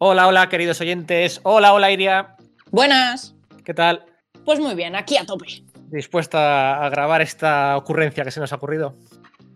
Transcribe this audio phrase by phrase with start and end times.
[0.00, 1.40] Hola, hola, queridos oyentes.
[1.42, 2.36] Hola, hola, Iria.
[2.70, 3.34] Buenas.
[3.64, 4.04] ¿Qué tal?
[4.44, 5.64] Pues muy bien, aquí a tope.
[5.90, 8.94] ¿Dispuesta a grabar esta ocurrencia que se nos ha ocurrido?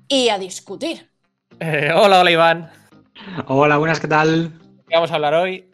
[0.08, 1.08] Y a discutir.
[1.60, 2.70] Eh, hola, hola, Iván.
[3.46, 4.50] Hola, buenas, ¿qué tal?
[4.88, 5.70] ¿Qué vamos a hablar hoy?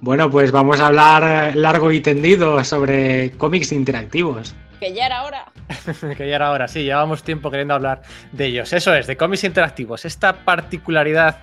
[0.00, 4.52] Bueno, pues vamos a hablar largo y tendido sobre cómics interactivos.
[4.80, 5.52] Que ya era hora.
[6.16, 8.02] que ya era hora, sí, llevamos tiempo queriendo hablar
[8.32, 8.72] de ellos.
[8.72, 10.04] Eso es, de cómics interactivos.
[10.04, 11.38] Esta particularidad,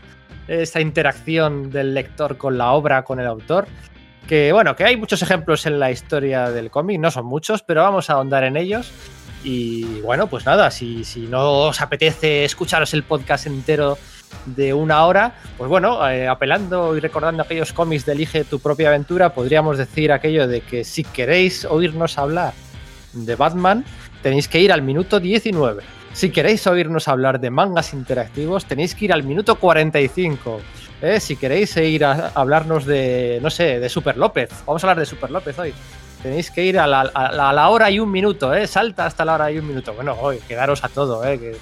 [0.48, 3.68] esta interacción del lector con la obra, con el autor,
[4.28, 7.82] que bueno, que hay muchos ejemplos en la historia del cómic, no son muchos, pero
[7.82, 8.92] vamos a ahondar en ellos.
[9.44, 13.98] Y bueno, pues nada, si, si no os apetece escucharos el podcast entero
[14.46, 18.90] de una hora, pues bueno, eh, apelando y recordando aquellos cómics de Elige tu propia
[18.90, 22.54] aventura, podríamos decir aquello de que si queréis oírnos hablar
[23.14, 23.84] de Batman,
[24.22, 26.01] tenéis que ir al minuto 19.
[26.14, 30.60] Si queréis oírnos hablar de mangas interactivos, tenéis que ir al minuto 45.
[31.02, 31.20] ¿eh?
[31.20, 35.06] Si queréis ir a hablarnos de, no sé, de Super López, vamos a hablar de
[35.06, 35.74] Super López hoy.
[36.22, 38.68] Tenéis que ir a la, a hora y un minuto, ¿eh?
[38.68, 39.94] Salta hasta la hora y un minuto.
[39.94, 41.40] Bueno, hoy, quedaros a todo, ¿eh?
[41.40, 41.56] Que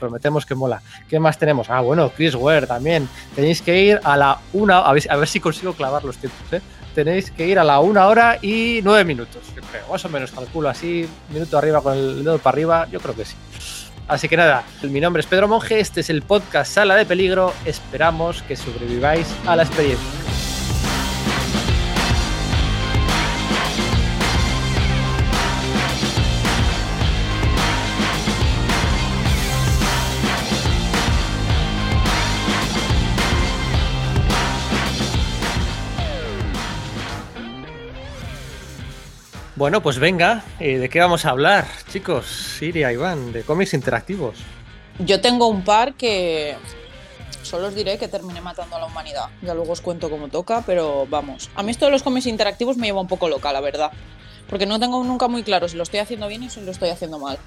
[0.00, 0.82] prometemos que mola.
[1.08, 1.70] ¿Qué más tenemos?
[1.70, 3.08] Ah, bueno, Chris Ware también.
[3.36, 6.52] Tenéis que ir a la una, a ver, a ver si consigo clavar los tiempos,
[6.52, 6.60] ¿eh?
[6.94, 9.88] Tenéis que ir a la una hora y nueve minutos, yo creo.
[9.90, 13.24] Más o menos calculo así, minuto arriba con el dedo para arriba, yo creo que
[13.24, 13.34] sí.
[14.06, 17.52] Así que nada, mi nombre es Pedro Monge, este es el podcast Sala de Peligro,
[17.64, 20.43] esperamos que sobreviváis a la experiencia.
[39.64, 42.26] Bueno, pues venga, eh, ¿de qué vamos a hablar, chicos?
[42.26, 44.36] Siria, Iván, de cómics interactivos.
[44.98, 46.54] Yo tengo un par que
[47.40, 49.30] solo os diré que terminé matando a la humanidad.
[49.40, 51.48] Ya luego os cuento cómo toca, pero vamos.
[51.54, 53.90] A mí esto de los cómics interactivos me lleva un poco loca, la verdad.
[54.50, 56.90] Porque no tengo nunca muy claro si lo estoy haciendo bien y si lo estoy
[56.90, 57.38] haciendo mal.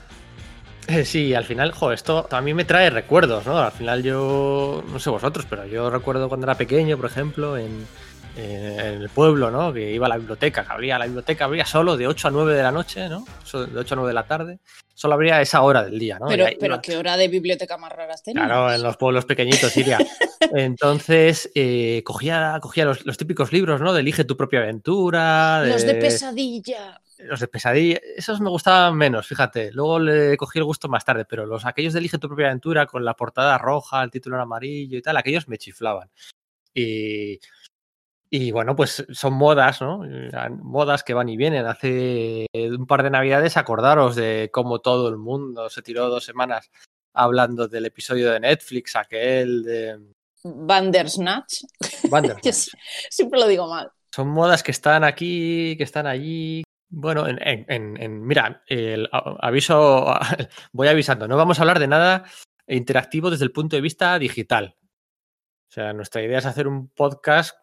[0.87, 3.59] Eh, sí, al final, jo, esto también me trae recuerdos, ¿no?
[3.59, 7.85] Al final yo, no sé vosotros, pero yo recuerdo cuando era pequeño, por ejemplo, en,
[8.37, 9.73] en el pueblo, ¿no?
[9.73, 12.55] Que iba a la biblioteca, que abría la biblioteca, abría solo de 8 a 9
[12.55, 13.25] de la noche, ¿no?
[13.25, 14.59] De 8 a 9 de la tarde.
[14.93, 16.27] Solo abría esa hora del día, ¿no?
[16.27, 18.45] Pero, pero ¿qué hora de biblioteca más raras tenías?
[18.45, 19.97] Claro, en los pueblos pequeñitos, Siria.
[20.53, 23.93] Entonces, eh, cogía, cogía los, los, típicos libros, ¿no?
[23.93, 25.61] De Elige tu propia aventura.
[25.61, 25.69] De...
[25.69, 27.01] Los de pesadilla.
[27.19, 29.71] Los de pesadilla, esos me gustaban menos, fíjate.
[29.71, 32.85] Luego le cogí el gusto más tarde, pero los aquellos de Elige tu propia aventura
[32.85, 36.09] con la portada roja, el título en amarillo y tal, aquellos me chiflaban.
[36.73, 37.39] Y
[38.29, 40.03] y bueno, pues son modas, ¿no?
[40.61, 41.65] Modas que van y vienen.
[41.65, 46.69] Hace un par de navidades acordaros de cómo todo el mundo se tiró dos semanas
[47.13, 49.99] hablando del episodio de Netflix, aquel de...
[50.43, 51.63] Bandersnatch.
[52.09, 52.69] Bandersnatch.
[53.09, 53.91] Siempre lo digo mal.
[54.13, 56.63] Son modas que están aquí, que están allí.
[56.89, 60.13] Bueno, en, en, en mira, el aviso,
[60.71, 62.25] voy avisando, no vamos a hablar de nada
[62.67, 64.75] interactivo desde el punto de vista digital.
[65.69, 67.57] O sea, nuestra idea es hacer un podcast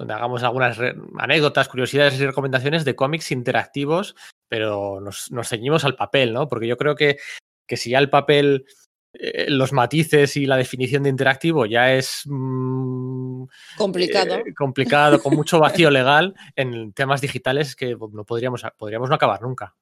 [0.00, 0.78] donde hagamos algunas
[1.18, 4.16] anécdotas, curiosidades y recomendaciones de cómics interactivos,
[4.48, 6.48] pero nos, nos, ceñimos al papel, ¿no?
[6.48, 7.18] Porque yo creo que,
[7.66, 8.64] que si ya el papel,
[9.12, 13.44] eh, los matices y la definición de interactivo ya es mmm,
[13.76, 19.16] complicado, eh, complicado con mucho vacío legal, en temas digitales que no podríamos, podríamos no
[19.16, 19.74] acabar nunca.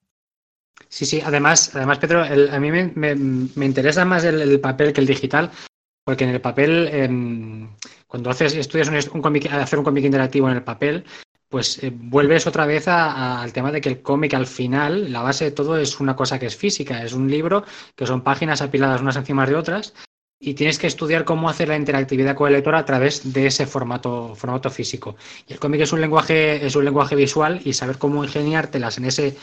[0.88, 4.58] Sí, sí, además, además Pedro, el, a mí me, me, me, interesa más el, el,
[4.58, 5.52] papel que el digital,
[6.04, 7.68] porque en el papel, eh,
[8.08, 11.04] cuando haces, estudias un, un hacer un cómic interactivo en el papel,
[11.48, 15.22] pues eh, vuelves otra vez a, al tema de que el cómic al final, la
[15.22, 17.64] base de todo es una cosa que es física, es un libro
[17.94, 19.94] que son páginas apiladas unas encima de otras
[20.40, 23.66] y tienes que estudiar cómo hacer la interactividad con el lector a través de ese
[23.66, 25.16] formato, formato físico.
[25.46, 29.06] Y el cómic es un lenguaje, es un lenguaje visual y saber cómo ingeniártelas en
[29.06, 29.36] ese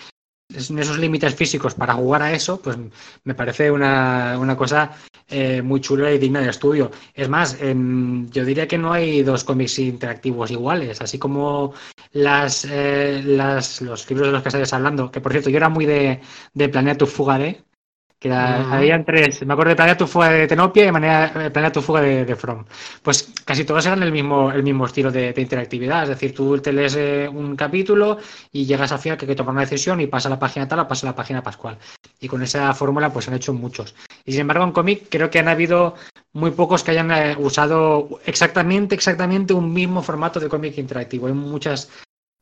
[0.49, 2.77] en esos límites físicos para jugar a eso, pues
[3.23, 4.91] me parece una, una cosa
[5.27, 6.91] eh, muy chula y digna de estudio.
[7.13, 7.75] Es más, eh,
[8.29, 11.73] yo diría que no hay dos cómics interactivos iguales, así como
[12.11, 15.69] las, eh, las, los libros de los que estáis hablando, que por cierto yo era
[15.69, 16.21] muy de,
[16.53, 17.39] de Planea tu fuga
[18.25, 18.73] que era, uh -huh.
[18.77, 22.01] habían tres, me acuerdo de Planea tu fuga de Tenopia y manera, Planea tu fuga
[22.01, 22.65] de, de, From.
[23.03, 26.57] Pues casi todos eran el mismo, el mismo estilo de, de interactividad, es decir, tú
[26.57, 28.17] te lees eh, un capítulo
[28.51, 30.67] y llegas al final que hay que tomar una decisión y pasa a la página
[30.67, 31.77] tal o pasa a la página pascual.
[32.19, 33.93] Y con esa fórmula pues han hecho muchos.
[34.25, 35.93] Y sin embargo en cómic creo que han habido
[36.33, 41.27] muy pocos que hayan eh, usado exactamente, exactamente un mismo formato de cómic interactivo.
[41.27, 41.91] Hay muchas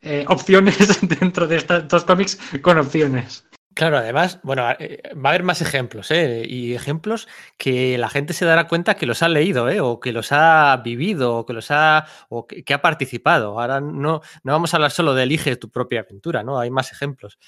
[0.01, 0.77] eh, opciones
[1.19, 3.43] dentro de estos cómics con opciones.
[3.75, 6.45] Claro, además, bueno, eh, va a haber más ejemplos, ¿eh?
[6.47, 7.27] Y ejemplos
[7.57, 9.79] que la gente se dará cuenta que los ha leído, ¿eh?
[9.79, 13.59] O que los ha vivido, o que los ha, o que, ha participado.
[13.59, 16.59] Ahora no, no vamos a hablar solo de elige tu propia aventura, ¿no?
[16.59, 17.39] Hay más ejemplos.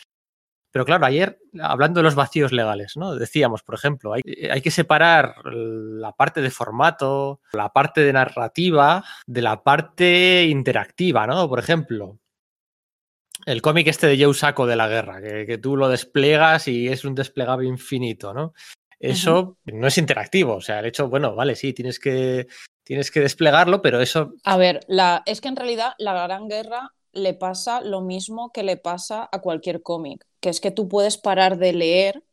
[0.72, 3.16] Pero claro, ayer, hablando de los vacíos legales, ¿no?
[3.16, 9.04] Decíamos, por ejemplo, hay, hay, que separar la parte de formato, la parte de narrativa,
[9.26, 11.48] de la parte interactiva, ¿no?
[11.48, 12.20] Por ejemplo,
[13.46, 17.06] el cómic este de Joe Saco de la guerra, que, tú lo despliegas y es
[17.06, 18.54] un desplegable infinito, ¿no?
[19.00, 20.56] Eso no es interactivo.
[20.56, 22.48] O sea, el hecho, bueno, vale, sí, tienes que,
[22.84, 24.34] tienes que desplegarlo, pero eso.
[24.44, 28.64] A ver, la, es que en realidad la Gran Guerra le pasa lo mismo que
[28.64, 32.24] le pasa a cualquier cómic, que es que tú puedes parar de leer,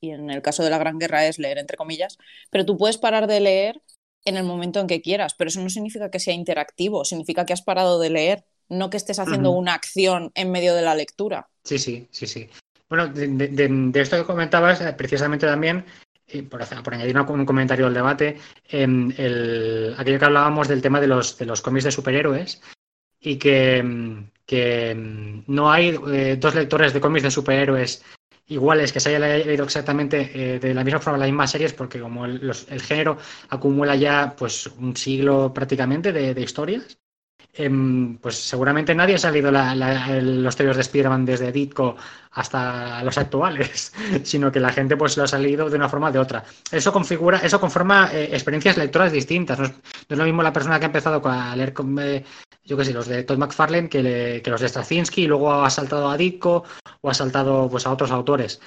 [0.00, 2.16] y en el caso de la Gran Guerra es leer entre comillas,
[2.50, 3.82] pero tú puedes parar de leer
[4.24, 7.52] en el momento en que quieras, pero eso no significa que sea interactivo, significa que
[7.52, 11.48] has parado de leer no que estés haciendo una acción en medio de la lectura.
[11.62, 12.48] Sí, sí, sí, sí.
[12.88, 15.84] Bueno, de, esto que comentabas, eh, precisamente también,
[16.48, 18.36] por, por, añadir un comentario al debate,
[18.68, 22.60] em, el, aquello que hablábamos del tema de los, de los cómics de superhéroes
[23.20, 28.04] y que, em, que em, no hay eh, dos lectores de cómics de superhéroes
[28.46, 31.98] iguales que se haya leído exactamente eh, de la misma forma las mismas series porque
[31.98, 33.16] como el, género
[33.48, 36.98] acumula ya pues un siglo prácticamente de historias
[37.56, 41.96] Em, pues seguramente nadie ha salido los teos de Spider-Man desde Ditko
[42.32, 43.92] hasta los actuales,
[44.24, 46.44] sino que la gente pues lo ha salido de una forma o de otra.
[46.72, 49.60] Eso configura, eso conforma eh, experiencias lectoras distintas.
[49.60, 49.72] No es,
[50.08, 52.24] lo mismo la persona que ha empezado a leer, eh,
[52.64, 56.10] yo qué sé, los de Todd McFarlane que, los de Straczynski y luego ha saltado
[56.10, 56.64] a Ditko
[57.02, 58.60] o ha saltado pues a otros autores.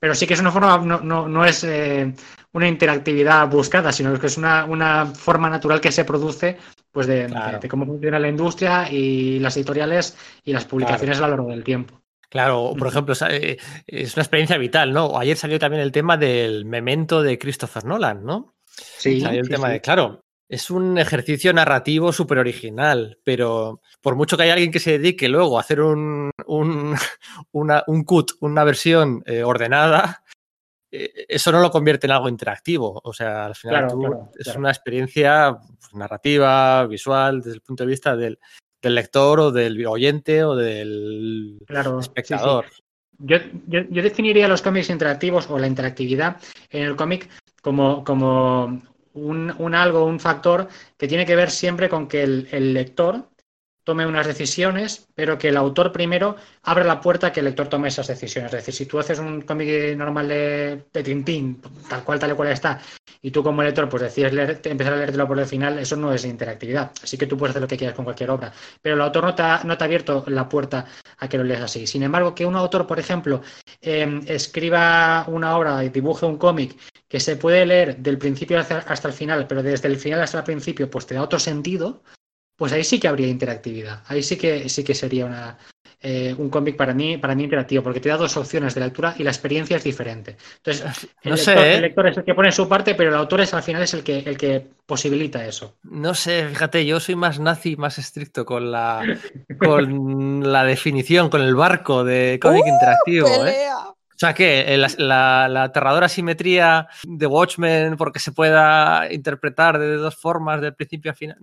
[0.00, 2.12] Pero sí que es una forma, no, es eh,
[2.54, 6.58] una interactividad buscada, sino que es una, una forma natural que se produce
[6.92, 7.26] pues de,
[7.68, 12.00] cómo funciona la industria y las editoriales y las publicaciones a lo largo del tiempo.
[12.28, 15.18] Claro, por ejemplo, eh, es una experiencia vital, ¿no?
[15.18, 18.54] Ayer salió también el tema del memento de Christopher Nolan, ¿no?
[18.64, 19.20] Sí.
[19.20, 24.44] Salió el tema de, claro, es un ejercicio narrativo súper original, pero por mucho que
[24.44, 26.94] haya alguien que se dedique luego a hacer un, un,
[27.52, 30.24] una, un cut, una versión eh, ordenada,
[30.92, 33.00] eso no lo convierte en algo interactivo.
[33.02, 33.88] O sea, al final
[34.38, 38.38] es una experiencia pues, narrativa, visual, desde el punto de vista del,
[38.82, 41.58] lector o del oyente o del
[42.00, 42.66] espectador.
[43.18, 46.36] Yo, definiría los cómics interactivos o la interactividad
[46.70, 47.28] en el cómic
[47.62, 48.82] como, como
[49.14, 50.68] un, algo, un factor
[50.98, 53.31] que tiene que ver siempre con que el lector
[53.84, 57.68] tome unas decisiones, pero que el autor primero abre la puerta a que el lector
[57.68, 58.52] tome esas decisiones.
[58.52, 62.34] Es decir, si tú haces un cómic normal de, de Tintín, tal cual, tal y
[62.34, 62.80] cual está,
[63.20, 66.12] y tú como lector pues decides leer, empezar a leértelo por el final, eso no
[66.12, 66.92] es interactividad.
[67.02, 68.52] Así que tú puedes hacer lo que quieras con cualquier obra.
[68.80, 70.86] Pero el autor no te ha, no te ha abierto la puerta
[71.18, 71.86] a que lo leas así.
[71.86, 73.42] Sin embargo, que un autor, por ejemplo,
[73.80, 76.76] em, escriba una obra y dibuje un cómic
[77.08, 80.44] que se puede leer del principio hasta el final, pero desde el final hasta el
[80.44, 82.02] principio, pues te da otro sentido,
[82.56, 84.02] pues ahí sí que habría interactividad.
[84.06, 85.58] Ahí sí que sí que sería una,
[86.04, 89.14] eh, un cómic para mí, para mí interactivo, porque te da dos opciones de lectura
[89.18, 90.36] y la experiencia es diferente.
[90.56, 91.80] Entonces, el, ¿eh?
[91.80, 94.02] lector, es el que pone su parte, pero el autor es al final es el
[94.02, 95.76] que, el que posibilita eso.
[95.84, 99.00] No sé, fíjate, yo soy más nazi, más estricto con la,
[99.60, 103.46] con la definición, con el barco de cómic ¡Uh, interactivo.
[103.46, 103.68] ¿eh?
[103.78, 110.16] O sea, que la, la, aterradora simetría de Watchmen, porque se pueda interpretar de dos
[110.16, 111.38] formas, del principio a final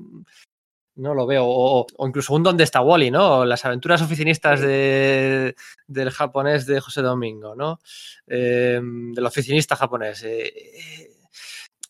[1.00, 1.44] no lo veo.
[1.46, 3.46] O, incluso un Donde está Wally, ¿no?
[3.46, 5.56] Las aventuras oficinistas de,
[5.88, 7.80] del japonés de José Domingo, ¿no?
[8.28, 10.24] Em, del oficinista japonés.
[10.24, 11.12] Eh,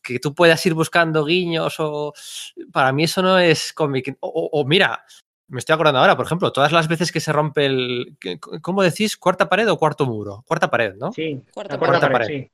[0.01, 2.13] que tú puedas ir buscando guiños o...
[2.72, 4.18] Para mí eso no es cómic.
[4.22, 5.04] O, mira,
[5.48, 8.18] me estoy acordando ahora, por ejemplo, todas las veces que se rompe el...
[8.62, 9.18] ¿Cómo decís?
[9.18, 10.44] ¿Cuarta pared o cuarto muro?
[10.48, 11.12] Cuarta pared, ¿no?
[11.12, 12.48] Sí, cuarta, pared.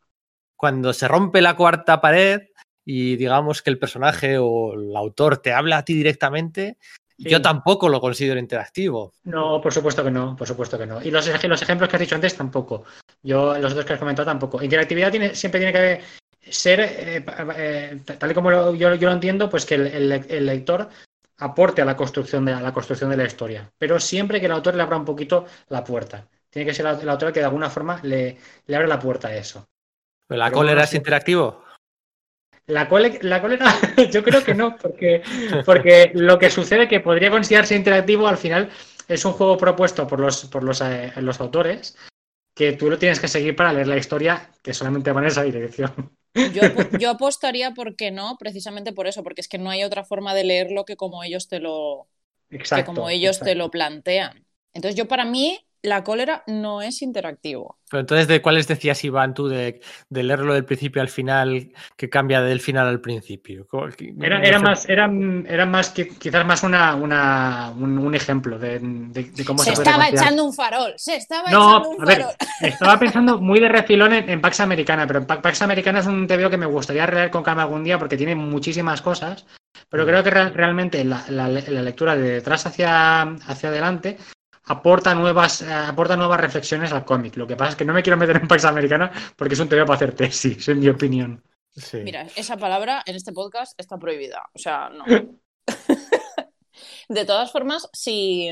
[0.55, 2.41] Cuando se rompe la cuarta pared
[2.85, 6.77] y digamos que el personaje o el autor te habla a ti directamente,
[7.17, 9.13] yo tampoco lo considero interactivo.
[9.23, 11.01] No, por supuesto que no, por supuesto que no.
[11.01, 12.83] Y los, los ejemplos que has dicho antes tampoco.
[13.23, 14.61] Yo, los otros que has comentado tampoco.
[14.61, 17.25] Interactividad tiene, siempre tiene que ser, eh,
[17.57, 20.89] eh, tal y como yo, lo entiendo, pues que el, lector
[21.37, 23.71] aporte a la construcción de la construcción de la historia.
[23.77, 26.27] Pero siempre que el autor le abra un poquito la puerta.
[26.49, 28.37] Tiene que ser el autor que de alguna forma le,
[28.67, 29.65] le abre la puerta a eso.
[30.29, 31.64] ¿La cólera es interactivo?
[32.67, 32.89] La,
[33.21, 33.65] la cólera,
[34.11, 35.21] yo creo que no, porque,
[35.65, 38.69] porque lo que sucede que podría considerarse interactivo al final
[39.07, 41.95] es un juego propuesto por los, por los, eh, los autores
[42.55, 45.43] que tú lo tienes que seguir para leer la historia que solamente va en esa
[45.43, 46.15] dirección.
[46.99, 50.33] Yo, apostaría por que no, precisamente por eso, porque es que no hay otra forma
[50.33, 52.07] de leerlo que como ellos te lo,
[52.85, 54.45] como ellos te lo plantean.
[54.73, 57.77] Entonces yo para mí la cólera no es interactivo.
[57.89, 62.09] Pero entonces, ¿de cuáles decías, Iván, tú, de, de leerlo del principio al final, que
[62.09, 63.67] cambia del final al principio?
[64.19, 65.09] Era, era más, era,
[65.47, 69.75] era, más que quizás más una, una un, un, ejemplo de, de, de cómo se,
[69.75, 72.35] se estaba echando un farol, se estaba no, echando un a ver, farol.
[72.61, 76.25] Estaba pensando muy de refilón en, en, Pax Americana, pero en Pax Americana es un
[76.25, 79.45] TVO que me gustaría leer con calma algún día porque tiene muchísimas cosas.
[79.89, 84.17] Pero creo que re realmente la, la, la, lectura de detrás hacia, hacia adelante
[84.67, 87.35] aporta nuevas, eh, aporta nuevas reflexiones al cómic.
[87.37, 89.69] Lo que pasa es que no me quiero meter en Pax Americana porque es un
[89.69, 91.43] tema para hacer tesis, en mi opinión.
[91.75, 91.97] Sí.
[92.03, 94.43] Mira, esa palabra en este podcast está prohibida.
[94.53, 95.05] O sea, no.
[97.09, 98.49] de todas formas, si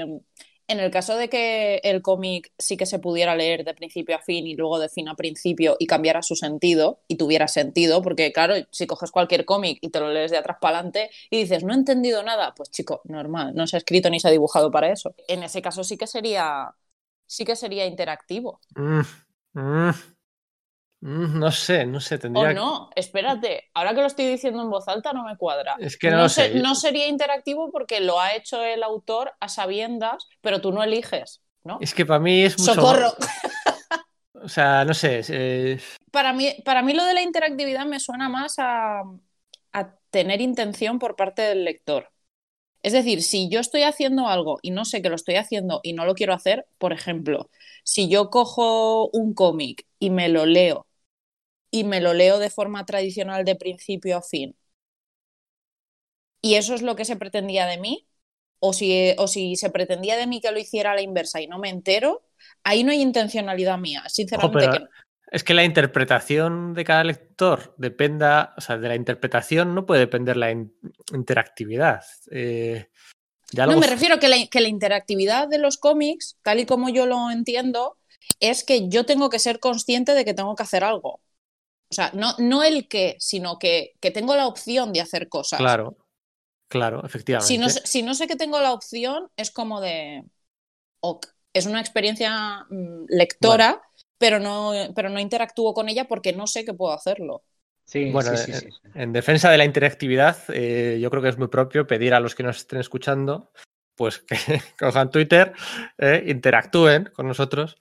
[0.73, 4.19] en el caso de que el cómic sí que se pudiera leer de principio a
[4.19, 8.33] fin y luego de fin a principio y cambiara su sentido y tuviera sentido, porque
[8.33, 11.63] claro, si coges cualquier cómic y te lo lees de atrás para adelante y dices,
[11.63, 14.71] no he entendido nada, pues chico, normal, no se ha escrito ni se ha dibujado
[14.71, 15.13] para eso.
[15.27, 16.73] En ese caso sí que sería,
[17.27, 18.59] sí que sería interactivo.
[18.75, 19.01] Mm,
[19.53, 19.91] mm,
[21.33, 22.49] no sé, no sé, tendría...
[22.49, 25.75] O no, espérate, ahora que lo estoy diciendo en voz alta no me cuadra.
[25.79, 26.55] Es que no, no, sé.
[26.55, 31.41] no sería interactivo porque lo ha hecho el autor a sabiendas, pero tú no eliges,
[31.63, 31.77] ¿no?
[31.81, 32.73] Es que para mí es mucho...
[32.73, 33.13] ¡Socorro!
[34.43, 35.21] O sea, no sé.
[35.29, 35.79] Eh...
[36.11, 39.03] Para, mí, para mí lo de la interactividad me suena más a,
[39.71, 42.11] a tener intención por parte del lector.
[42.83, 45.93] Es decir, si yo estoy haciendo algo y no sé que lo estoy haciendo y
[45.93, 47.49] no lo quiero hacer, por ejemplo,
[47.83, 50.85] si yo cojo un cómic y me lo leo
[51.73, 54.55] y me lo leo de forma tradicional de principio a fin,
[56.39, 58.05] y eso es lo que se pretendía de mí,
[58.59, 61.47] o si, o si se pretendía de mí que lo hiciera a la inversa y
[61.47, 62.21] no me entero,
[62.63, 64.69] ahí no hay intencionalidad mía, sinceramente.
[64.69, 64.85] Que...
[65.31, 70.01] Es que la interpretación de cada lector dependa, o sea, de la interpretación no puede
[70.01, 70.75] depender la in
[71.11, 72.03] interactividad.
[72.29, 72.87] Eh,
[73.51, 76.89] ya no, me refiero que la, que la interactividad de los cómics, tal y como
[76.89, 77.97] yo lo entiendo,
[78.39, 81.21] es que yo tengo que ser consciente de que tengo que hacer algo.
[81.93, 85.59] O sea, no, no el qué, sino que, que, tengo la opción de hacer cosas.
[85.59, 85.97] Claro,
[86.67, 87.47] claro, efectivamente.
[87.47, 90.23] Si no, si no sé que tengo la opción, es como de.
[90.99, 93.71] Ok, es una experiencia mmm, lectora.
[93.71, 97.43] Bueno pero no, pero no interactúo con ella porque no sé que puedo hacerlo.
[97.85, 101.37] Sí, bueno, sí, sí, en, en, defensa de la interactividad, eh, yo creo que es
[101.37, 103.51] muy propio pedir a los que nos estén escuchando,
[103.95, 105.51] pues que cojan Twitter,
[105.97, 107.75] eh, interactúen con nosotros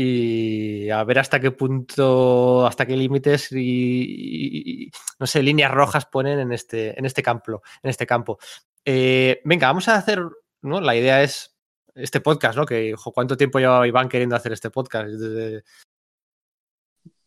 [0.00, 6.06] y a ver hasta qué punto, hasta qué límites y, y, no sé, líneas rojas
[6.06, 7.62] ponen en este, en este campo.
[7.82, 8.38] En este campo.
[8.84, 10.20] Eh, venga, vamos a hacer,
[10.62, 10.80] ¿no?
[10.80, 11.58] La idea es
[11.96, 12.64] este podcast, ¿no?
[12.64, 15.08] Que, ¿cuánto tiempo llevaba Iván queriendo hacer este podcast?
[15.08, 15.64] Desde,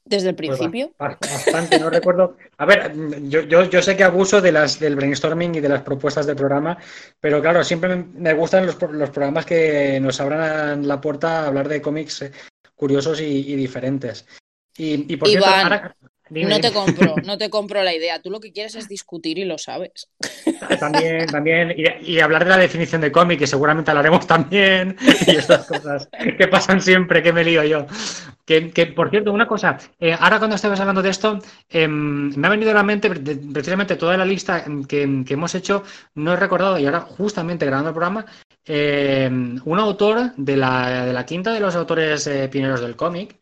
[0.06, 0.94] ¿Desde el principio?
[0.98, 2.38] Pues bastante, no recuerdo.
[2.58, 5.82] A ver, yo, yo, yo, sé que abuso de las, del brainstorming y de las
[5.82, 6.78] propuestas del programa,
[7.20, 11.68] pero claro, siempre me gustan los, los programas que nos abran la puerta a hablar
[11.68, 12.32] de cómics
[12.82, 14.26] curiosos y, y diferentes.
[14.76, 15.96] Y, y por Iván, cierto, ahora,
[16.32, 18.22] Dime, no te compro, no te compro la idea.
[18.22, 20.08] Tú lo que quieres es discutir y lo sabes.
[20.80, 24.96] También, también, y, y hablar de la definición de cómic, que seguramente hablaremos también,
[25.28, 26.08] y estas cosas
[26.38, 27.86] que pasan siempre, que me lío yo.
[28.46, 31.38] Que, que por cierto, una cosa, eh, ahora cuando estabas hablando de esto,
[31.70, 35.84] eh, me ha venido a la mente precisamente toda la lista que, que, hemos hecho,
[36.16, 38.26] no he recordado, y ahora justamente grabando el programa,
[38.66, 43.36] eh, un autor de la, de la quinta de los autores eh, pioneros del cómic,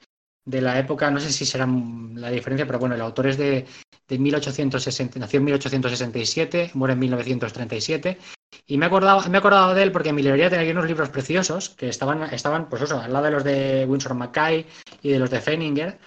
[0.49, 3.65] de la época, no sé si será la diferencia, pero bueno, el autor es de,
[4.07, 8.17] de 1860, nació en 1867, muere en 1937.
[8.65, 10.87] Y me he, acordado, me he acordado de él porque en mi librería tenía unos
[10.87, 14.65] libros preciosos que estaban, estaban pues eso, al lado de los de Winsor Mackay
[15.03, 15.99] y de los de Feininger.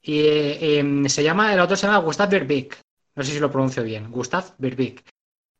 [0.00, 2.72] Y eh, se llama, el autor se llama Gustav Birbig.
[3.16, 4.12] No sé si lo pronuncio bien.
[4.12, 5.02] Gustav Birbig.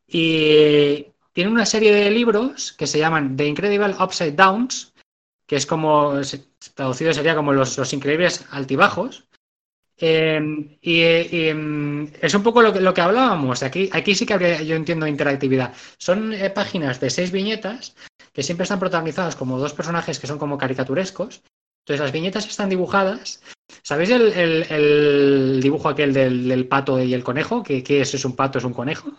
[0.06, 4.87] Y tiene una serie de libros que se llaman The Incredible Upside Downs,
[5.48, 6.20] que es como,
[6.74, 9.24] traducido sería como los, los increíbles altibajos.
[9.96, 10.38] Eh,
[10.82, 13.62] y, y, es un poco lo que, lo que hablábamos.
[13.62, 15.72] Aquí, aquí sí que habría, yo entiendo interactividad.
[15.96, 17.96] Son eh, páginas de seis viñetas
[18.34, 21.42] que siempre están protagonizadas como dos personajes que son como caricaturescos.
[21.80, 23.42] Entonces las viñetas están dibujadas.
[23.82, 27.62] ¿Sabéis el, el, el dibujo aquel del, del, pato y el conejo?
[27.62, 28.12] ¿Qué, qué es?
[28.12, 28.58] ¿Es un pato?
[28.58, 29.10] ¿Es un conejo?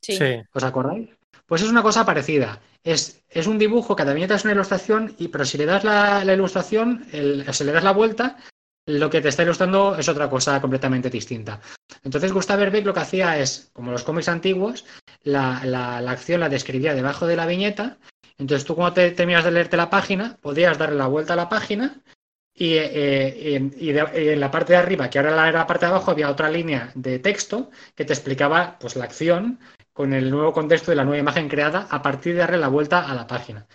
[0.00, 0.16] Sí.
[0.52, 1.10] ¿Os acordáis?
[1.52, 2.62] Pues es una cosa parecida.
[2.82, 7.04] Es, un dibujo, cada viñeta es una ilustración, y, pero si le das la, ilustración,
[7.12, 8.38] el, si le das la vuelta,
[8.86, 11.60] lo que te está ilustrando es otra cosa completamente distinta.
[12.04, 14.86] Entonces, Gustav Verbeek lo que hacía es, como los cómics antiguos,
[15.24, 17.98] la, acción la describía debajo de la viñeta.
[18.38, 21.50] Entonces, tú cuando te terminas de leerte la página, podías darle la vuelta a la
[21.50, 22.00] página
[22.54, 26.12] y, eh, y, en la parte de arriba, que ahora era la parte de abajo,
[26.12, 29.58] había otra línea de texto que te explicaba pues, la acción
[29.92, 33.08] con el nuevo contexto de la nueva imagen creada a partir de darle la vuelta
[33.08, 33.66] a la página.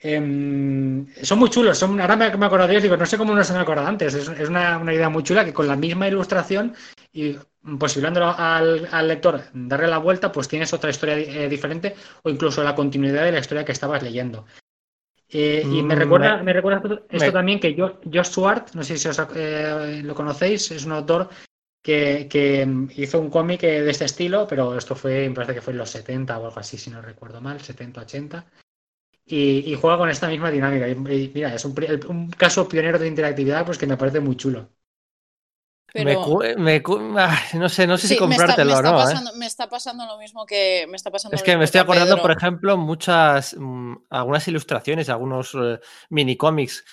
[0.00, 1.76] em, son muy chulos.
[1.78, 3.88] Son, ahora me, me acuerdo de ellos, digo, no sé cómo no se me acordado
[3.88, 4.14] antes.
[4.14, 6.74] Es, es una, una idea muy chula que con la misma ilustración
[7.12, 7.36] y
[7.78, 12.62] posibilitándolo al, al lector darle la vuelta, pues tienes otra historia eh, diferente o incluso
[12.62, 14.46] la continuidad de la historia que estabas leyendo.
[15.30, 18.74] Eh, y me Mm, recuerda, me- me recuerda esto me- también que Jo- Josh Swart,
[18.74, 21.28] no sé si os, eh, lo conocéis, es un autor
[21.82, 22.66] que, que
[22.96, 25.78] hizo un cómic eh, de este estilo, pero esto fue, me parece que fue en
[25.78, 28.46] los 70 o algo así, si no recuerdo mal, 70, 80.
[29.24, 30.88] Y, y juega con esta misma dinámica.
[30.88, 34.70] Y, y mira, es un, caso pionero de interactividad pues que me parece muy chulo.
[35.94, 38.90] Me Pero cu- me cu- ah, no sé, no sé si sí, comprártelo o no.
[38.90, 39.02] ¿eh?
[39.04, 42.16] pasando, me está pasando lo mismo que me está pasando Es que me estoy acordando,
[42.16, 42.28] Pedro.
[42.28, 45.80] por ejemplo, muchas, mm, algunas ilustraciones, algunos eh,
[46.10, 46.84] mini cómics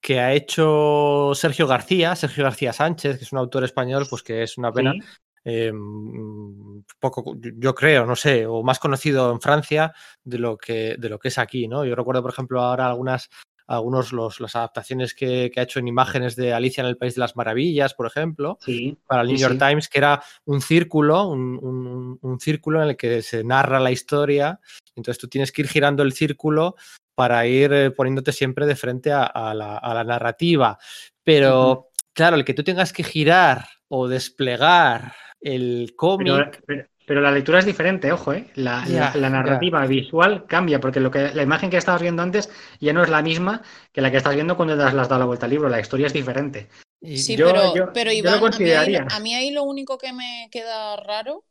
[0.00, 4.42] que ha hecho Sergio García, Sergio García Sánchez, que es un autor español, pues que
[4.42, 5.00] es una pena, Sí.
[5.44, 9.92] eh, mm, poco, yo- yo creo, no sé, o más conocido en Francia
[10.24, 11.84] de lo que, de lo que es aquí, ¿no?
[11.84, 13.28] Yo recuerdo, por ejemplo, ahora algunas,
[13.70, 17.14] algunos los, las adaptaciones que, que ha hecho en imágenes de Alicia en el País
[17.14, 19.58] de las Maravillas, por ejemplo, Sí, para el sí, New York sí.
[19.68, 23.92] Times, que era un círculo, un, un- un círculo en el que se narra la
[23.92, 24.58] historia.
[24.96, 26.74] Entonces tú tienes que ir girando el círculo
[27.14, 30.76] para ir eh, poniéndote siempre de frente a, a la, a la narrativa.
[31.22, 36.26] Pero, claro, el que tú tengas que girar o desplegar el cómic.
[36.26, 36.88] pero- pero
[37.20, 38.46] la lectura es diferente, ojo, ¿eh?
[38.54, 38.84] La,
[39.30, 43.08] narrativa visual cambia, porque lo que, la imagen que estabas viendo antes ya no es
[43.10, 43.62] la misma
[43.92, 45.68] que la que estás viendo cuando le has dado la vuelta al libro.
[45.68, 46.68] La historia es diferente.
[47.00, 49.06] y- Sí, Yo- pero, yo- pero yo Iván, a, mí ahí, consideraría.
[49.10, 51.44] a mí ahí lo único que me queda raro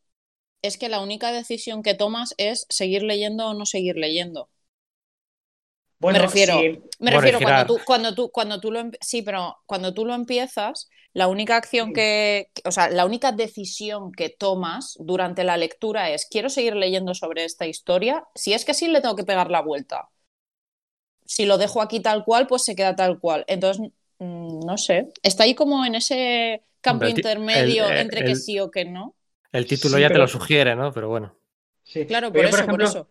[0.62, 4.50] es que la única decisión que tomas es seguir leyendo o no seguir leyendo.
[6.00, 9.22] Bueno, me refiero, sí, me refiero cuando tú, cuando tú, cuando tú lo empe- sí,
[9.22, 14.30] pero cuando tú lo empiezas, la única acción que, o sea, la única decisión que
[14.30, 18.24] tomas durante la lectura es quiero seguir leyendo sobre esta historia.
[18.36, 20.10] Si es que sí, le tengo que pegar la vuelta.
[21.26, 23.46] Si lo dejo aquí tal cual, pues se queda tal cual.
[23.48, 25.10] Entonces, mm, no sé.
[25.24, 28.72] Está ahí como en ese campo el intermedio el- eh, entre que el- sí o
[28.72, 29.16] que no.
[29.52, 30.92] el título Sí, ya te lo sugiere, ¿no?
[30.92, 31.38] Pero bueno.
[31.84, 32.06] sí.
[32.06, 33.10] Claro, por yo, eso, por eso.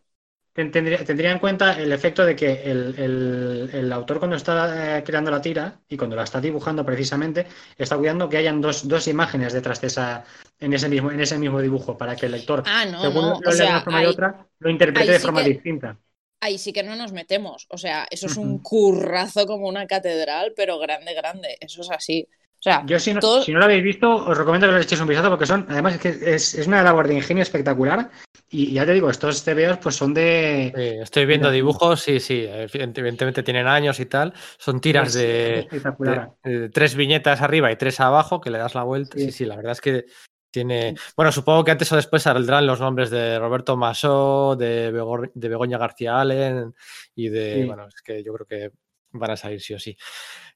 [0.58, 4.98] Ten- Tendría, tendría en cuenta el efecto de que el, el- el autor cuando está
[4.98, 8.86] eh, creando la tira y cuando la está dibujando precisamente, está cuidando que hayan dos,
[8.88, 10.24] dos imágenes detrás de esa,
[10.58, 13.40] en ese mismo, en ese mismo dibujo, para que el lector, Ah, no, según no.
[13.40, 15.98] lo lea de una forma y otra, lo interprete de sí forma que- distinta.
[16.40, 17.66] ahí sí que no nos metemos.
[17.70, 21.56] O sea, eso es un currazo como una catedral, pero grande, grande.
[21.60, 22.28] Eso es así.
[22.58, 24.78] O sea, Yo, si no, todo- si no lo habéis visto, os recomiendo que lo
[24.80, 28.10] echéis un vistazo porque son, además, es que es, es una labor de ingenio espectacular.
[28.50, 30.72] Y ya te digo, estos TVOs pues son de.
[30.74, 34.32] Sí, estoy viendo dibujos, sí, sí, evidentemente tienen años y tal.
[34.58, 36.32] Son tiras de, espectacular.
[36.42, 39.16] de- de tres viñetas arriba y tres abajo, que le das la vuelta.
[39.18, 39.32] Sí, Sí.
[39.32, 40.06] sí, la verdad es que
[40.50, 40.94] tiene.
[41.14, 44.90] Bueno, supongo que antes o después saldrán los nombres de Roberto Masó, de,
[45.34, 46.74] de Begoña García Allen
[47.14, 47.54] y de.
[47.54, 47.64] Sí.
[47.66, 48.70] Bueno, es que yo creo que
[49.12, 49.96] van a salir sí o sí.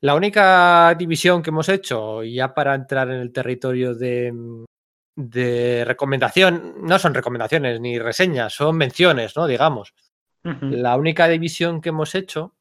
[0.01, 4.33] La única división que hemos hecho, ya para entrar en el territorio de,
[5.17, 9.47] de recomendación, no son recomendaciones ni reseñas, son menciones, ¿no?
[9.47, 9.95] Digamos.
[10.45, 12.57] La única división que hemos hecho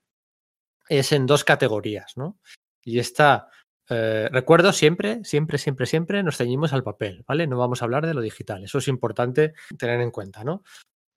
[0.88, 2.40] es en dos categorías, ¿no?
[2.84, 3.50] Y está,
[3.90, 7.48] eh, recuerdo siempre, siempre, siempre, siempre nos ceñimos al papel, ¿vale?
[7.48, 8.64] No vamos a hablar de lo digital.
[8.64, 10.64] Eso es importante tener en cuenta, ¿no?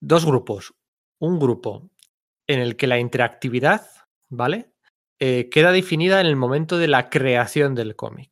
[0.00, 0.74] Dos grupos.
[1.18, 1.90] Un grupo
[2.46, 3.86] en el que la interactividad,
[4.36, 4.70] ¿vale?
[5.20, 8.30] Eh, queda definida en el momento de la creación del cómic,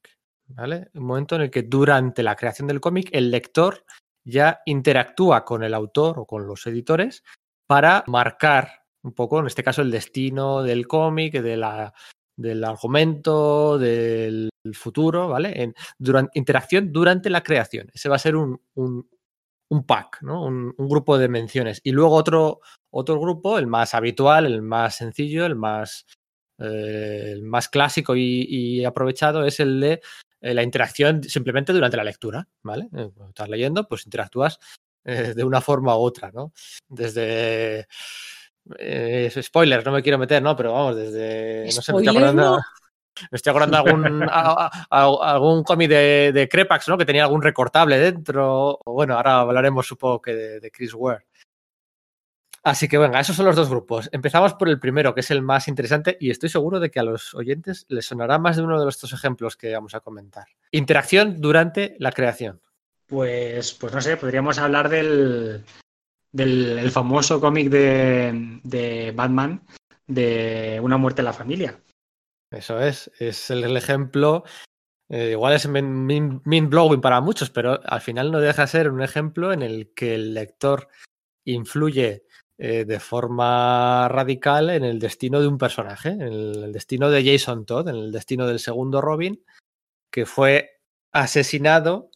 [0.49, 0.89] ¿vale?
[0.95, 3.85] Un momento en el que durante la creación del cómic el lector
[4.25, 7.23] ya interactúa con el autor o con los editores
[7.67, 11.93] para marcar un poco, en este caso, el destino del cómic, de la,
[12.37, 15.61] del argumento, del futuro, ¿vale?
[15.61, 17.91] En duran- interacción durante la creación.
[17.95, 18.61] Ese va a ser un-
[19.69, 20.45] un pack, ¿no?
[20.45, 21.81] Un, un grupo de menciones.
[21.83, 26.07] Y luego otro, otro grupo, el más habitual, el más sencillo, el más,
[26.59, 30.01] eh, el más clásico y, y aprovechado, es el de
[30.41, 32.85] eh, la interacción simplemente durante la lectura, ¿vale?
[32.85, 34.59] Eh, Cuando estás leyendo, pues interactúas
[35.05, 36.53] eh, de una forma u otra, ¿no?
[36.89, 37.87] Desde...
[39.43, 40.55] spoilers, no me quiero meter, ¿no?
[40.55, 41.65] Pero vamos, desde...
[41.65, 42.57] No sé, me estoy ¿Spoiler, acordando...
[42.57, 42.63] no?
[43.31, 44.29] Me estoy acordando de algún,
[44.91, 46.99] algún cómic de, Crepax, ¿no?
[46.99, 48.79] Que tenía algún recortable dentro.
[48.85, 51.27] Bueno, ahora hablaremos, supongo que de, Chris Ware.
[52.65, 54.09] Así que venga, esos son los dos grupos.
[54.13, 57.03] Empezamos por el primero, que es el más interesante, y estoy seguro de que a
[57.03, 60.47] los oyentes les sonará más de uno de estos ejemplos que vamos a comentar.
[60.71, 62.61] Interacción durante la creación.
[63.09, 65.65] Pues, pues no sé, podríamos hablar del,
[66.31, 69.61] del el famoso cómic de, de Batman
[70.07, 71.79] de Una muerte en la familia.
[72.53, 74.45] Eso es, es el, ejemplo.
[75.09, 79.03] eh, igual es mind blowing para muchos, pero al final no deja de ser un
[79.03, 80.89] ejemplo en el que el lector
[81.45, 82.25] influye
[82.59, 87.67] eh, de forma radical en el destino de un personaje, en el destino de Jason
[87.67, 89.45] Todd, en el destino del segundo Robin,
[90.13, 90.81] que fue
[91.13, 92.12] asesinado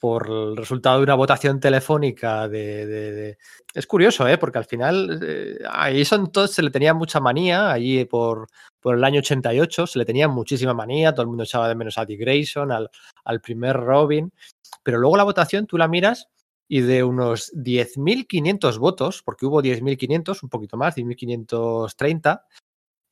[0.00, 3.36] por el resultado de una votación telefónica de...
[3.74, 4.38] Es curioso, ¿eh?
[4.38, 8.48] porque al final eh, a Jason Todd se le tenía mucha manía allí por,
[8.80, 11.98] por el año 88, se le tenía muchísima manía, todo el mundo echaba de menos
[11.98, 12.90] a Dick Grayson, al,
[13.24, 14.32] al primer Robin,
[14.82, 16.28] pero luego la votación tú la miras
[16.66, 22.42] y de unos 10.500 votos, porque hubo 10.500, un poquito más, 10.530,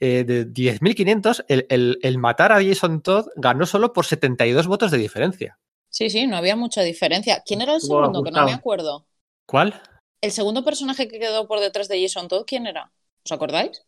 [0.00, 4.90] eh, de 10.500, el, el, el matar a Jason Todd ganó solo por 72 votos
[4.90, 5.58] de diferencia.
[5.90, 7.42] Sí, sí, no había mucha diferencia.
[7.44, 8.22] ¿Quién era el Estuvo segundo?
[8.22, 9.06] Que no me acuerdo.
[9.46, 9.80] ¿Cuál?
[10.20, 12.92] El segundo personaje que quedó por detrás de Jason Todd, ¿quién era?
[13.24, 13.84] ¿Os acordáis?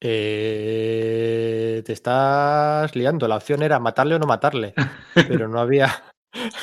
[0.00, 3.28] Eh, te estás liando.
[3.28, 4.74] La opción era matarle o no matarle,
[5.14, 6.04] pero no había.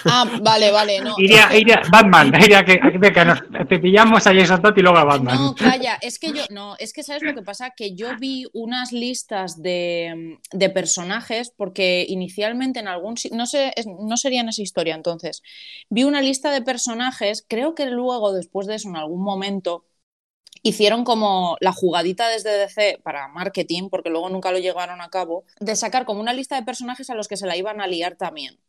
[0.06, 1.16] Ah, vale, vale, no.
[1.26, 4.98] Iría, iría Batman, iría que, que- que nos te pillamos a Jason Todd y luego
[4.98, 5.40] a Batman.
[5.40, 8.46] No, calla, es que yo, no, es que sabes lo que pasa, que yo vi
[8.54, 13.74] unas listas de, de personajes, porque inicialmente en algún no sé,
[14.08, 15.42] no sería en esa historia entonces,
[15.90, 19.86] vi una lista de personajes, creo que luego después de eso en algún momento
[20.64, 25.46] hicieron como la jugadita desde DC para marketing, porque luego nunca lo llevaron a cabo,
[25.60, 28.16] de sacar como una lista de personajes a los que se la iban a liar
[28.18, 28.60] también.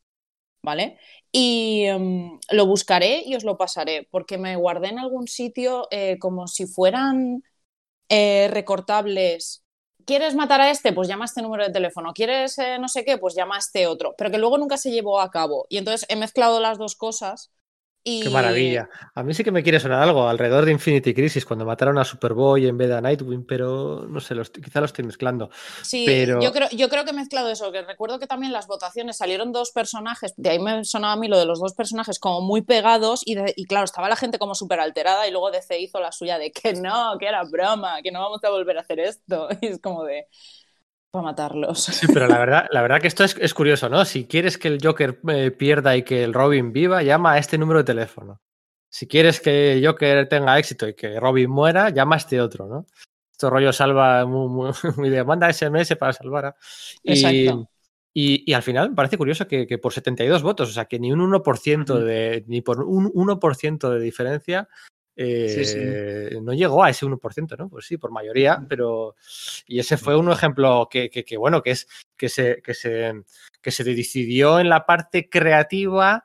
[0.62, 0.98] ¿Vale?
[1.32, 6.18] Y em, lo buscaré y os lo pasaré, porque me guardé en algún sitio eh,
[6.18, 7.42] como si fueran
[8.08, 9.64] eh, recortables.
[10.06, 10.92] ¿Quieres matar a este?
[10.92, 12.12] Pues llama este número de teléfono.
[12.14, 13.18] ¿Quieres eh, no sé qué?
[13.18, 14.14] Pues llama a este otro.
[14.18, 15.66] Pero que luego nunca se llevó a cabo.
[15.68, 17.50] Y entonces he mezclado las dos cosas.
[18.08, 18.22] Y...
[18.22, 18.88] Qué maravilla.
[19.14, 22.04] A mí sí que me quiere sonar algo alrededor de Infinity Crisis, cuando mataron a
[22.04, 25.50] Superboy en vez de a Nightwing, pero no sé, quizá lo estoy mezclando.
[25.82, 28.66] Sí, Pero- yo, creo, yo creo que he mezclado eso, que recuerdo que también las
[28.66, 32.18] votaciones salieron dos personajes, de ahí me sonaba a mí lo de los dos personajes
[32.18, 35.50] como muy pegados y, de- y claro, estaba la gente como súper alterada y luego
[35.50, 38.78] DC hizo la suya de que no, que era broma, que no vamos a volver
[38.78, 39.48] a hacer esto.
[39.60, 40.26] Y es como de,
[41.10, 41.84] para matarlos.
[41.84, 44.04] Sí, pero la verdad, la verdad que esto es, es curioso, ¿no?
[44.04, 47.58] Si quieres que el Joker eh, pierda y que el Robin viva, llama a este
[47.58, 48.40] número de teléfono.
[48.90, 52.66] Si quieres que el Joker tenga éxito y que Robin muera, llama a este otro,
[52.66, 52.86] ¿no?
[53.32, 56.56] Esto rollo salva muy, muy, muy de manda SMS para salvar a.
[57.02, 57.70] Y, Exacto.
[58.12, 60.98] y, y al final me parece curioso que, que por 72 votos, o sea, que
[60.98, 64.68] ni un 1% de, ni por un 1% de diferencia
[65.20, 66.40] eh, Sí, sí.
[66.40, 67.68] no llegó a ese 1%, ¿no?
[67.68, 69.16] Pues sí, por mayoría, pero.
[69.66, 73.12] Y ese fue un ejemplo que, que- que, bueno, que es que se, que se,
[73.60, 76.22] que se decidió en la parte creativa.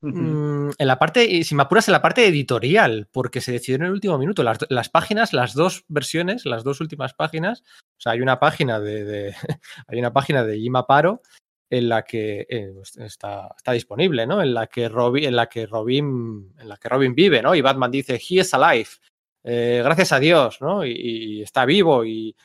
[0.00, 3.82] Mm, en la parte, si me apuras, en la parte editorial, porque se decidió en
[3.84, 4.42] el último minuto.
[4.42, 7.62] Las, las páginas, las dos versiones, las dos últimas páginas,
[7.98, 9.34] o sea, hay una página de, de-
[9.86, 11.20] hay una página de Jim Aparo
[11.78, 14.42] en la que eh, está, está disponible, ¿no?
[14.42, 17.54] En la que Robin, en la que Robin, en la que Robin vive, ¿no?
[17.54, 18.88] Y Batman dice, he is alive.
[19.44, 20.84] eh, gracias a Dios, ¿no?
[20.84, 22.36] Y, y está vivo y,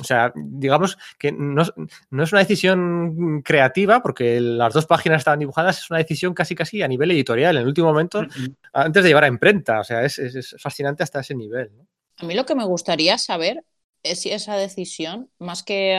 [0.00, 1.72] o sea, digamos que no, es-
[2.10, 6.54] no es una decisión creativa, porque las dos páginas estaban dibujadas, es una decisión casi
[6.56, 8.26] casi a nivel editorial, en el último momento,
[8.72, 9.78] antes de llevar a imprenta.
[9.80, 11.70] O sea, es, es- es fascinante hasta ese nivel.
[11.76, 11.86] ¿no?
[12.18, 13.64] A mí lo que me gustaría saber
[14.02, 15.96] es si esa decisión, más que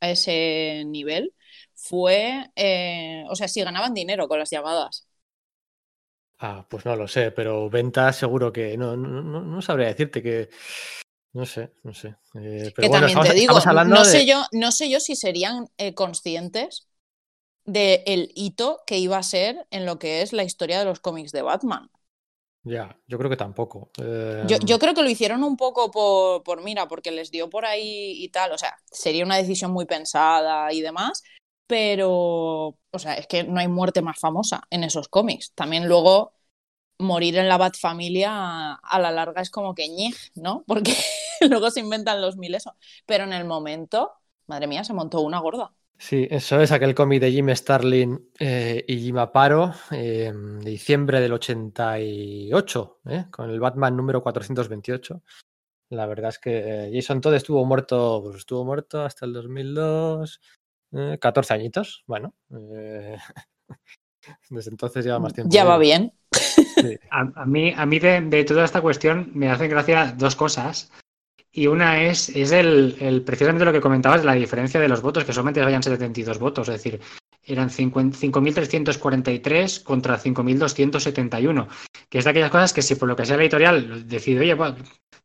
[0.00, 1.32] a ese nivel,
[1.88, 5.06] fue, eh, o sea, si ganaban dinero con las llamadas.
[6.38, 10.22] Ah, pues no lo sé, pero ventas seguro que no, no, no, no sabría decirte
[10.22, 10.50] que.
[11.34, 12.16] No sé, no sé.
[12.34, 14.90] Eh, pero que bueno, también estamos, te digo, hablando no, de- sé yo, no sé
[14.90, 16.88] yo si serían eh, conscientes
[17.64, 21.32] del hito que iba a ser en lo que es la historia de los cómics
[21.32, 21.90] de Batman.
[22.64, 23.90] Ya, yo creo que tampoco.
[23.98, 27.48] Eh, Yo, yo creo que lo hicieron un poco por, por, mira, porque les dio
[27.50, 28.52] por ahí y tal.
[28.52, 31.22] O sea, sería una decisión muy pensada y demás.
[31.66, 35.52] Pero, o sea, es que no hay muerte más famosa en esos cómics.
[35.54, 36.32] También luego
[36.98, 40.64] morir en la Bat familia a la larga es como que ñej, ¿no?
[40.66, 40.94] Porque
[41.48, 42.74] luego se inventan los mil eso.
[43.06, 44.12] Pero en el momento,
[44.46, 45.72] madre mía, se montó una gorda.
[45.98, 51.20] Sí, eso es aquel cómic de Jim Starlin eh, y Jim Aparo eh, de diciembre
[51.20, 53.24] del 88, ¿eh?
[53.30, 55.22] con el Batman número 428.
[55.88, 60.40] La verdad es que Jason Todd estuvo muerto, pues estuvo muerto hasta el 2002,
[60.92, 62.02] eh, 14 añitos.
[62.06, 62.34] Bueno,
[62.74, 63.16] eh,
[64.50, 65.52] desde entonces lleva más tiempo.
[65.52, 66.12] Ya va bien.
[66.32, 66.98] Sí.
[67.10, 70.90] A, a mí, a mí de, de toda esta cuestión me hacen gracia dos cosas.
[71.52, 75.00] Y una es, es el, el- precisamente lo que comentabas de la diferencia de los
[75.00, 77.00] votos, que solamente vayan 72 votos, es decir,
[77.44, 81.66] eran 50 5.343 contra 5.271,
[82.10, 84.54] que es de aquellas cosas que si por lo que sea la editorial decide, oye,
[84.54, 84.74] pues,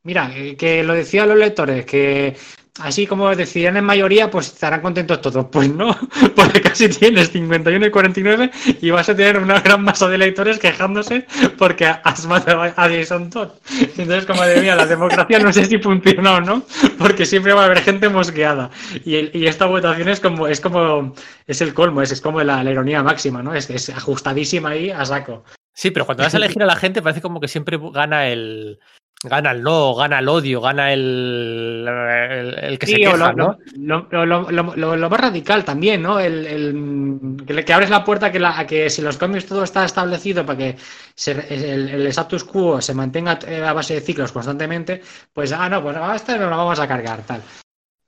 [0.03, 2.35] mira, eh, que lo decían los lectores, que
[2.79, 5.45] así como decidieran en mayoría, pues estarán contentos todos.
[5.51, 5.95] Pues no,
[6.35, 10.59] porque casi tienes 51 y 49 y vas a tener una gran masa de electores
[10.59, 11.25] quejándose
[11.57, 13.49] porque has matado a Jason Todd.
[13.97, 16.63] Entonces, como de mía, la democracia no sé si funciona o no,
[16.97, 18.71] porque siempre va a haber gente mosqueada.
[19.05, 21.13] Y, y esta votación es como, es como,
[21.47, 23.53] es el colmo, es, es como la, la ironía máxima, ¿no?
[23.53, 25.43] Es, es ajustadísima ahí a saco.
[25.73, 28.79] Sí, pero cuando vas a elegir a la gente parece como que siempre gana el.
[29.23, 31.85] Gana el no, gana el odio, gana el.
[31.87, 33.57] el, el que se Sí, queja, lo, ¿no?
[33.77, 36.19] lo- lo- lo- lo- lo- lo más radical también, ¿no?
[36.19, 39.45] El, el- que, le- que abres la puerta que, la- a que si los cómics
[39.45, 40.75] todo está establecido para que
[41.13, 45.01] se- el, el status quo se mantenga eh, a base de ciclos constantemente,
[45.33, 47.41] pues, ah, no, pues a esta no la vamos a cargar, tal.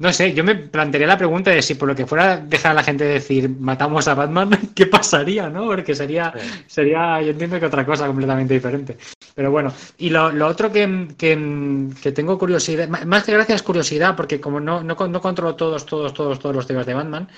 [0.03, 2.75] No sé, yo me plantearía la pregunta de si por lo que fuera dejar a
[2.75, 5.65] la gente decir matamos a Batman, ¿qué pasaría, no?
[5.67, 6.33] Porque sería,
[6.67, 8.97] sería, yo entiendo que otra cosa completamente diferente.
[9.33, 14.13] Pero bueno, y lo, lo otro que, que- que tengo curiosidad, más que gracias curiosidad,
[14.17, 17.29] porque como no, no, no controlo todos, todos, todos, todos los temas de Batman,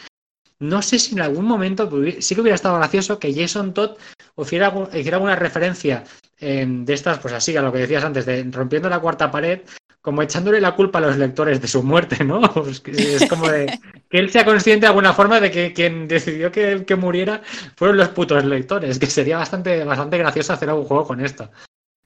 [0.60, 3.92] no sé si en algún momento sí que hubiera estado gracioso que Jason Todd
[4.38, 6.04] hiciera, hiciera alguna referencia
[6.40, 9.62] eh, de estas, pues así, a lo que decías antes, de rompiendo la cuarta pared,
[10.06, 12.40] como echándole la culpa a los lectores de su muerte, ¿no?
[12.70, 16.08] Es, que es como de que él sea consciente de alguna forma de que quien
[16.08, 17.42] decidió que, que muriera
[17.76, 21.50] fueron los putos lectores, que sería bastante, bastante gracioso hacer algún juego con esto.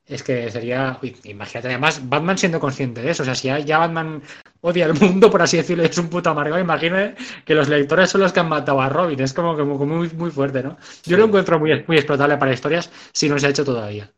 [0.06, 3.78] Es que sería, uy, imagínate además Batman siendo consciente de eso, o sea, si ya,
[3.78, 4.24] Batman
[4.62, 8.22] odia al mundo, por así decirlo, es un puto amargado, imagínate que los lectores son
[8.22, 10.78] los que han matado a Robin, es como, como, como muy, muy fuerte, ¿no?
[11.04, 14.10] Yo lo encuentro muy, muy explotable para historias si no se ha hecho todavía.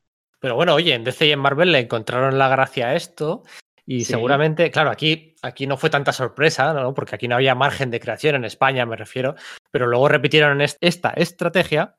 [0.41, 3.43] Pero bueno, oye, en DC y en Marvel le encontraron la gracia a esto.
[3.85, 4.11] Y Sí.
[4.13, 6.93] seguramente, claro, aquí, aquí no fue tanta sorpresa, ¿no?
[6.93, 9.35] Porque aquí no había margen de creación en España, me refiero.
[9.71, 11.95] Pero luego repitieron est- esta estrategia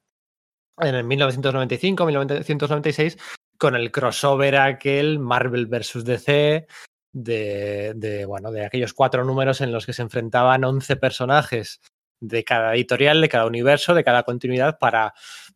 [0.81, 3.18] en el 1995, 1996,
[3.59, 6.05] con el crossover aquel Marvel vs.
[6.05, 6.66] DC,
[7.14, 11.81] de, de, bueno, de aquellos cuatro números en los que se enfrentaban 11 personajes
[12.21, 15.12] de cada editorial, de cada universo, de cada continuidad, para,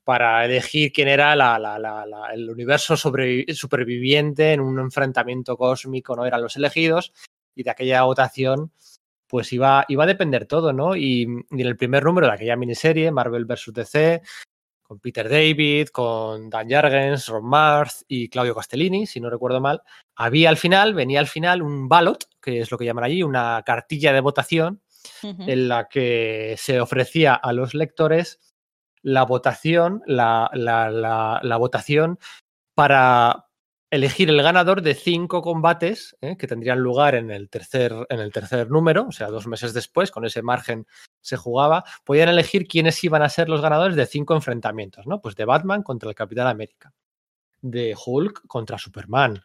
[0.07, 5.57] para elegir quién era la- la- la- la- el universo sobrevi- superviviente en un enfrentamiento
[5.57, 7.13] cósmico, no eran los elegidos,
[7.57, 8.71] y de aquella votación,
[9.27, 10.95] pues iba, iba a depender todo, ¿no?
[10.95, 13.73] Y, y en el primer número de aquella miniserie, Marvel vs.
[13.75, 14.23] DC,
[14.81, 19.83] con Peter David, con Dan Jargens, Ron Marth y Claudio Castellini, si no recuerdo mal,
[20.15, 23.61] había al final, venía al final un ballot, que es lo que llaman allí, una
[23.67, 24.83] cartilla de votación,
[25.49, 28.39] en la que se ofrecía a los lectores
[29.07, 32.19] la votación, la, la- la- votación
[32.75, 33.47] para
[33.89, 36.37] elegir el ganador de cinco combates ¿eh?
[36.37, 40.11] que tendrían lugar en el, tercer, en el tercer número, o sea, dos meses después,
[40.11, 40.89] con ese margen
[41.23, 45.21] se jugaba, podían elegir quiénes iban a ser los ganadores de cinco enfrentamientos, ¿no?
[45.21, 46.93] Pues de Batman contra el Capitán América,
[47.63, 49.41] de Hulk contra Superman,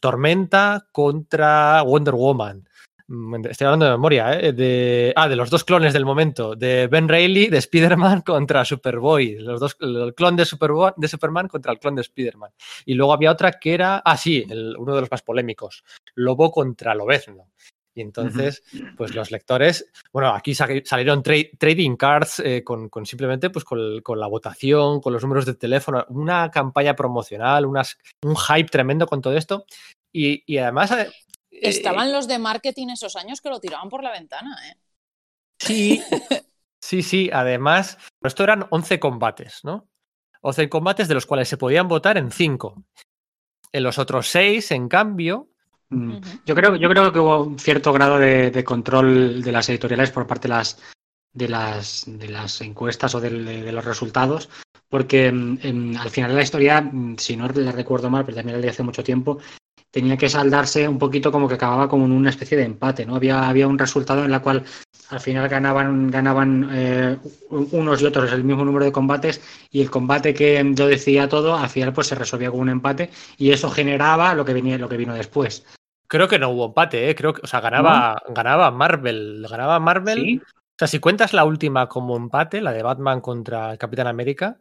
[0.00, 2.66] Tormenta contra Wonder Woman,
[3.08, 4.52] Estoy hablando de memoria, ¿eh?
[4.52, 6.56] De, ah, de los dos clones del momento.
[6.56, 9.36] De Ben Reilly, de Spider-Man contra Superboy.
[9.38, 12.50] Los dos, el clon de, Superboy, de Superman contra el clon de Spider-Man.
[12.84, 15.84] Y luego había otra que era, ah, sí, el- uno de los más polémicos.
[16.16, 17.50] Lobo contra Lobezno.
[17.94, 18.62] Y entonces,
[18.96, 23.64] pues los lectores, bueno, aquí sa- salieron tra- trading cards eh, con, con simplemente pues
[23.64, 28.68] con, con la votación, con los números de teléfono, una campaña promocional, unas, un hype
[28.68, 29.64] tremendo con todo esto.
[30.12, 30.92] Y, y además...
[31.50, 34.76] eh, Estaban los de marketing esos años que lo tiraban por la ventana, ¿eh?
[35.58, 36.02] Sí,
[36.80, 37.30] sí, sí.
[37.32, 39.88] Además, esto eran 11 combates, ¿no?
[40.42, 42.84] 11 combates de los cuales se podían votar en 5.
[43.72, 45.50] En los otros 6, en cambio,
[45.88, 46.18] Mm.
[46.44, 50.10] Yo creo, yo creo que hubo un cierto grado de, de control de las editoriales
[50.10, 50.82] por parte de las,
[51.32, 54.48] de las, de las encuestas o de, de los resultados,
[54.88, 58.36] porque mm, em, al final de la historia, mm, si no la recuerdo mal, pero
[58.36, 59.38] también la leí hace mucho tiempo,
[59.96, 63.16] tenía que saldarse un poquito como que acababa como en una especie de empate, ¿no?
[63.16, 64.62] Había, había un resultado en la cual
[65.08, 67.16] al final ganaban, ganaban eh,
[67.48, 71.56] unos y otros el mismo número de combates y el combate que lo decía todo,
[71.56, 74.90] al final pues se resolvía con un empate y eso generaba lo que venía, lo
[74.90, 75.64] que vino después.
[76.06, 77.14] creo que no hubo empate, ¿eh?
[77.14, 79.46] Creo que, o sea, ganaba, ganaba Marvel.
[79.48, 80.20] Ganaba Marvel.
[80.20, 80.42] ¿Sí?
[80.44, 84.58] O sea, si cuentas la última como empate, la de Batman contra el Capitán América,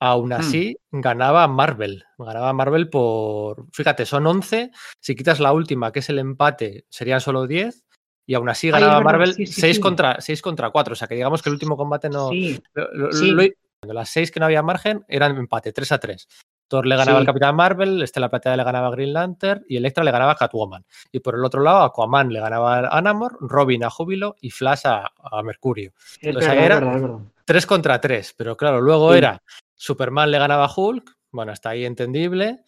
[0.00, 2.04] aún así ganaba Marvel.
[2.18, 3.66] Ganaba Marvel por.
[3.72, 4.70] Fíjate, son 11.
[5.00, 7.84] Si quitas la última, que es el empate, serían solo 10.
[8.26, 9.80] Y aún así Ay, es ganaba verdad, Marvel sí, sí, 6, sí.
[9.82, 10.92] Contra, 6 contra 4.
[10.92, 12.30] O sea, que digamos que el último combate no.
[12.74, 16.28] Lo- lo- lo- las 6 que no había margen eran empate, 3 a 3.
[16.68, 20.04] Thor le ganaba al Capitán Marvel, Estela Plateada le ganaba a Green Lantern y Electra
[20.04, 20.84] le ganaba a Catwoman.
[21.10, 24.82] Y por el otro lado, Aquaman le ganaba a Namor, Robin a Júbilo y Flash
[24.84, 25.92] a, a Mercurio.
[26.20, 27.18] es O sea, verdad, era- es verdad, es verdad.
[27.46, 29.18] 3 contra 3, pero claro, luego Sí.
[29.18, 29.40] era
[29.78, 32.64] Superman le ganaba a Hulk, bueno, hasta ahí entendible.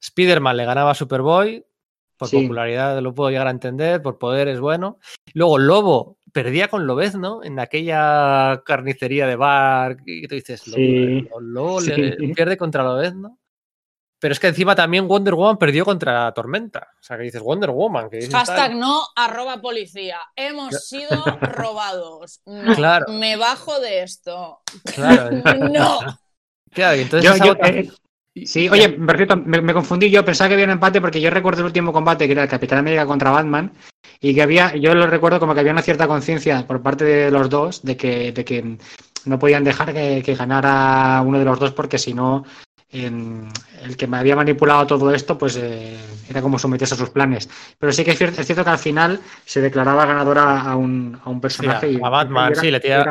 [0.00, 1.64] Spider-Man le ganaba a Superboy,
[2.16, 4.98] Por popularidad lo puedo llegar a entender, por poder es bueno.
[5.32, 9.98] Luego Lobo perdía con Lobezno en aquella carnicería de bar.
[10.04, 11.78] Y tú dices, Lobo,
[12.34, 13.38] pierde contra Lobezno.
[14.18, 16.88] Pero es que encima también Wonder Woman perdió contra Tormenta.
[17.00, 18.10] O sea, que dices Wonder Woman.
[18.10, 20.18] Que Hashtag no, arroba policía.
[20.36, 21.08] Hemos sido
[21.40, 22.42] robados.
[22.74, 23.06] claro.
[23.08, 24.60] Me bajo de esto.
[24.94, 25.30] Claro.
[25.72, 26.00] no.
[26.72, 27.90] Claro, entonces eh,
[28.46, 31.66] Sí, oye, me, me, confundí yo, pensaba que había un empate porque yo recuerdo el
[31.66, 33.72] último combate que era el Capitán América contra Batman
[34.20, 37.30] y que había, yo lo recuerdo como que había una cierta conciencia por parte de
[37.32, 38.78] los dos de que, de que
[39.24, 42.44] no podían dejar que, ganara uno de los dos porque si no
[42.92, 45.96] el que me había manipulado todo esto, pues eh,
[46.28, 47.48] era como someterse a sus planes.
[47.78, 51.40] Pero sí que es cierto, que al final se declaraba ganadora a un, a un
[51.40, 52.00] personaje.
[52.02, 53.04] a, Batman, sí, le tira,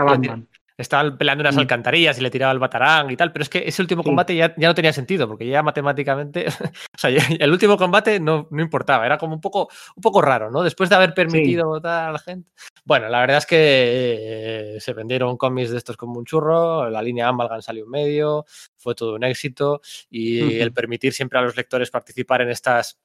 [0.79, 1.59] Estaban peleando unas mm.
[1.59, 4.55] alcantarillas y le tiraba el batarán y tal, pero es que ese último combate ya,
[4.55, 6.45] ya, no tenía sentido, porque ya matemáticamente,
[6.95, 10.49] o sea, el último combate no, no, importaba, era como un poco, un poco raro,
[10.49, 10.63] ¿no?
[10.63, 12.49] Después de haber permitido votar a la gente.
[12.85, 17.01] Bueno, la verdad es que eh, se vendieron cómics de estos como un churro, la
[17.01, 18.45] línea Amalgam salió en medio,
[18.77, 22.97] fue todo un éxito y el permitir siempre a los lectores participar en estas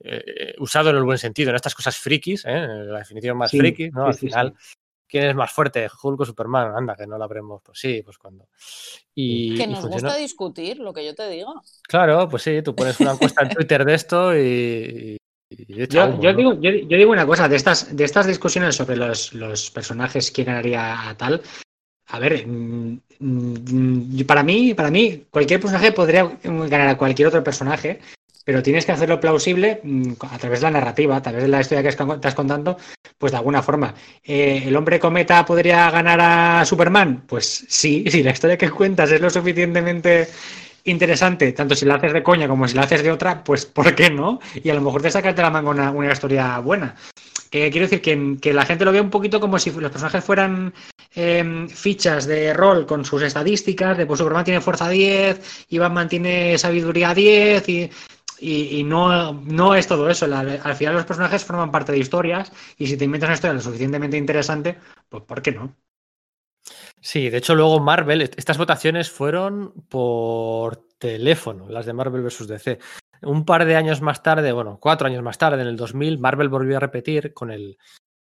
[0.00, 2.66] eh, usado en el buen sentido, en estas cosas frikis, ¿eh?
[2.68, 4.06] la definición más friki, ¿no?
[4.08, 4.54] Al final
[5.14, 5.86] ¿Quién es más fuerte?
[6.02, 6.72] Hulk o Superman.
[6.76, 7.62] Anda, que no la habremos.
[7.62, 8.48] Pues sí, pues cuando.
[9.14, 11.62] Y, que nos gusta discutir lo que yo te digo.
[11.86, 15.16] Claro, pues sí, tú pones una encuesta en Twitter de esto y.
[15.68, 15.86] yo,
[16.34, 20.48] digo, yo, digo, una cosa, de estas, de estas discusiones sobre los, los personajes, quién
[20.48, 21.40] ganaría a tal.
[22.08, 27.44] A ver, mm, mm, para mí, para mí, cualquier personaje podría ganar a cualquier otro
[27.44, 28.00] personaje,
[28.44, 31.60] pero tienes que hacerlo plausible mm, a través de la narrativa, a través de la
[31.60, 32.76] historia que estás contando,
[33.18, 33.94] pues de alguna forma.
[34.22, 37.24] Eh, ¿El hombre cometa podría ganar a Superman?
[37.26, 40.28] Pues sí, si la historia que cuentas es lo suficientemente
[40.84, 43.94] interesante, tanto si la haces de coña como si la haces de otra, pues ¿por
[43.94, 44.40] qué no?
[44.62, 46.94] Y a lo mejor te sacas de la manga una, historia buena.
[47.50, 50.74] Quiero decir que, la gente lo ve un poquito como si los personajes fueran
[51.14, 56.08] em, fichas de rol con sus estadísticas, de pues Superman tiene fuerza 10, y Batman
[56.08, 57.90] tiene sabiduría 10, y
[58.44, 60.26] y, no, no, es todo eso.
[60.26, 63.60] al final los personajes forman parte de historias y si te inventas una historia lo
[63.60, 64.78] suficientemente interesante,
[65.08, 65.74] pues ¿por qué no?
[67.00, 72.46] Sí, de hecho luego Marvel, estas votaciones fueron por teléfono, las de Marvel vs.
[72.46, 72.78] DC.
[73.22, 76.48] Un par de años más tarde, bueno, cuatro años más tarde, en el 2000, Marvel
[76.48, 77.78] volvió a repetir con el,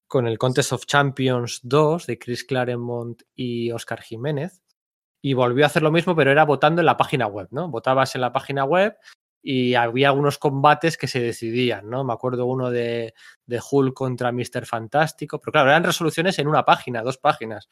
[0.06, 4.62] con el Contest of Champions 2 de Chris Claremont y Oscar Jiménez.
[5.22, 7.68] Y volvió a hacer lo mismo, pero era votando en la página web, ¿no?
[7.68, 8.96] Votabas en la página web
[9.42, 12.05] y había algunos combates que se decidían, ¿no?
[12.05, 13.14] Me acuerdo uno de,
[13.46, 14.66] de Hulk contra Mr.
[14.66, 17.68] Fantástico, pero claro, eran resoluciones en una página, dos páginas.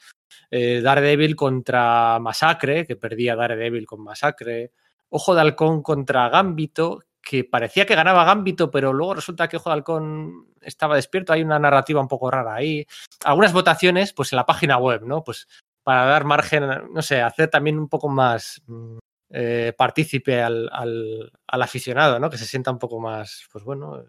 [0.50, 4.72] Eh, Daredevil contra Masacre, que perdía Daredevil con Masacre.
[5.10, 9.70] Ojo de Halcón contra Gambito, que parecía que ganaba Gambito, pero luego resulta que Ojo
[9.70, 11.32] de Halcón estaba despierto.
[11.32, 12.86] Hay una narrativa un poco rara ahí.
[13.24, 15.22] Algunas votaciones, pues en la página web, ¿no?
[15.22, 15.46] Pues
[15.82, 18.98] para dar margen, no sé, hacer también un poco más mm,
[19.30, 22.30] eh, partícipe al, aficionado, ¿no?
[22.30, 24.02] Que se sienta un poco más, pues bueno,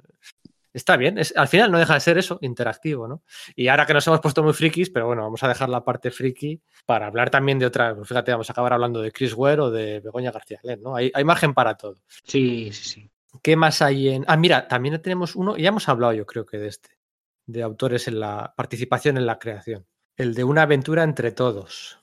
[0.73, 1.19] está bien.
[1.36, 3.23] al final no deja de ser eso, interactivo, ¿no?
[3.55, 6.12] Y ahora que nos hemos puesto muy frikis, pero bueno, vamos a dejar la parte
[6.12, 7.95] friki para hablar también de otras.
[7.95, 10.95] Pues fíjate, vamos a acabar hablando de Chris Ware o de Begoña García ¿no?
[10.95, 11.95] Hay, hay margen para todo.
[12.23, 13.12] Sí, sí, sí.
[13.43, 14.25] ¿Qué más hay en.?
[14.27, 16.89] Ah, mira, también tenemos uno, ya hemos hablado, yo creo que de este,
[17.45, 19.86] de autores en la participación en la creación.
[20.15, 21.99] El de una aventura entre todos.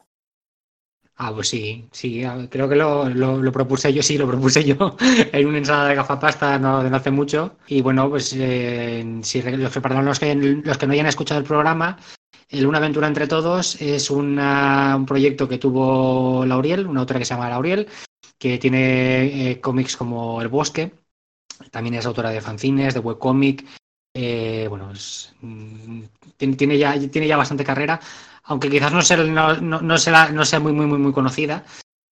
[1.18, 4.96] Ah, pues sí, sí, creo que lo, propuse yo, sí, lo propuse yo
[5.32, 7.56] en una ensalada de gafapasta no, de no hace mucho.
[7.66, 11.98] Y bueno, pues eh, si perdón, los, que, los que no hayan escuchado el programa,
[12.50, 14.36] el Una aventura entre todos es un
[15.06, 17.88] proyecto que tuvo Lauriel, una autora que se llama Lauriel,
[18.38, 20.92] que tiene eh, cómics como El Bosque,
[21.70, 23.64] también es autora de fanzines, de webcómic,
[24.14, 24.92] eh, bueno,
[25.40, 26.02] mm,
[26.56, 28.00] tiene, ya, tiene ya bastante carrera
[28.46, 31.64] aunque quizás no sea, no, no, sea, no sea muy, muy, muy, muy conocida,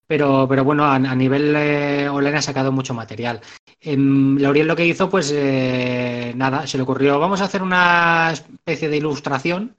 [0.07, 3.41] pero, pero bueno, a, nivel eh, online ha sacado mucho material.
[3.81, 8.33] Eh, Lauriel lo que hizo, pues eh, nada, se le ocurrió, vamos a hacer una
[8.33, 9.77] especie de ilustración,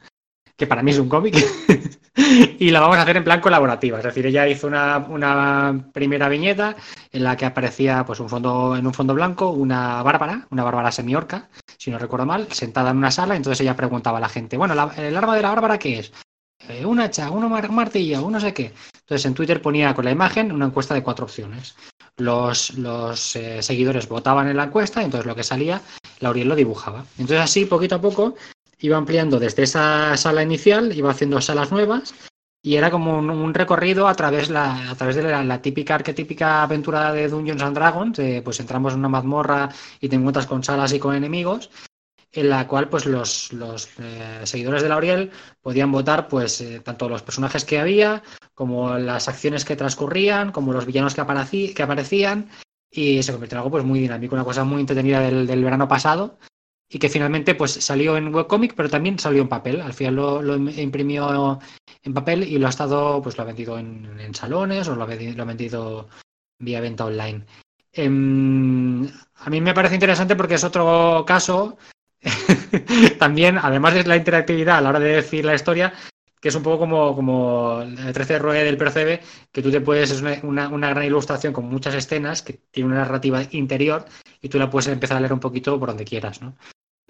[0.56, 1.36] que para mí es un cómic,
[2.60, 3.98] y la vamos a hacer en plan colaborativa.
[3.98, 6.76] Es decir, ella hizo una, una, primera viñeta
[7.12, 10.92] en la que aparecía pues un fondo, en un fondo blanco una bárbara, una bárbara
[10.92, 14.58] semiorca, si no recuerdo mal, sentada en una sala, entonces ella preguntaba a la gente,
[14.58, 16.12] bueno, ¿el arma de la bárbara qué es?
[16.70, 18.74] Eh, un hacha, uno martillo, uno no sé qué.
[18.94, 21.76] Entonces en Twitter ponía con la imagen una encuesta de cuatro opciones.
[22.18, 25.82] Los, los eh, seguidores votaban en la encuesta, y entonces lo que salía,
[26.20, 27.06] Lauriel lo dibujaba.
[27.18, 28.36] Entonces así, poquito a poco,
[28.80, 32.14] iba ampliando desde esa sala inicial, iba haciendo salas nuevas
[32.64, 37.12] y era como un, recorrido a través, la, a través de la, típica arquetípica aventura
[37.12, 41.00] de Dungeons and Dragons, pues entramos en una mazmorra y te encuentras con salas y
[41.00, 41.72] con enemigos,
[42.32, 47.10] en la cual pues los, los eh, seguidores de Lauriel podían votar pues eh, tanto
[47.10, 48.24] los personajes que había
[48.54, 52.50] como las acciones que transcurrían, como los villanos que, que aparecían
[52.90, 55.88] y se convirtió en algo pues muy dinámico, una cosa muy entretenida del, del verano
[55.88, 56.38] pasado
[56.94, 59.80] y que finalmente pues salió en webcomic, pero también salió en papel.
[59.80, 61.58] Al final lo, imprimió
[62.04, 65.06] en papel y lo ha estado, pues lo ha vendido en, salones o lo ha,
[65.08, 66.10] vendido,
[66.60, 67.46] vía venta online.
[67.94, 71.78] Em, a mí me parece interesante porque es otro caso,
[73.20, 75.94] también, además de la interactividad a la hora de decir la historia,
[76.40, 80.10] que es un poco como, como el 13 de del Percebe, que tú te puedes,
[80.12, 84.06] es una, una, gran ilustración con muchas escenas, que tiene una narrativa interior,
[84.42, 86.56] y tú la puedes empezar a leer un poquito por donde quieras, ¿no?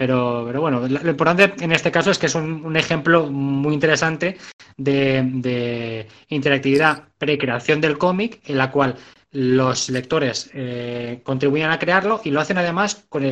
[0.02, 4.36] Pero, pero bueno, lo importante en este caso es que es un, ejemplo muy interesante
[4.76, 8.96] de, interactividad pre-creación del cómic, en la cual
[9.32, 13.24] los lectores eh, contribuyen a crearlo y lo hacen además con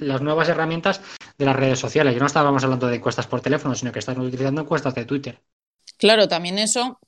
[0.00, 1.00] las nuevas herramientas
[1.36, 2.14] de las redes sociales.
[2.14, 5.40] Ya no estábamos hablando de encuestas por teléfono, sino que están utilizando encuestas de Twitter.
[5.98, 7.00] Claro, también eso,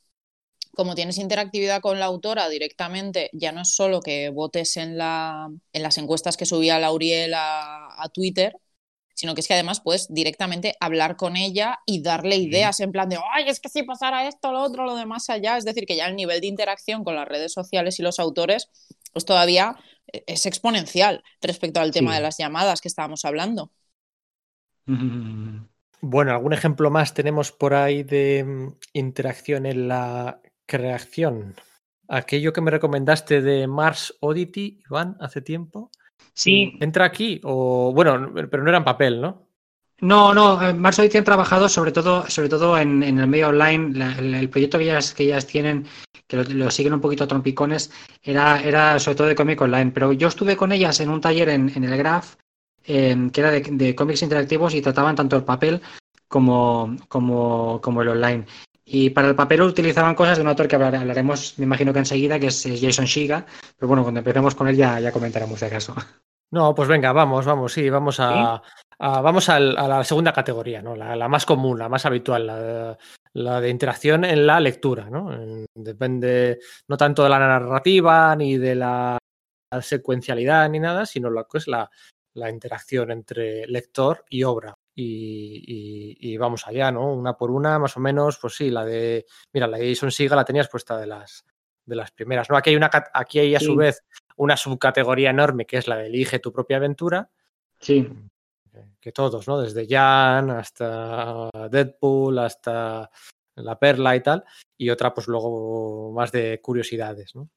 [0.75, 5.49] como tienes interactividad con la autora directamente, ya no es solo que votes en, la,
[5.73, 8.57] en las encuestas que subía Lauriel a Twitter,
[9.15, 13.09] sino que es que además puedes directamente hablar con ella y darle ideas en plan
[13.09, 15.57] de, ay, es que si pasara esto, lo otro, lo demás allá.
[15.57, 18.69] Es decir, que ya el nivel de interacción con las redes sociales y los autores,
[19.13, 19.77] pues todavía
[20.13, 23.71] e-, es exponencial respecto al tema de las llamadas que estábamos hablando.
[26.07, 31.55] Bueno, ¿algún ejemplo más tenemos por ahí de mm, interacción en la creación?
[32.09, 35.91] Aquello que me recomendaste de Mars Oddity, Iván, hace tiempo.
[36.33, 36.77] Sí.
[36.81, 37.41] ¿Entra aquí?
[37.45, 39.45] O bueno, pero no era en papel, ¿no?
[40.01, 44.05] No, no, eh, Mars Odyssey han trabajado sobre todo, sobre todo en, el medio online.
[44.19, 45.87] el, proyecto que ellas, que ellas tienen,
[46.27, 47.91] que lo, siguen un poquito a trompicones,
[48.23, 49.93] era, era sobre todo de cómic online.
[49.93, 52.35] Pero yo estuve con ellas en un taller en, el Graph,
[52.83, 55.81] que era de, cómics interactivos y trataban tanto el papel
[56.29, 58.47] como, como, como el online.
[58.87, 62.39] Y para el papel utilizaban cosas de un autor que hablaremos, me imagino que enseguida,
[62.39, 63.47] que es Jason Shiga.
[63.77, 65.95] Pero bueno, cuando empecemos con él ya, ya comentaremos de caso.
[66.51, 68.63] No, pues venga, vamos, vamos, sí, vamos a,
[69.01, 70.95] vamos a, la segunda categoría, ¿no?
[70.95, 72.97] La, más común, la más habitual,
[73.33, 75.37] la, de interacción en la lectura, ¿no?
[75.75, 79.19] Depende no tanto de la narrativa ni de la
[79.81, 81.91] secuencialidad ni nada, sino lo que es la,
[82.49, 84.75] interacción entre lector y obra.
[84.97, 87.13] Y, vamos allá, ¿no?
[87.13, 90.37] Una por una, más o menos, pues sí, la de, mira, la de Jason Siga
[90.37, 91.45] la tenías puesta de las,
[91.85, 92.57] de las primeras, ¿no?
[92.57, 94.05] Aquí hay una, aquí hay a su vez
[94.37, 97.31] una subcategoría enorme que es la de elige tu propia aventura.
[97.81, 98.09] Sí.
[99.01, 99.61] Que todos, ¿no?
[99.61, 103.11] Desde Jan hasta Deadpool, hasta
[103.57, 104.45] la Perla y tal.
[104.77, 107.49] Y otra, pues luego más de curiosidades, ¿no?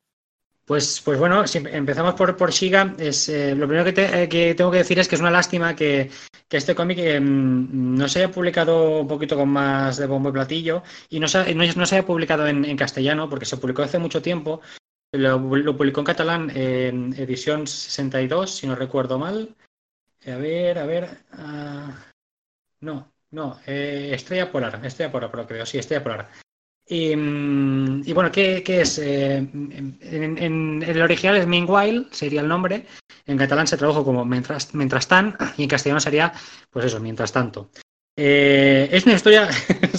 [0.68, 4.80] Pues, pues bueno, si empezamos por, por Shiga, eh, lo primero eh, que, tengo que
[4.80, 6.12] decir es que es una lástima que,
[6.50, 10.84] este cómic em, no se haya publicado un poquito con más de bombo y platillo
[11.10, 14.60] y no se, no, se haya publicado en, castellano, porque se publicó hace mucho tiempo.
[15.14, 19.56] Lo, publicó en catalán en edición 62, si no recuerdo mal.
[20.26, 21.20] A ver, a ver.
[21.32, 22.12] Ah,
[22.82, 26.30] no, no, eh, Estrella Polar, Estrella Polar, que veo, sí, Estrella Polar.
[26.90, 28.98] Y, mm, y bueno, ¿qué, es?
[29.00, 32.86] Eh, en, el original es Meanwhile, sería el nombre.
[33.26, 36.32] En catalán se tradujo como mientras, mientras tan y en castellano sería,
[36.70, 37.70] pues eso, mientras tanto.
[38.20, 39.48] Eh, es una historia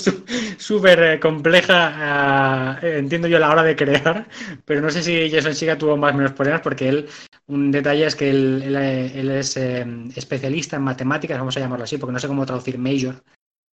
[0.59, 4.27] súper eh, compleja, entiendo yo, a la hora de crear,
[4.65, 7.09] pero no sé si Jason Siga tuvo más o menos problemas porque él,
[7.47, 12.13] un detalle es que él, él, es especialista en matemáticas, vamos a llamarlo así, porque
[12.15, 13.23] no sé cómo traducir major.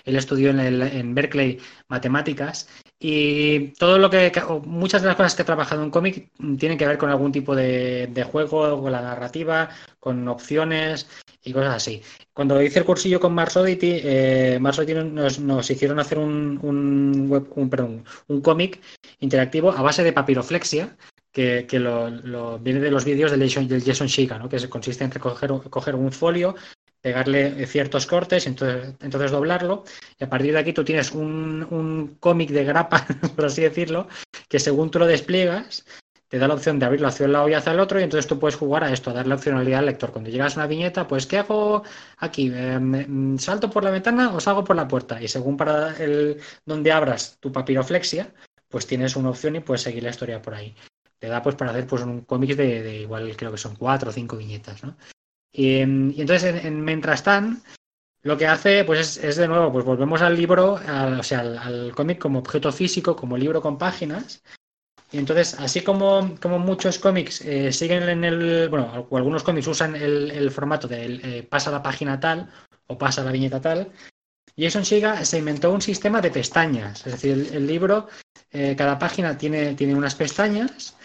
[0.03, 4.31] Él estudió en, el, en Berkeley matemáticas y todo lo que,
[4.65, 7.55] muchas de las cosas que he trabajado en cómic tienen que ver con algún tipo
[7.55, 9.69] de, juego, con la narrativa,
[9.99, 11.07] con opciones
[11.43, 12.01] y cosas así.
[12.33, 17.29] Cuando hice el cursillo con Mars Oddity, eh, Mars Oddity nos, hicieron hacer un, un,
[17.29, 18.81] web, un, perdón, un cómic
[19.19, 20.95] interactivo a base de papiroflexia,
[21.31, 24.47] que, lo, viene de los vídeos del Jason, del Jason Shiga, ¿no?
[24.47, 26.55] que consiste en recoger, coger un folio,
[27.05, 29.83] pegarle ciertos cortes, entonces, entonces doblarlo,
[30.19, 34.07] y a partir de aquí tú tienes un, cómic de grapa, por así decirlo,
[34.49, 35.85] que según tú lo despliegas,
[36.29, 38.25] te da la opción de abrirlo hacia un lado y hacia el otro, y entonces
[38.25, 40.11] tú puedes jugar a esto, a darle opcionalidad al lector.
[40.11, 41.83] Cuando llegas a una viñeta, pues, ¿qué hago
[42.17, 42.51] aquí?
[42.51, 43.05] Eh,
[43.37, 45.21] ¿Salto por la ventana o salgo por la puerta?
[45.21, 48.33] Y según para el donde abras tu papiroflexia,
[48.67, 50.75] pues tienes una opción y puedes seguir la historia por ahí.
[51.19, 54.13] Te da pues para hacer pues un cómic de, igual creo que son cuatro o
[54.13, 54.97] cinco viñetas, ¿no?
[55.57, 57.61] Y, entonces, en, mientras tan,
[58.23, 62.19] lo que hace, pues es, de nuevo, pues volvemos al libro, o sea, al, cómic
[62.19, 64.43] como objeto físico, como libro con páginas.
[65.11, 69.67] Y entonces, así como, como muchos cómics eh, siguen en el, bueno, o algunos cómics
[69.67, 72.49] usan el, formato de eh, pasa la página tal
[72.87, 73.91] o pasa la viñeta tal,
[74.57, 77.05] Jason Shiga se inventó un sistema de pestañas.
[77.05, 78.09] Es decir, el, libro,
[78.51, 80.97] eh, cada página tiene, tiene unas pestañas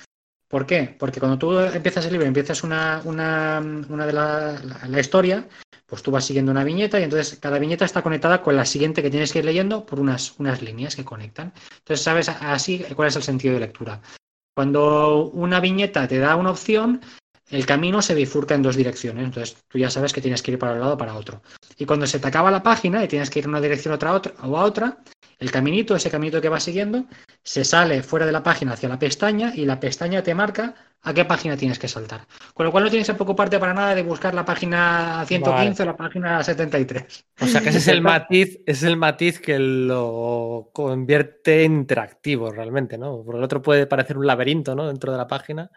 [0.51, 0.97] ¿Por qué?
[0.99, 5.47] Porque cuando tú empiezas el libro, empiezas una, una, una de la, la, historia,
[5.87, 9.01] pues tú vas siguiendo una viñeta y entonces cada viñeta está conectada con la siguiente
[9.01, 11.53] que tienes que ir leyendo por unas, unas líneas que conectan.
[11.79, 14.01] Entonces sabes así cuál es el sentido de lectura.
[14.53, 17.01] Cuando una viñeta te da una opción,
[17.51, 19.25] el camino se bifurca en dos direcciones.
[19.25, 21.43] Entonces tú ya sabes que tienes que ir para un lado o para otro.
[21.81, 24.13] Y cuando se te acaba la página y tienes que ir en una dirección otra,
[24.13, 24.99] otra, o a otra,
[25.39, 27.07] el caminito, ese caminito que vas siguiendo,
[27.43, 31.15] se sale fuera de la página hacia la pestaña y la pestaña te marca a
[31.15, 32.27] qué página tienes que saltar.
[32.53, 35.87] Con lo cual no tienes que preocuparte para nada de buscar la página 115 o
[35.87, 37.25] la página 73.
[37.41, 42.51] O sea que ese es el matiz, es el matiz que lo convierte en interactivo
[42.53, 43.23] realmente, ¿no?
[43.25, 44.87] Porque el otro puede parecer un laberinto, ¿no?
[44.87, 45.71] Dentro de la página.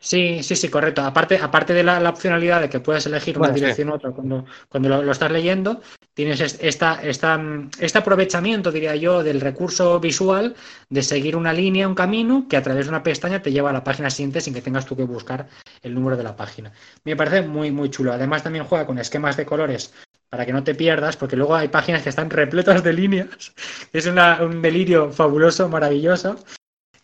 [0.00, 1.02] Sí, sí, sí, correcto.
[1.02, 4.88] Aparte, aparte de la, opcionalidad de que puedes elegir una dirección u otra cuando, cuando
[4.88, 5.80] lo, estás leyendo,
[6.14, 7.40] tienes esta, esta,
[7.80, 10.54] este aprovechamiento, diría yo, del recurso visual
[10.88, 13.72] de seguir una línea, un camino, que a través de una pestaña te lleva a
[13.72, 15.48] la página siguiente sin que tengas tú que buscar
[15.82, 16.72] el número de la página.
[17.04, 18.12] Me parece muy, muy chulo.
[18.12, 19.92] Además, también juega con esquemas de colores
[20.30, 23.28] para que no te pierdas, porque luego hay páginas que están repletas de líneas.
[23.92, 26.36] Es un delirio fabuloso, maravilloso.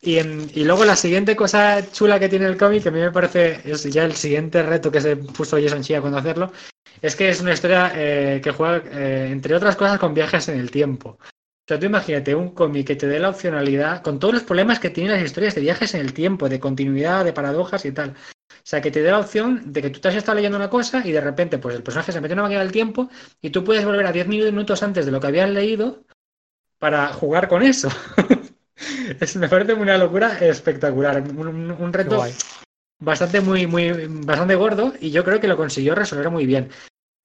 [0.06, 3.60] Y, luego la siguiente cosa chula que tiene el cómic, que a mí me parece
[3.64, 6.52] es ya el siguiente reto que se puso Jason Chia cuando hacerlo,
[7.00, 10.58] es que es una historia eh, que juega, eh, entre otras cosas, con viajes en
[10.60, 11.18] el tiempo.
[11.20, 14.78] O sea, tú imagínate un cómic que te dé la opcionalidad, con todos los problemas
[14.78, 18.10] que tienen las historias de viajes en el tiempo, de continuidad, de paradojas y tal.
[18.10, 20.68] O sea, que te dé la opción de que tú te has estado leyendo una
[20.68, 23.08] cosa y de repente, pues el personaje se mete en una máquina del tiempo
[23.40, 26.04] y tú puedes volver a 10 minutos antes de lo que habías leído
[26.78, 27.88] para jugar con eso.
[29.20, 31.22] es, me parece una locura espectacular.
[31.22, 32.24] Un, reto
[33.00, 36.70] bastante, muy, muy, bastante gordo y yo creo que lo consiguió resolver muy bien.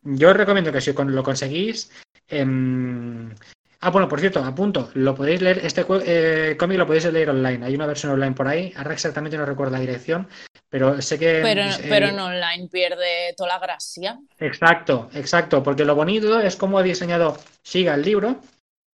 [0.04, 1.92] Yo os recomiendo que si lo conseguís.
[2.28, 3.34] Em,
[3.82, 7.66] ah, bueno, por cierto, apunto, lo podéis leer, este eh, cómic lo podéis leer online.
[7.66, 8.74] Hay una versión online por ahí.
[8.78, 10.28] Ahora exactamente no recuerdo la dirección,
[10.70, 11.42] pero sé que.
[11.42, 14.20] Pero, eh, pero en online pierde toda la gracia.
[14.38, 15.62] Exacto, exacto.
[15.64, 18.42] Porque lo bonito es cómo ha diseñado Siga el libro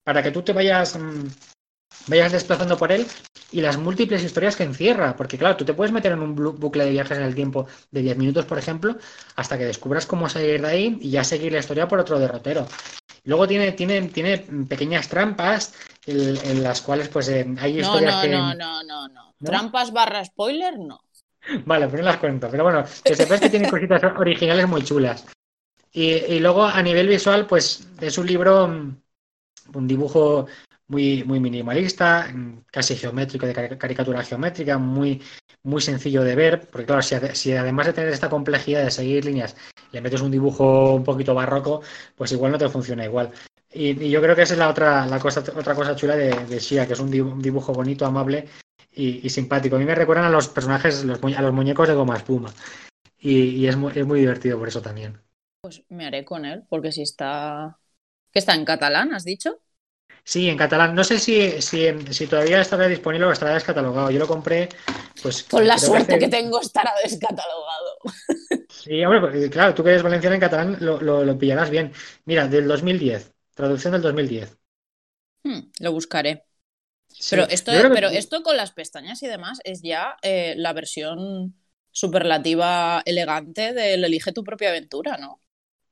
[0.03, 0.97] para que tú te vayas.
[0.97, 1.27] Mm,
[2.07, 3.05] vayas desplazando por él
[3.51, 5.15] y las múltiples historias que encierra.
[5.15, 8.01] Porque claro, tú te puedes meter en un bucle de viajes en el tiempo de
[8.01, 8.97] 10 minutos, por ejemplo,
[9.35, 12.67] hasta que descubras cómo salir de ahí y ya seguir la historia por otro derrotero.
[13.25, 15.73] Luego tiene, tiene, tiene pequeñas trampas
[16.05, 18.29] en, las cuales pues eh, hay historias no, que...
[18.29, 19.33] No, no, no, no.
[19.41, 20.77] ¿Trampas barra spoiler?
[20.77, 20.99] No.
[21.65, 22.49] Vale, pues no las cuento.
[22.49, 25.25] Pero bueno, que sepas que tiene cositas originales muy chulas.
[25.91, 30.47] Y, y, luego a nivel visual, pues es un libro, un dibujo
[30.87, 32.27] muy, muy minimalista,
[32.71, 35.21] casi geométrico, de caricatura geométrica, muy,
[35.63, 39.55] muy sencillo de ver, porque claro, si, además de tener esta complejidad de seguir líneas,
[39.91, 41.81] le metes un dibujo un poquito barroco,
[42.15, 43.31] pues igual no te funciona igual.
[43.71, 46.59] Y, yo creo que esa es la otra, la cosa, otra cosa chula de, de
[46.59, 48.47] Shia, que es un dibujo bonito, amable
[48.95, 49.75] y, simpático.
[49.75, 52.53] A mí me recuerdan a los personajes, a los muñecos de goma espuma.
[53.17, 55.21] Y, es, muy, es muy divertido por eso también.
[55.61, 57.79] Pues me haré con él, porque si está...
[58.31, 59.59] ¿Que está en catalán, has dicho?
[60.25, 60.95] Sí, en catalán.
[60.95, 64.09] No sé si, si, todavía estará disponible o estará descatalogado.
[64.09, 64.69] Yo lo compré,
[65.21, 65.43] pues.
[65.43, 67.97] Con la suerte que, tengo, estará descatalogado.
[68.69, 71.93] Sí, hombre, pues, claro, tú que eres valenciano en catalán lo, lo, pillarás bien.
[72.25, 74.57] Mira, del 2010, traducción del 2010.
[75.43, 76.45] Hmm, lo buscaré.
[77.29, 81.55] pero, esto, pero esto con las pestañas y demás es ya eh, la versión
[81.91, 85.42] superlativa elegante del elige tu propia aventura, ¿no?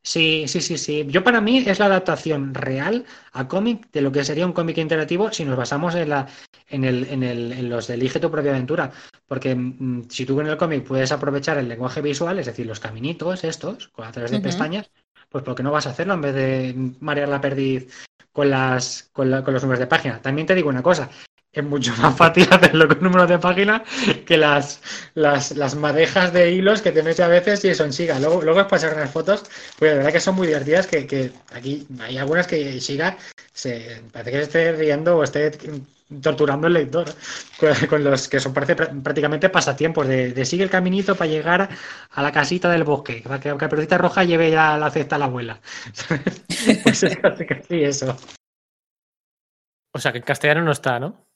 [0.03, 1.05] Sí, sí, sí, sí.
[1.07, 4.77] Yo para mí es la adaptación real a cómic de lo que sería un cómic
[4.77, 6.27] interactivo si nos basamos en, la,
[6.69, 8.91] en, el, en, el, en los de Elige tu propia aventura.
[9.27, 12.79] Porque mm, si tú en el cómic puedes aprovechar el lenguaje visual, es decir, los
[12.79, 14.89] caminitos estos, a través de pestañas,
[15.29, 17.93] pues ¿por qué no vas a hacerlo en vez de marear la perdiz
[18.31, 20.19] con, las, con, con los números de página?
[20.19, 21.09] También te digo una cosa,
[21.53, 23.83] es mucho más fácil hacerlo con números de página
[24.25, 24.81] que las,
[25.13, 28.19] las, las, madejas de hilos que te mete a veces y son siga.
[28.19, 29.43] Luego, luego es pasar unas fotos,
[29.77, 33.17] pues la verdad que son muy divertidas, que, que aquí hay algunas que siga,
[33.53, 35.51] se, parece que se esté riendo o esté
[36.21, 37.05] torturando el lector
[37.89, 41.69] con, los que son parece prácticamente pasatiempos de, sigue el caminito para llegar
[42.11, 45.19] a la casita del bosque, para que la caperucita roja lleve ya la cesta a
[45.19, 45.61] la abuela.
[46.83, 48.17] pues es casi, casi eso.
[49.93, 51.30] O sea que en castellano no está, ¿no?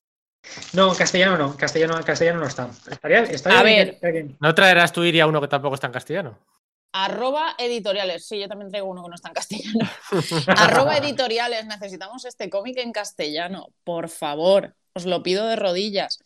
[0.74, 2.70] No, en castellano no, castellano, castellano no está.
[2.90, 3.98] Estaría, a ver,
[4.40, 6.40] ¿no traerás tú Iria uno que tampoco está en castellano?
[6.94, 8.26] Arroba editoriales.
[8.26, 9.90] Sí, yo también traigo uno que no está en castellano.
[10.48, 11.66] Arroba editoriales.
[11.66, 13.68] Necesitamos este cómic en castellano.
[13.84, 16.20] Por favor, os lo pido de rodillas.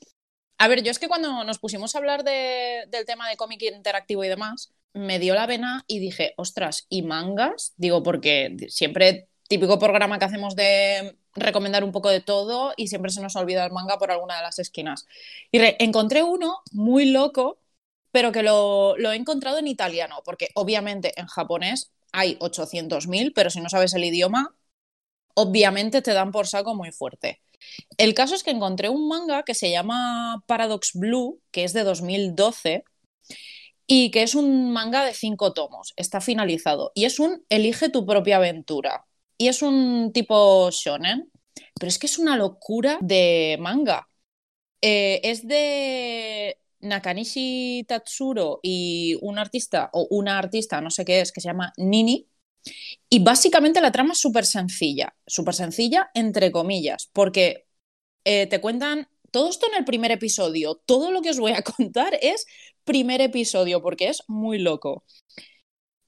[0.60, 3.62] A ver, yo es que cuando nos pusimos a hablar de- del tema de cómic
[3.64, 7.74] interactivo y demás, me dio la vena y dije, ostras, ¿y mangas?
[7.78, 13.12] Digo, porque siempre típico programa que hacemos de recomendar un poco de todo y siempre
[13.12, 15.06] se nos olvida el manga por alguna de las esquinas.
[15.52, 17.60] Y encontré uno muy loco,
[18.12, 23.50] pero que lo, lo he encontrado en italiano, porque obviamente en japonés hay 800.000, pero
[23.50, 24.56] si no sabes el idioma,
[25.36, 27.42] obviamente te dan por saco muy fuerte.
[27.98, 31.84] El caso es que encontré un manga que se llama Paradox Blue, que es de
[31.84, 32.84] 2012
[33.88, 35.94] y que es un manga de cinco tomos.
[35.98, 39.06] Está finalizado y es un elige tu propia aventura.
[39.40, 41.32] Y es un tipo shonen,
[41.80, 44.10] pero es que es una locura de manga.
[44.82, 51.32] Eh, es de Nakanishi Tatsuro y un artista, o una artista, no sé qué es,
[51.32, 52.28] que se llama Nini.
[53.10, 57.66] Y básicamente la trama es súper sencilla, súper sencilla entre comillas, porque
[58.26, 60.82] eh, te cuentan todo esto en el primer episodio.
[60.86, 62.46] Todo lo que os voy a contar es
[62.84, 65.06] primer episodio, porque es muy loco.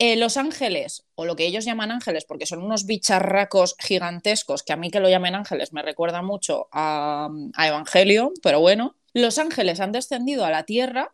[0.04, 4.74] Eh, los ángeles, o lo que ellos llaman ángeles, porque son unos bicharracos gigantescos, que
[4.74, 9.80] a mí que lo llamen ángeles me recuerda mucho a, Evangelion, pero bueno, los ángeles
[9.80, 11.14] han descendido a la Tierra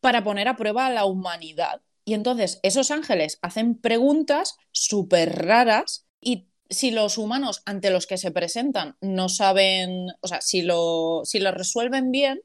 [0.00, 1.82] para poner a prueba a la humanidad.
[2.06, 8.16] Y entonces esos ángeles hacen preguntas súper raras y si los humanos ante los que
[8.16, 12.40] se presentan no saben, o sea, si lo, si lo resuelven bien,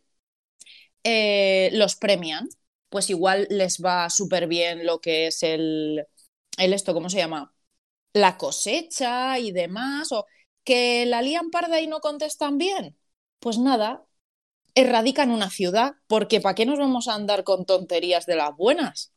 [1.06, 2.50] eh, los premian.
[2.90, 6.06] Pues igual les va súper bien lo que es el,
[6.58, 7.54] el esto, ¿cómo se llama?
[8.14, 10.12] La cosecha y demás.
[10.12, 10.26] O
[10.64, 12.98] que la lían parda y no contestan bien.
[13.40, 14.06] Pues nada,
[14.76, 19.14] erradican una ciudad, porque ¿para qué nos vamos a andar con tonterías de las buenas?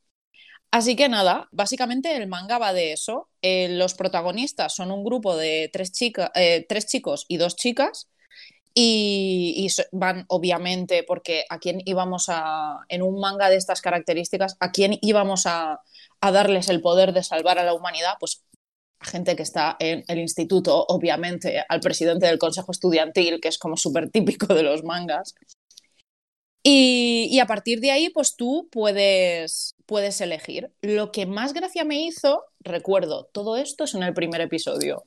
[0.70, 3.30] Así que nada, básicamente el manga va de eso.
[3.42, 8.08] Eh, los protagonistas son un grupo de tres, chica, eh, tres chicos y dos chicas.
[8.74, 14.72] Y, van, obviamente, porque a quién íbamos a, en un manga de estas características, a
[14.72, 15.80] quién íbamos a,
[16.20, 18.44] a darles el poder de salvar a la humanidad, pues
[19.00, 23.58] a gente que está en el instituto, obviamente, al presidente del consejo estudiantil, que es
[23.58, 25.34] como súper típico de los mangas.
[26.64, 30.72] Y, y a partir de ahí, pues tú puedes, puedes elegir.
[30.80, 35.04] Lo que más gracia me hizo, recuerdo, todo esto es en el primer episodio.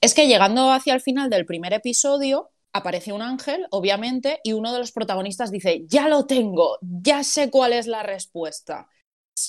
[0.00, 4.72] Es que llegando hacia el final del primer episodio, aparece un ángel, obviamente, y uno
[4.72, 8.88] de los protagonistas dice, ya lo tengo, ya sé cuál es la respuesta.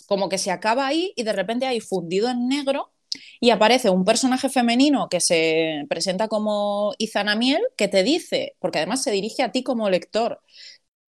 [0.08, 2.94] Como que se acaba ahí y de repente hay fundido en negro
[3.40, 9.04] y aparece un personaje femenino que se presenta como Izanamiel que te dice, porque además
[9.04, 10.42] se dirige a ti como lector,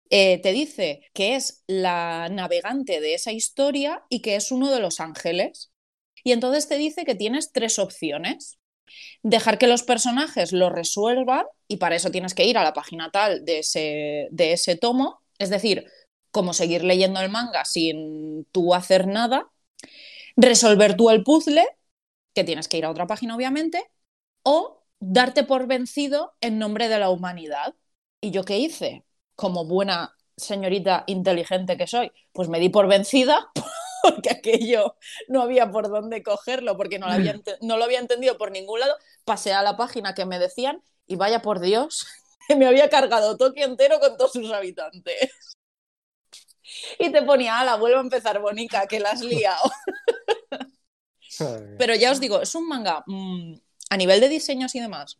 [0.10, 4.80] eh, te dice que es la navegante de esa historia y que es uno de
[4.80, 5.72] los ángeles.
[6.24, 8.58] Y entonces te dice que tienes tres opciones.
[9.24, 13.12] Dejar que los personajes lo resuelvan y para eso tienes que ir a la página
[13.12, 15.22] tal de ese, de ese tomo.
[15.40, 15.86] Es decir,
[16.32, 19.50] como seguir leyendo el manga sin tú hacer nada.
[20.38, 21.66] Resolver tú el puzzle,
[22.34, 23.84] que tienes que ir a otra página obviamente.
[24.44, 27.76] O darte por vencido en nombre de la humanidad.
[28.22, 29.06] ¿Y yo qué hice?
[29.36, 33.52] como buena señorita inteligente que soy, pues me di por vencida
[34.12, 34.95] porque aquello
[35.28, 38.51] no había por dónde cogerlo, porque no lo había, ente- no lo había entendido por
[38.51, 38.95] ningún lado.
[39.24, 42.06] Pasé a la página que me decían y vaya por Dios,
[42.47, 45.30] que me había cargado Tokio entero con todos sus habitantes.
[46.99, 49.64] Y te ponía, ala, vuelvo a empezar, Bonica, que la has liado.
[51.78, 53.56] Pero ya os digo, es un manga mm,
[53.89, 55.20] a nivel de diseños y demás,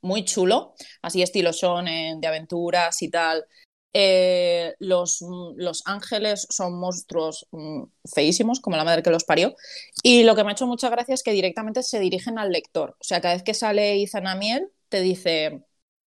[0.00, 3.46] muy chulo, así estilo shonen, de aventuras y tal.
[3.92, 9.54] Eh, los, mm, los ángeles son monstruos mm, feísimos, como la madre que los parió.
[10.02, 12.90] Y lo que me ha hecho mucha gracia es que directamente se dirigen al lector.
[13.00, 15.64] O sea, cada vez que sale Izanamiel, te dice: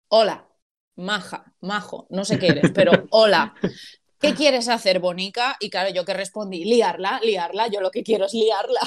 [0.09, 0.49] Hola,
[0.97, 3.55] maja, majo, no sé qué eres, pero hola.
[4.19, 5.57] ¿Qué quieres hacer, Bonica?
[5.61, 8.81] Y claro, yo que respondí, liarla, liarla, yo lo que quiero es liarla.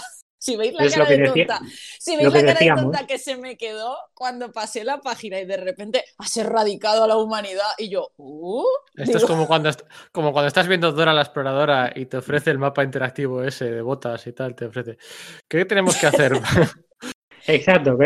[0.48, 1.60] Si veis la Es cara de decía- tonta,
[2.00, 5.42] si veis la que cara de tonta que se me quedó cuando pasé la página
[5.42, 8.64] y de repente has erradicado a la humanidad y yo, uh,
[8.96, 9.70] Esto es como cuando,
[10.14, 13.82] como cuando estás viendo Dora la exploradora y te ofrece el mapa interactivo ese de
[13.82, 14.98] botas y tal, te ofrece.
[15.50, 16.32] ¿Qué tenemos que hacer?
[17.48, 17.98] Exacto.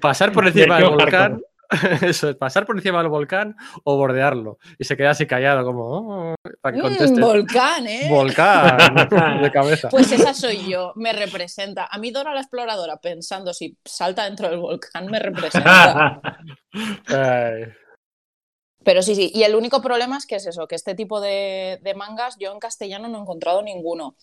[0.00, 1.42] ¿Pasar por encima del volcán?
[2.02, 4.58] Eso es, pasar por encima del volcán o bordearlo.
[4.78, 8.08] Y se queda así callado, como "Oh", para que "Mm, volcán, ¿eh?
[8.10, 8.78] volcán
[9.42, 9.88] de cabeza.
[9.88, 11.88] Pues esa soy yo, me representa.
[11.90, 16.20] A mí Dora la exploradora, pensando si salta dentro del volcán, me representa.
[17.08, 17.64] Ay,
[18.84, 19.30] Pero sí, sí.
[19.34, 22.52] Y el único problema es que es eso, que este tipo de, de mangas yo
[22.52, 24.16] en castellano no he encontrado ninguno.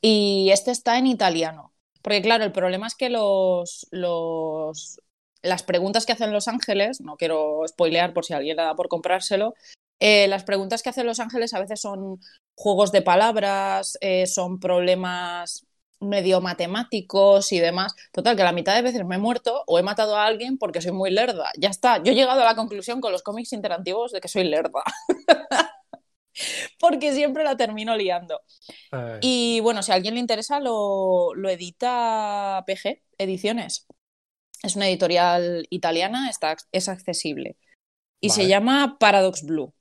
[0.00, 1.72] Y este está en italiano.
[2.02, 5.00] Porque claro, el problema es que los, los,
[5.44, 8.88] las preguntas que hacen Los Ángeles, no quiero spoilear por si alguien le da por
[8.88, 9.54] comprárselo,
[10.00, 12.20] eh, las preguntas que hacen Los Ángeles a veces son
[12.54, 15.66] juegos de palabras, eh, son problemas
[16.00, 17.94] medio matemáticos y demás.
[18.12, 20.80] Total, que la mitad de veces me he muerto o he matado a alguien porque
[20.80, 21.50] soy muy lerda.
[21.58, 24.44] Ya está, yo he llegado a la conclusión con los cómics interactivos de que soy
[24.44, 24.82] lerda.
[26.78, 28.40] porque siempre la termino liando.
[29.20, 33.86] Y bueno, si a alguien le interesa, lo, edita PG Ediciones.
[34.64, 37.58] Es una editorial italiana, está, es accesible.
[38.18, 39.74] Y se llama Paradox Blue.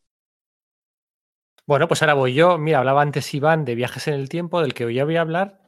[1.65, 2.57] Bueno, pues ahora voy yo.
[2.57, 5.61] Mira, hablaba antes Iván de viajes en el tiempo, del que hoy voy a hablar.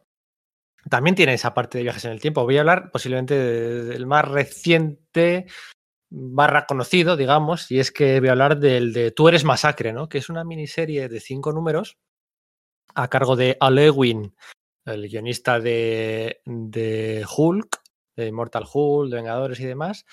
[0.90, 2.44] También tiene esa parte de viajes en el tiempo.
[2.44, 5.48] Voy a hablar posiblemente del más reciente
[6.10, 10.10] barra conocido, digamos, y es que voy a hablar del de Tú eres masacre, ¿no?
[10.10, 11.98] Que es una miniserie de cinco números
[12.94, 14.36] a cargo de Alewin,
[14.86, 17.85] el guionista de, de Hulk,
[18.16, 20.06] de Mortal Hulk, de Vengadores y demás,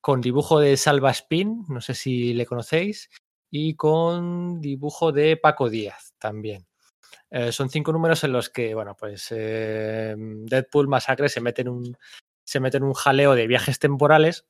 [0.00, 3.08] con dibujo de Salva Spin, no sé si le conocéis,
[3.50, 6.66] y con dibujo de Paco Díaz también.
[7.30, 11.68] Eh, son cinco números en los que, bueno, pues eh, Deadpool Masacre se mete, en
[11.68, 11.96] un,
[12.44, 14.44] se mete un jaleo de viajes temporales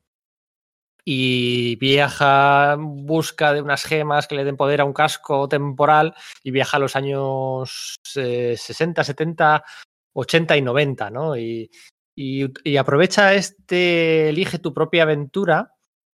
[1.05, 6.15] y viaja en busca de unas gemas que le den poder a un casco temporal
[6.43, 9.65] y viaja a los años 60, 70,
[10.15, 11.37] 80 y 90, ¿no?
[11.37, 11.71] Y,
[12.17, 15.73] y, aprovecha este, elige tu propia aventura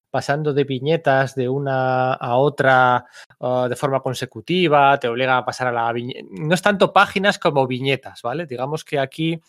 [0.09, 3.05] pasando de viñetas de una a otra
[3.39, 6.27] uh, de forma consecutiva, te obliga a pasar a la viñeta.
[6.31, 8.47] No es tanto páginas como viñetas, ¿vale?
[8.47, 9.39] Digamos que aquí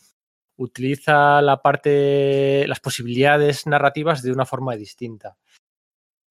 [0.57, 5.36] utiliza la parte, las posibilidades narrativas de una forma distinta.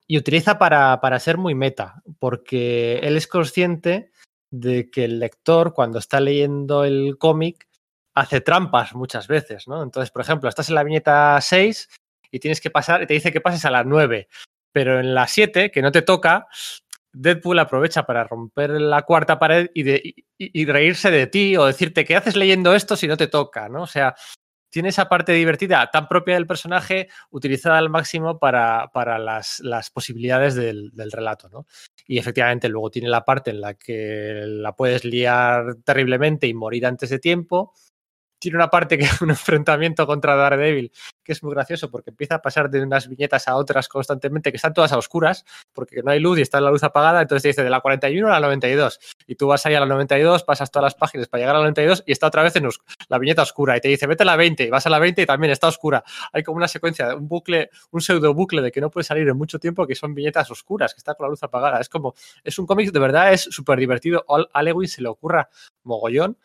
[0.06, 4.12] Y utiliza para, para ser muy meta, porque él es consciente
[4.52, 7.69] de que el lector, cuando está leyendo el cómic,
[8.20, 9.82] hace trampas muchas veces, ¿no?
[9.84, 11.90] Entonces, por ejemplo, estás en la viñeta 6
[12.32, 14.28] y tienes que pasar, y te dice que pases a las 9,
[14.72, 16.48] pero en la 7, que no te toca,
[17.12, 22.36] Deadpool aprovecha para romper la cuarta pared y, reírse de ti o decirte qué haces
[22.36, 23.84] leyendo esto si no te toca, ¿no?
[23.84, 24.16] O sea,
[24.70, 29.90] tiene esa parte divertida tan propia del personaje utilizada al máximo para, para las, las,
[29.90, 31.66] posibilidades del, del, relato, ¿no?
[32.06, 36.86] Y efectivamente luego tiene la parte en la que la puedes liar terriblemente y morir
[36.86, 37.74] antes de tiempo
[38.40, 40.92] tiene una parte que es un enfrentamiento contra Daredevil
[41.24, 44.56] que es muy gracioso porque empieza a pasar de unas viñetas a otras constantemente que
[44.56, 47.48] están todas a oscuras porque no hay luz y está la luz apagada, entonces te
[47.50, 50.72] dice de la 41 a la 92 y tú vas ahí a la 92, pasas
[50.72, 52.68] todas las páginas para llegar a la 92 y está otra vez en
[53.10, 55.22] la viñeta oscura y te dice vete a la 20 y vas a la 20
[55.22, 56.04] y también está oscura.
[56.34, 59.38] Hay como una secuencia, un bucle, un pseudo bucle de que no puede salir en
[59.38, 61.80] mucho tiempo que son viñetas oscuras, que está con la luz apagada.
[61.80, 64.26] Es como, es un cómic de verdad, es súper divertido.
[64.54, 65.50] A Lewin se le ocurra
[65.84, 66.38] mogollón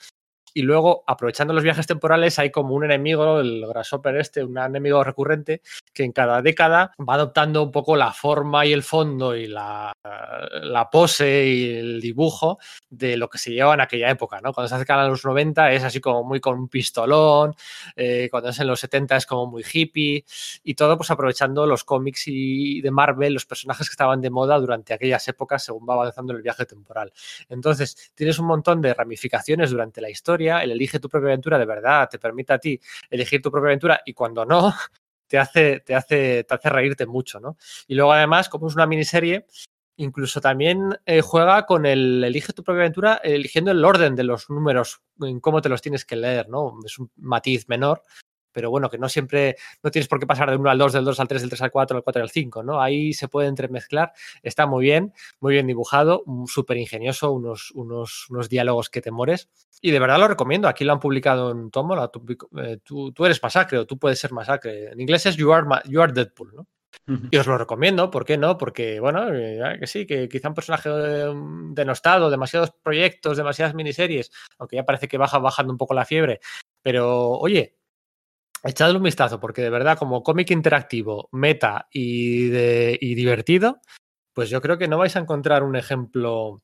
[0.55, 5.03] y luego, aprovechando los viajes temporales, hay como un enemigo, el Grasshopper este, un enemigo
[5.03, 9.49] recurrente, que en cada década va adoptando un poco la forma y el fondo y
[9.49, 9.93] la,
[10.63, 14.53] la pose y el dibujo de lo que se llevaba en aquella época, ¿no?
[14.53, 17.57] Cuando se acercan a los 90 es así como muy con un pistolón,
[17.97, 20.25] eh, cuando es en los 70 es como muy hippie,
[20.63, 24.57] y todo pues aprovechando los cómics y de Marvel, los personajes que estaban de moda
[24.61, 27.13] durante aquellas épocas según va avanzando el viaje temporal.
[27.49, 31.67] Entonces, tienes un montón de ramificaciones durante la historia el elige tu propia aventura de
[31.67, 32.81] verdad te permite a ti
[33.11, 34.73] elegir tu propia aventura y cuando no,
[35.27, 37.57] te hace, te hace, te hace reírte mucho, ¿no?
[37.87, 39.47] Y luego además, como es una miniserie,
[39.97, 44.51] incluso también eh, juega con el elige tu propia aventura, eligiendo el orden de los
[44.51, 46.75] números, en cómo te los tienes que leer, ¿no?
[46.85, 48.03] Es un matiz menor,
[48.55, 51.05] pero bueno, que no siempre, no tienes por qué pasar del 1 al 2, del
[51.05, 52.81] 2 al 3, del 3 al 4, del 4 al 5, ¿no?
[52.81, 58.49] Ahí se puede entremezclar, está muy bien, muy bien dibujado, súper ingenioso, unos, unos, unos
[58.49, 59.51] diálogos que te mores.
[59.83, 63.43] Y de verdad lo recomiendo, aquí lo han publicado en Tomo, eh, tú, tú, eres
[63.43, 64.93] masacre o tú puedes ser masacre.
[64.93, 66.67] En inglés es You Are, you are Deadpool, ¿no?
[67.31, 68.57] Y os lo recomiendo, ¿por qué no?
[68.57, 70.89] Porque, bueno, eh, que sí, que quizá un personaje
[71.73, 76.41] denostado, demasiados proyectos, demasiadas miniseries, aunque ya parece que baja bajando un poco la fiebre.
[76.83, 77.77] Pero, oye,
[78.65, 82.49] echadle un vistazo, porque de verdad, como cómic interactivo, meta y,
[83.15, 83.81] divertido,
[84.33, 86.63] pues yo creo que no vais a encontrar un ejemplo,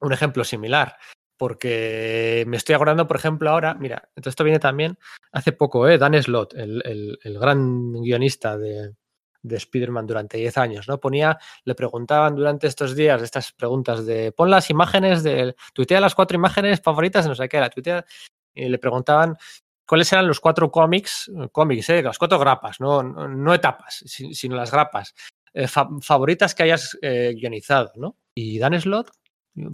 [0.00, 0.96] un ejemplo similar.
[1.36, 4.98] Porque me estoy acordando, por ejemplo, ahora, mira, esto viene también
[5.32, 5.98] hace poco, ¿eh?
[5.98, 8.94] Dan Slott, el, el, gran guionista de,
[9.42, 10.98] de Spider-Man durante 10 años, ¿no?
[11.00, 16.14] Ponía, le preguntaban durante estos días estas preguntas de pon las imágenes de, tuitea las
[16.14, 18.04] cuatro imágenes favoritas no sé qué, la tuitea,
[18.54, 19.36] y le preguntaban
[19.86, 24.70] cuáles eran los cuatro cómics, cómics, eh, las cuatro grapas, no, no etapas, sino las
[24.70, 25.14] grapas
[25.52, 28.16] eh, fa favoritas que hayas eh, guionizado, ¿no?
[28.34, 29.10] Y Dan Slott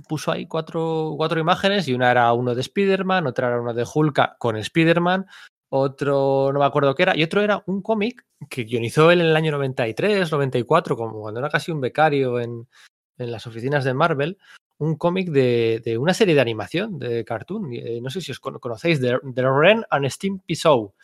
[0.06, 3.86] puso ahí cuatro, cuatro imágenes y una era uno de Spider-Man, otra era uno de
[3.92, 5.26] Hulk con Spider-Man,
[5.70, 9.28] otro no me acuerdo qué era, y otro era un cómic que guionizó él en
[9.28, 12.68] el año 93, 94, como cuando era casi un becario en,
[13.16, 14.36] en las oficinas de Marvel,
[14.80, 17.70] un cómic de, de, una serie de animación, de cartoon.
[17.72, 20.94] Eh, no sé si os conocéis, The, The Ren and Stimpy Show,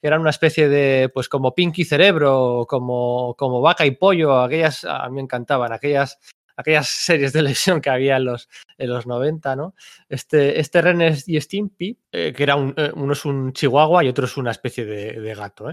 [0.00, 4.84] que eran una especie de, pues como Pinky Cerebro, como, como Vaca y Pollo, aquellas,
[4.84, 6.18] a mí me encantaban, aquellas
[6.56, 8.48] aquellas series de lesión que había en los,
[8.78, 9.74] en los 90, ¿no?
[10.08, 14.08] Este, este Ren y Stimpy, eh, que era un, eh, uno es un chihuahua y
[14.08, 15.68] otro es una especie de, de gato.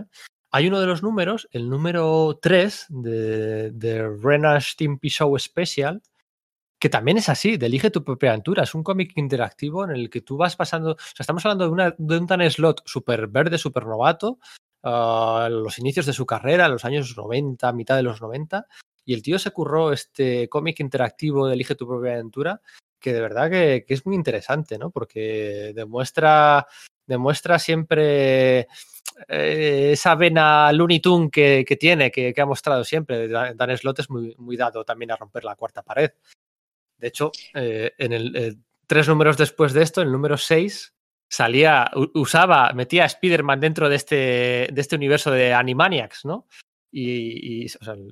[0.51, 6.01] Hay uno de los números, el número 3 de, de Ren and Stimpy Show Special,
[6.84, 8.63] que también es así, de Elige tu propia aventura.
[8.63, 10.91] Es un cómic interactivo en el que tú vas pasando.
[10.91, 14.38] O sea, estamos hablando de, una, un tan slot súper verde, súper novato,
[14.84, 18.67] uh, los inicios de su carrera, los años 90, mitad de los 90.
[19.05, 22.59] Y el tío se curró este cómic interactivo de Elige tu propia aventura,
[22.99, 24.91] que de verdad que, es muy interesante, ¿no?
[24.91, 26.67] Porque demuestra,
[27.07, 28.67] demuestra siempre
[29.29, 33.29] eh, esa vena Looney Tunes que, tiene, que, que, ha mostrado siempre.
[33.29, 36.11] Dan Slot es muy, muy dado también a romper la cuarta pared.
[37.04, 38.56] De hecho, eh, en el, eh,
[38.88, 40.95] tres números después de esto, el número 6
[41.28, 46.47] salía, usaba, metía a Spider-Man dentro de este, de este universo de Animaniacs, ¿no?
[46.93, 47.68] Y,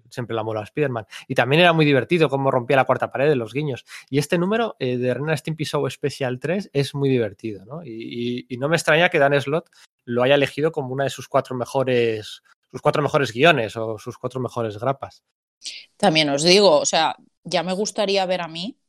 [0.09, 1.05] siempre la mola a Spider-Man.
[1.29, 3.85] Y también era muy divertido cómo rompía la cuarta pared de los guiños.
[4.09, 7.85] Y este número eh, de Ren Stimpy Show Special 3 es muy divertido, ¿no?
[7.85, 9.69] Y, y, no me extraña que Dan Slott
[10.03, 14.17] lo haya elegido como una de sus cuatro mejores, sus cuatro mejores guiones o sus
[14.17, 15.23] cuatro mejores grapas.
[15.95, 18.80] También os digo, o sea, ya me gustaría ver a mí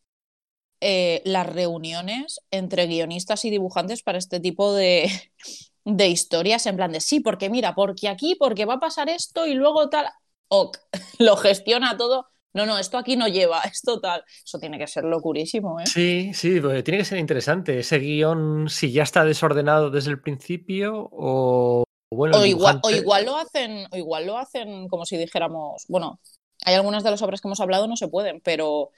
[0.84, 5.08] eh, las reuniones entre guionistas y dibujantes para este tipo de,
[5.84, 9.46] de, historias, en plan de sí, porque mira, porque aquí, porque va a pasar esto
[9.46, 10.06] y luego tal,
[10.48, 10.76] ok,
[11.20, 12.26] lo gestiona todo.
[12.52, 14.24] No, no, esto aquí no lleva, es total.
[14.44, 15.86] Eso tiene que ser locurísimo, ¿eh?
[15.86, 17.78] Sí, sí, pues tiene que ser interesante.
[17.78, 21.84] Ese guion, si ya está desordenado desde el principio o.
[22.10, 26.20] Bueno, o, igual, o igual lo hacen, o igual lo hacen como si dijéramos, bueno,
[26.64, 28.90] hay algunas de las obras que hemos hablado no se pueden, pero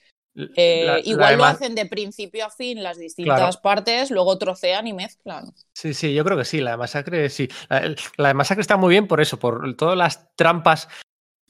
[0.57, 3.61] eh, la, igual la lo hacen de principio a fin las distintas claro.
[3.63, 5.53] partes, luego trocean y mezclan.
[5.73, 7.49] Sí, sí, yo creo que sí, la de masacre sí.
[7.69, 10.89] La, la, de masacre está muy bien por eso, por todas las trampas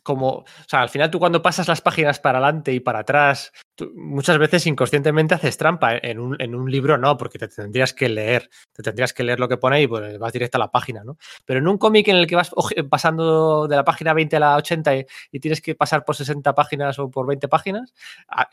[0.04, 3.52] como, o sea, al final tú cuando pasas las páginas para adelante y para atrás,
[3.94, 5.96] muchas veces inconscientemente haces trampa.
[5.96, 9.40] En un, en un, libro no, porque te tendrías que leer, te tendrías que leer
[9.40, 11.16] lo que pone y pues vas directo a la página, ¿no?
[11.44, 12.50] Pero en un cómic en el que vas
[12.90, 16.54] pasando de la página 20 a la 80 y, y, tienes que pasar por 60
[16.54, 17.94] páginas o por 20 páginas,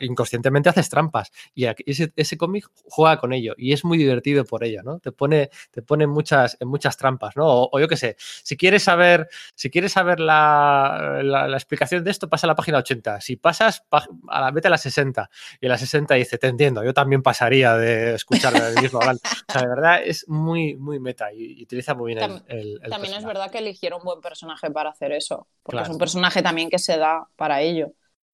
[0.00, 1.30] inconscientemente haces trampas.
[1.54, 4.98] Y ese, ese cómic juega con ello y es muy divertido por ello, ¿no?
[5.00, 7.44] Te pone, te pone muchas, en muchas trampas, ¿no?
[7.46, 12.10] O, yo qué sé, si quieres saber, si quieres saber la, la la, explicación de
[12.10, 13.20] esto pasa a la página 80.
[13.20, 13.84] Si pasas,
[14.28, 15.11] a la, vete a la 60.
[15.60, 19.16] Y a la 60 dice, te entiendo, yo también pasaría de escuchar el mismo hablar.
[19.48, 22.46] O sea, de verdad es muy, muy meta y, y utiliza muy bien también, el,
[22.46, 23.18] el, el También personaje.
[23.18, 25.48] es verdad que eligieron un buen personaje para hacer eso.
[25.62, 25.84] Porque Claro.
[25.84, 27.92] es un personaje también que se da para ello.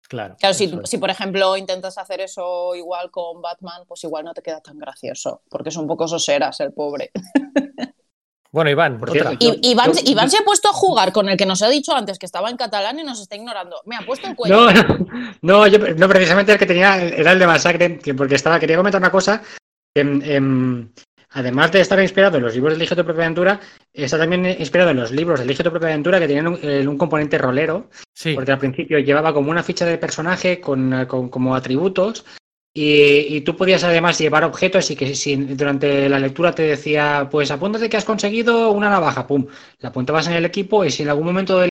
[0.08, 0.74] Claro, Claro, si, es.
[0.84, 4.78] si por ejemplo intentas hacer eso igual con Batman, pues igual no te queda tan
[4.78, 5.42] gracioso.
[5.50, 7.10] Porque es un poco soseras el pobre.
[8.58, 9.36] Bueno, Iván, Por otra.
[9.38, 11.94] cierto, Iván, yo- Iván se ha puesto a jugar con el que nos ha dicho
[11.94, 13.76] antes que estaba en catalán y nos está ignorando.
[13.86, 14.56] Me ha puesto el cuello.
[14.56, 15.06] No, no,
[15.42, 18.76] no, yo, no, precisamente el que tenía era el de Masacre, que porque estaba, quería
[18.76, 19.40] comentar una cosa,
[19.94, 20.90] que em,
[21.30, 23.60] además de estar inspirado en los libros de Elige tu propia aventura,
[23.92, 26.98] está también inspirado en los libros de Elige tu propia aventura que tenían un, un
[26.98, 31.54] componente rolero, Sí, porque al principio llevaba como una ficha de personaje con, con- como
[31.54, 32.24] atributos
[32.74, 37.28] y, y tú podías además llevar objetos y que si durante la lectura te decía,
[37.30, 39.46] pues apúntate que has conseguido una navaja, pum,
[39.78, 41.68] la apuntabas en el equipo y si en algún momento de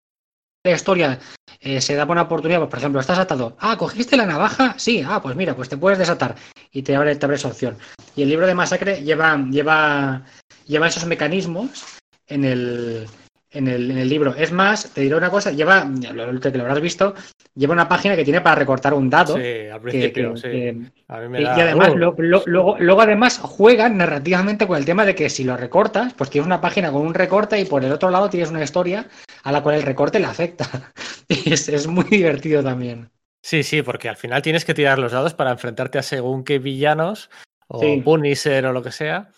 [0.63, 1.19] la historia
[1.59, 5.03] eh, se daba una oportunidad, pues por ejemplo, estás atado, ah, cogiste la navaja, sí,
[5.07, 6.35] ah, pues mira, pues te puedes desatar
[6.71, 7.77] y te abre, te abre esa opción.
[8.15, 10.25] Y el libro de Masacre lleva, lleva,
[10.65, 13.07] lleva esos mecanismos en el,
[13.51, 14.35] en el, en el libro.
[14.35, 15.83] Es más, te diré una cosa, lleva,
[16.13, 17.13] lo, que lo habrás visto,
[17.55, 19.35] lleva una página que tiene para recortar un dado.
[19.37, 20.47] sí, al principio, que- sí.
[20.49, 20.77] que-
[21.07, 24.67] A mí me y, da- y además, Uh, lo- lo- luego, luego además juegan narrativamente
[24.67, 27.59] con el tema de que si lo recortas, pues tienes una página con un recorte
[27.59, 29.07] y por el otro lado tienes una historia
[29.43, 30.65] a la cual el recorte le afecta.
[31.29, 33.09] Y es, es muy divertido también.
[33.43, 36.57] Sí, sí, porque al final tienes que tirar los dados para enfrentarte a según qué
[36.59, 37.29] villanos
[37.67, 38.01] o Sí.
[38.03, 39.29] Punisher o lo que sea.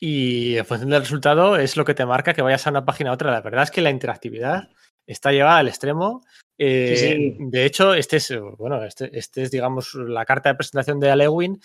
[0.00, 3.10] Y en función del resultado es lo que te marca que vayas a una página
[3.10, 3.30] a otra.
[3.30, 4.68] La verdad es que la interactividad
[5.06, 6.24] está llevada al extremo.
[6.58, 7.36] Eh, Sí, sí.
[7.50, 11.60] De hecho, este es, bueno, este, este es, digamos, la carta de presentación de Alewin.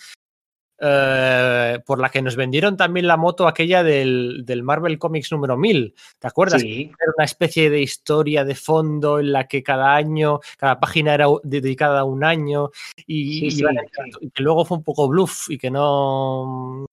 [0.83, 5.55] eh, por la que nos vendieron también la moto aquella del, del Marvel Comics número
[5.55, 5.93] 1000.
[6.17, 6.61] ¿Te acuerdas?
[6.61, 6.91] Sí.
[6.99, 11.27] Era una especie de historia de fondo en la que cada año, cada página era
[11.43, 12.71] dedicada a un año
[13.05, 16.87] y, y que luego fue un poco bluff y que no...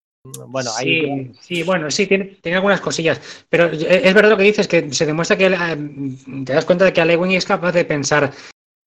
[0.49, 1.01] Bueno, ahí...
[1.01, 3.21] Sí, sí, bueno, sí, tiene, tiene algunas cosillas.
[3.49, 5.77] Pero eh, es verdad lo que dices, que se demuestra que eh,
[6.45, 8.33] te das cuenta de que Alewin es capaz de pensar.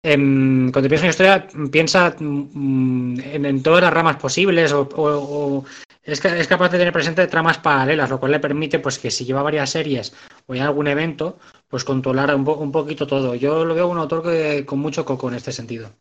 [0.04, 5.58] em, cuando piensa en historia, piensa mm, en, en todas las ramas posibles o, o-
[5.60, 5.66] o
[6.04, 9.12] es, ca- es capaz de tener presente tramas paralelas, lo cual le permite pues que
[9.12, 10.14] si lleva varias series
[10.48, 11.40] o en algún evento,
[11.70, 13.36] pues controlar un, po- un poquito todo.
[13.36, 15.92] Yo lo veo un autor que, con mucho coco en este sentido.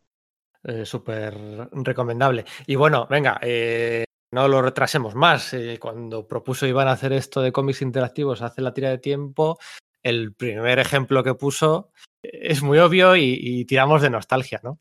[0.64, 1.34] Eh, Súper
[1.72, 2.44] recomendable.
[2.66, 5.52] Y bueno, venga, eh, no lo retrasemos más.
[5.54, 9.58] Eh, cuando propuso Iván hacer esto de cómics interactivos hace la tira de tiempo,
[10.02, 11.90] el primer ejemplo que puso
[12.22, 14.78] es muy obvio y, tiramos de nostalgia, ¿no?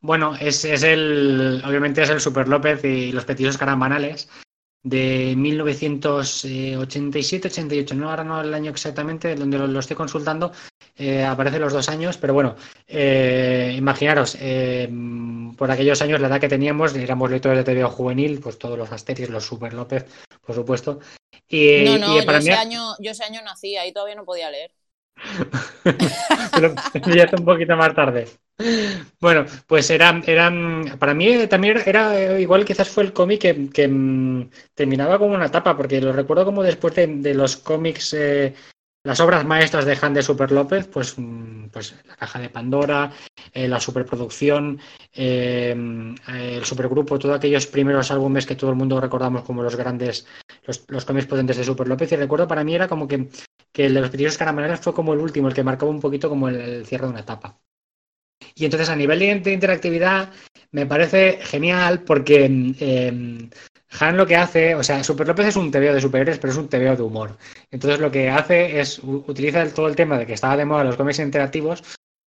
[0.00, 4.28] Bueno, es, es el, obviamente es el Super López y los petizos caramanales
[4.84, 10.52] de 1987-88, no ahora no el año exactamente, donde lo, lo estoy consultando,
[10.96, 12.54] eh, aparecen los dos años, pero bueno,
[12.86, 14.88] eh, imaginaros, eh,
[15.56, 18.92] por aquellos años la edad que teníamos, éramos lectores de TVO juvenil, pues todos los
[18.92, 20.04] Asteris, los Super López,
[20.44, 21.00] por supuesto.
[21.48, 24.24] Y, no, no, y yo, mí, ese año, yo ese año nací, ahí todavía no
[24.24, 24.70] podía leer.
[27.14, 28.26] Ya está un poquito más tarde.
[29.20, 30.22] Bueno, pues eran,
[30.98, 33.40] para mí también era eh, igual, quizás fue el cómic
[33.72, 38.54] que, mm, terminaba como una etapa, porque lo recuerdo como después de, los cómics, eh,
[39.02, 43.10] las obras maestras de Han de Super López, pues, mm, pues la caja de Pandora,
[43.52, 44.78] eh, la superproducción,
[45.12, 50.26] el supergrupo, todos aquellos primeros álbumes que todo el mundo recordamos como los grandes,
[50.64, 53.28] los, los cómics potentes de Super López, y recuerdo para mí era como que
[53.74, 56.28] que el de los petrillos caramanales fue como el último, el que marcaba un poquito
[56.28, 57.58] como el, cierre de una etapa.
[58.54, 60.32] Y entonces a nivel de, interactividad
[60.70, 63.48] me parece genial porque eh,
[64.00, 66.58] Han lo que hace, o sea, Super López es un TVO de superhéroes, pero es
[66.58, 67.36] un TVO de humor.
[67.70, 70.96] Entonces lo que hace es utiliza todo el tema de que estaba de moda los
[70.96, 71.82] cómics interactivos,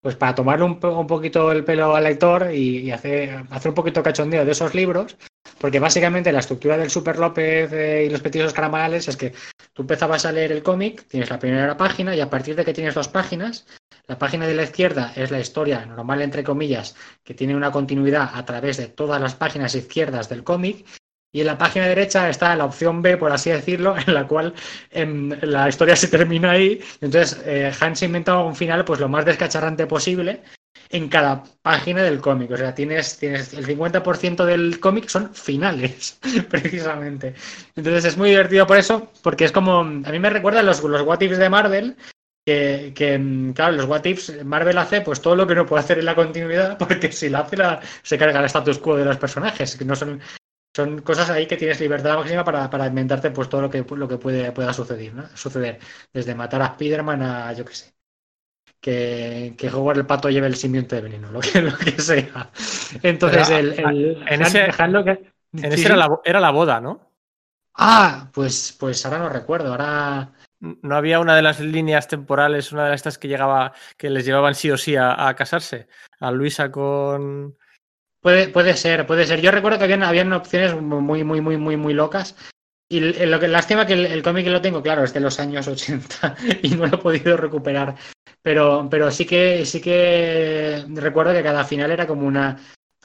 [0.05, 4.45] pues para tomarle un, un poquito el pelo al lector y, hacer, un poquito cachondeo
[4.45, 5.17] de esos libros,
[5.59, 9.33] porque básicamente la estructura del Super López eh, y los petrillos caramanales es que
[9.75, 12.73] Tú empezabas a leer el cómic, tienes la primera página y a partir de que
[12.73, 13.67] tienes dos páginas,
[14.07, 16.95] la página de la izquierda es la historia normal, entre comillas,
[17.25, 20.87] que tiene una continuidad a través de todas las páginas izquierdas del cómic.
[21.35, 24.55] Y en la página derecha está la opción B, por así decirlo, en la cual
[24.93, 26.81] em, la historia se termina ahí.
[27.01, 30.43] Entonces, eh, Hans ha inventado un final pues lo más descacharrante posible
[30.91, 32.53] en cada página del cómic.
[32.53, 36.19] O sea, tienes, tienes el 50% del cómic son finales,
[36.51, 37.35] precisamente.
[37.75, 39.81] Entonces es muy divertido por eso, porque es como.
[39.81, 41.97] A mí me recuerdan los, los What Ifs de Marvel.
[42.47, 45.83] Que, que, mm, claro, los What Ifs, Marvel hace pues todo lo que no puede
[45.83, 49.05] hacer en la continuidad, porque si la hace, la- se carga el status quo de
[49.07, 50.21] los personajes, que no son.
[50.75, 54.09] Son cosas ahí que tienes libertad máxima para, para inventarte pues todo lo que, lo
[54.09, 55.25] que puede, pueda suceder, ¿no?
[55.37, 55.79] Suceder.
[56.13, 57.95] Desde matar a Spiderman a yo qué sé.
[58.81, 62.51] Que, que Howard el pato lleve el simbionte de veneno, lo que, lo que sea.
[63.03, 66.09] Entonces, Pero, el, el en Han- ese- Han lo que- En sí, ese era la,
[66.25, 67.11] era la boda, ¿no?
[67.77, 69.71] Ah, pues, pues ahora no recuerdo.
[69.71, 70.33] Ahora.
[70.61, 74.55] No había una de las líneas temporales, una de estas que llegaba, que les llevaban
[74.55, 75.89] sí o sí a, a casarse.
[76.21, 77.57] A Luisa con.
[78.25, 79.41] Puede, puede ser, puede ser.
[79.43, 82.35] Yo recuerdo que habían, habían opciones muy, muy, muy, muy, muy locas.
[82.89, 85.41] Y l- lo que lástima que el, el cómic lo tengo, claro, es de los
[85.41, 87.97] años 80 y no lo he podido recuperar.
[88.43, 92.59] Pero, pero sí que, sí que recuerdo que cada final era como una.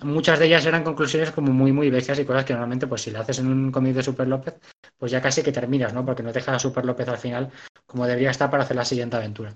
[0.03, 3.11] Muchas de ellas eran conclusiones como muy, muy bestias y cosas que normalmente, pues si
[3.11, 4.55] lo haces en un cómic de Super López,
[4.97, 6.05] pues ya casi que terminas, ¿no?
[6.05, 7.51] Porque no te dejas a Super López al final
[7.85, 9.55] como debería estar para hacer la siguiente aventura.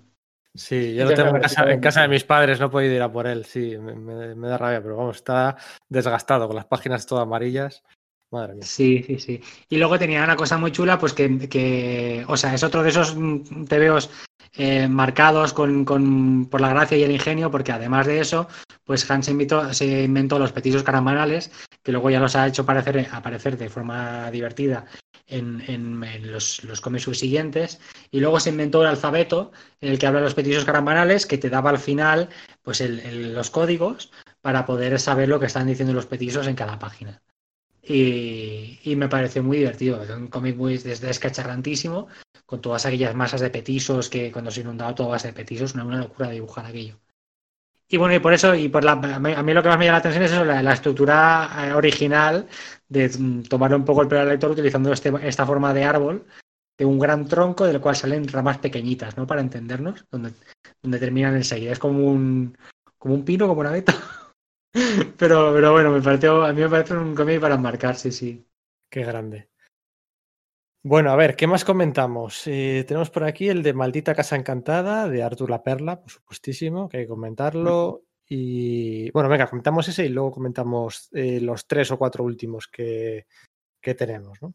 [0.56, 3.02] Sí, yo lo tengo en casa, en casa de mis padres, no he podido ir
[3.02, 3.44] a por él.
[3.46, 5.58] Sí, me, me- me da rabia, pero vamos, está
[5.90, 7.84] desgastado con las páginas todas amarillas.
[8.32, 8.64] Madre mía.
[8.66, 9.42] Sí, sí, sí.
[9.70, 12.90] Y luego tenía una cosa muy chula, pues que, que o sea, es otro de
[12.90, 14.12] esos mm, tebeos
[14.56, 18.48] eh, marcados con, con- por la gracia y el ingenio, porque además de eso,
[18.86, 21.52] pues Hans se, invitó- se inventó los petizos caramanales,
[21.84, 24.86] que luego ya los ha hecho aparecer, aparecer de forma divertida
[25.28, 27.80] en, en- los, los cómics subsiguientes,
[28.12, 29.52] y luego se inventó el alfabeto,
[29.82, 32.30] en el que habla los petizos caramanales, que te daba al final
[32.62, 34.12] pues el- los códigos
[34.42, 37.22] para poder saber lo que están diciendo los petizos en cada página.
[37.82, 40.02] Y, y me pareció muy divertido.
[40.16, 42.08] Un cómic muy des- descacharrantísimo,
[42.46, 45.86] con todas aquellas masas de petisos que cuando se inundaba toda base de petisos, una,
[45.86, 47.00] una locura dibujar aquello.
[47.94, 49.98] Y bueno, y por eso, y por la, a mí lo que más me llama
[49.98, 52.48] la atención es eso, la, estructura eh, original
[52.90, 56.26] de mm, tomar un poco el pelo al lector utilizando este, esta forma de árbol,
[56.76, 59.28] de un gran tronco del cual salen ramas pequeñitas, ¿no?
[59.28, 60.34] Para entendernos, donde,
[60.82, 61.72] donde terminan enseguida.
[61.72, 62.58] Es como un,
[62.98, 63.94] como un pino, como una veta.
[65.20, 68.44] Pero, pero bueno, me pareció, a mí me parece un cómic para marcar, sí, sí.
[68.90, 69.50] Qué grande.
[70.86, 72.46] Bueno, a ver, ¿qué más comentamos?
[72.46, 76.90] Eh, tenemos por aquí el de Maldita Casa Encantada, de Artur La Perla, por supuestísimo,
[76.90, 78.02] que hay que comentarlo.
[78.28, 83.28] Y bueno, venga, comentamos ese y luego comentamos eh, los tres o cuatro últimos que,
[83.80, 84.54] que tenemos, ¿no?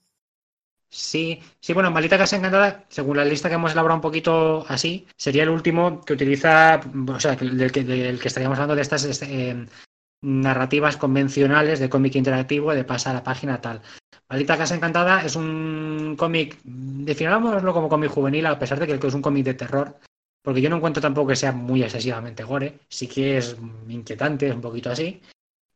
[0.90, 5.06] Sí, sí, bueno, Maldita Casa Encantada, según la lista que hemos elaborado un poquito así,
[5.16, 9.04] sería el último que utiliza, o sea, del que, del que estaríamos hablando de estas
[9.04, 9.66] este,
[10.20, 13.82] narrativas convencionales de cómic interactivo, de pasar a la página tal.
[14.28, 19.14] Maldita Casa Encantada es un cómic, definámoslo como cómic juvenil, a pesar de que es
[19.14, 19.98] un cómic de terror,
[20.42, 23.56] porque yo no encuentro tampoco que sea muy excesivamente gore, sí que es
[23.88, 25.22] inquietante, es un poquito así.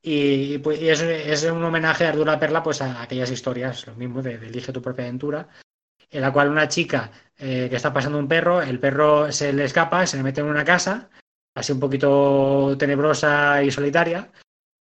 [0.03, 4.35] Y, pues, es, un homenaje a Ardura Perla pues a aquellas historias, lo mismo de,
[4.35, 5.49] Elige tu propia aventura,
[6.11, 9.65] en la cual una chica eh, que está pasando un perro, el perro se le
[9.65, 11.09] escapa, se le mete en una casa,
[11.55, 14.31] así un poquito tenebrosa y solitaria,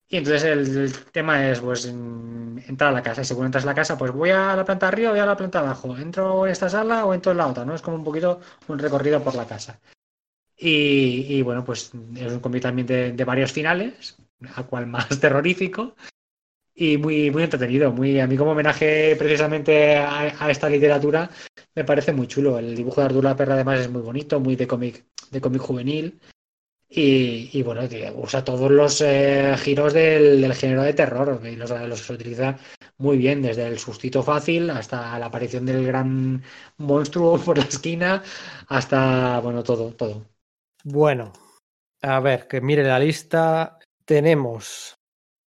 [0.07, 3.75] y entonces el, tema es pues entrar a la casa, y según entras a la
[3.75, 6.51] casa, pues voy a la planta arriba o voy a la planta abajo, entro en
[6.51, 7.75] esta sala o entro en la otra, ¿no?
[7.75, 9.79] Es como un poquito un recorrido por la casa.
[10.63, 14.15] Y, bueno, pues es un cómic también de varios finales,
[14.55, 15.95] a cual más terrorífico
[16.73, 17.91] y muy, muy entretenido.
[17.91, 21.29] Muy, a mí como homenaje precisamente a, esta literatura
[21.75, 22.59] me parece muy chulo.
[22.59, 26.19] El dibujo de Ardula Perra además es muy bonito, muy de cómic, de cómic juvenil.
[26.93, 32.57] Y, bueno, usa todos los eh, giros del, género de terror los, los utiliza
[32.97, 36.43] muy bien, desde el sustito fácil hasta la aparición del gran
[36.77, 38.21] monstruo por la esquina,
[38.67, 40.25] hasta, bueno, todo, todo.
[40.83, 41.31] Bueno,
[42.01, 44.97] a ver, que mire la lista tenemos,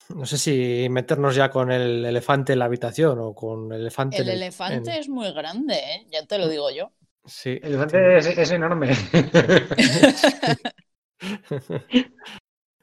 [0.09, 4.17] no sé si meternos ya con el elefante en la habitación o con el elefante.
[4.17, 6.07] El, elefante es muy grande, ¿eh?
[6.11, 6.91] ya te lo digo yo.
[7.25, 7.59] Sí.
[7.63, 8.91] El elefante es, enorme.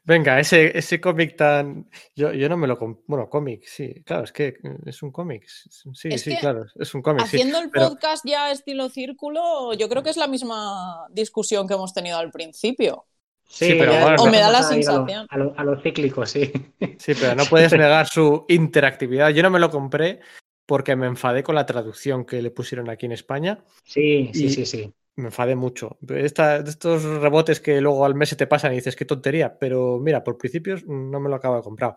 [0.09, 1.87] Venga, ese, ese cómic tan.
[2.17, 2.79] Yo, yo no me lo.
[3.07, 4.55] Bueno, cómic, sí, claro, es que
[4.87, 5.47] es un cómic.
[5.47, 7.25] Sí, sí, claro, es un cómic.
[7.25, 11.93] Haciendo el podcast ya estilo círculo, yo creo que es la misma discusión que hemos
[11.93, 13.05] tenido al principio.
[13.47, 15.27] Sí, pero o me da la sensación.
[15.29, 16.53] A lo, a, cíclico, sí.
[16.99, 19.29] Sí, pero no puedes negar su interactividad.
[19.29, 20.21] Yo no me lo compré
[20.65, 23.63] porque me enfadé con la traducción que le pusieron aquí en España.
[23.85, 24.93] Sí, sí, sí, sí.
[25.19, 25.99] Me enfadé mucho.
[26.09, 29.99] Esta, estos rebotes que luego al mes se te pasan y dices qué tontería, pero
[29.99, 31.97] mira, por principios no me lo acabo de comprar.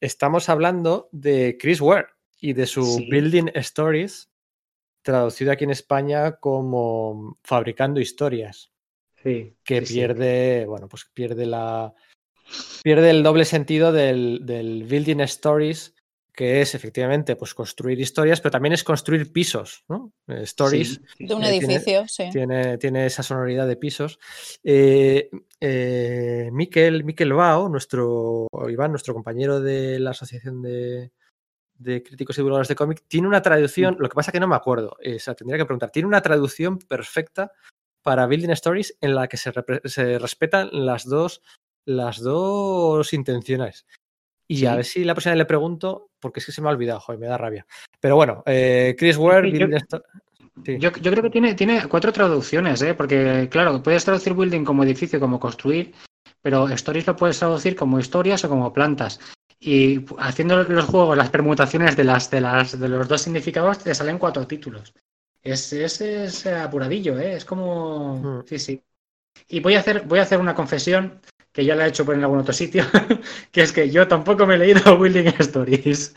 [0.00, 2.08] Estamos hablando de Chris Ware
[2.40, 4.30] y de su Building Stories,
[5.02, 8.72] traducido aquí en España como Fabricando Historias
[9.22, 11.94] que pierde, bueno, pues pierde la.
[12.82, 15.94] Pierde el doble sentido del, del, building stories,
[16.34, 20.12] que es efectivamente pues construir historias, pero también es construir pisos, ¿no?
[20.28, 21.00] Eh, stories.
[21.18, 22.30] De un edificio, sí.
[22.32, 24.18] Tiene, tiene, esa sonoridad de pisos.
[24.64, 25.28] Eh,
[25.60, 31.12] eh, Miquel, Miquel Bao, nuestro Iván, nuestro compañero de la Asociación de,
[31.74, 34.56] de Críticos y Divulgadores de Cómic, tiene una traducción, lo que pasa que no me
[34.56, 37.52] acuerdo, o sea, tendría que preguntar, tiene una traducción perfecta
[38.02, 39.52] para Building Stories en la que se,
[40.18, 41.42] respetan las dos,
[41.84, 43.86] las dos intenciones.
[44.48, 47.00] Y a ver si la próxima le pregunto, porque es que se me ha olvidado,
[47.00, 47.66] joder, me da rabia.
[48.00, 52.94] Pero bueno, eh, Chris Ware, yo, yo, creo que tiene, tiene cuatro traducciones, ¿eh?
[52.94, 55.92] porque claro, puedes traducir building como edificio, como construir,
[56.40, 59.18] pero stories lo puedes traducir como historias o como plantas.
[59.58, 63.94] Y haciendo los juegos, las permutaciones de las de las de los dos significados, te
[63.94, 64.92] salen cuatro títulos.
[65.42, 67.34] Es, es, apuradillo, ¿eh?
[67.34, 68.16] Es como...
[68.16, 68.46] Hmm.
[68.46, 68.82] Sí, sí.
[69.48, 71.20] Y voy a, hacer, voy a hacer una confesión
[71.52, 72.84] que ya la he hecho por en algún otro sitio,
[73.52, 76.14] que es que yo tampoco me he leído Building Stories.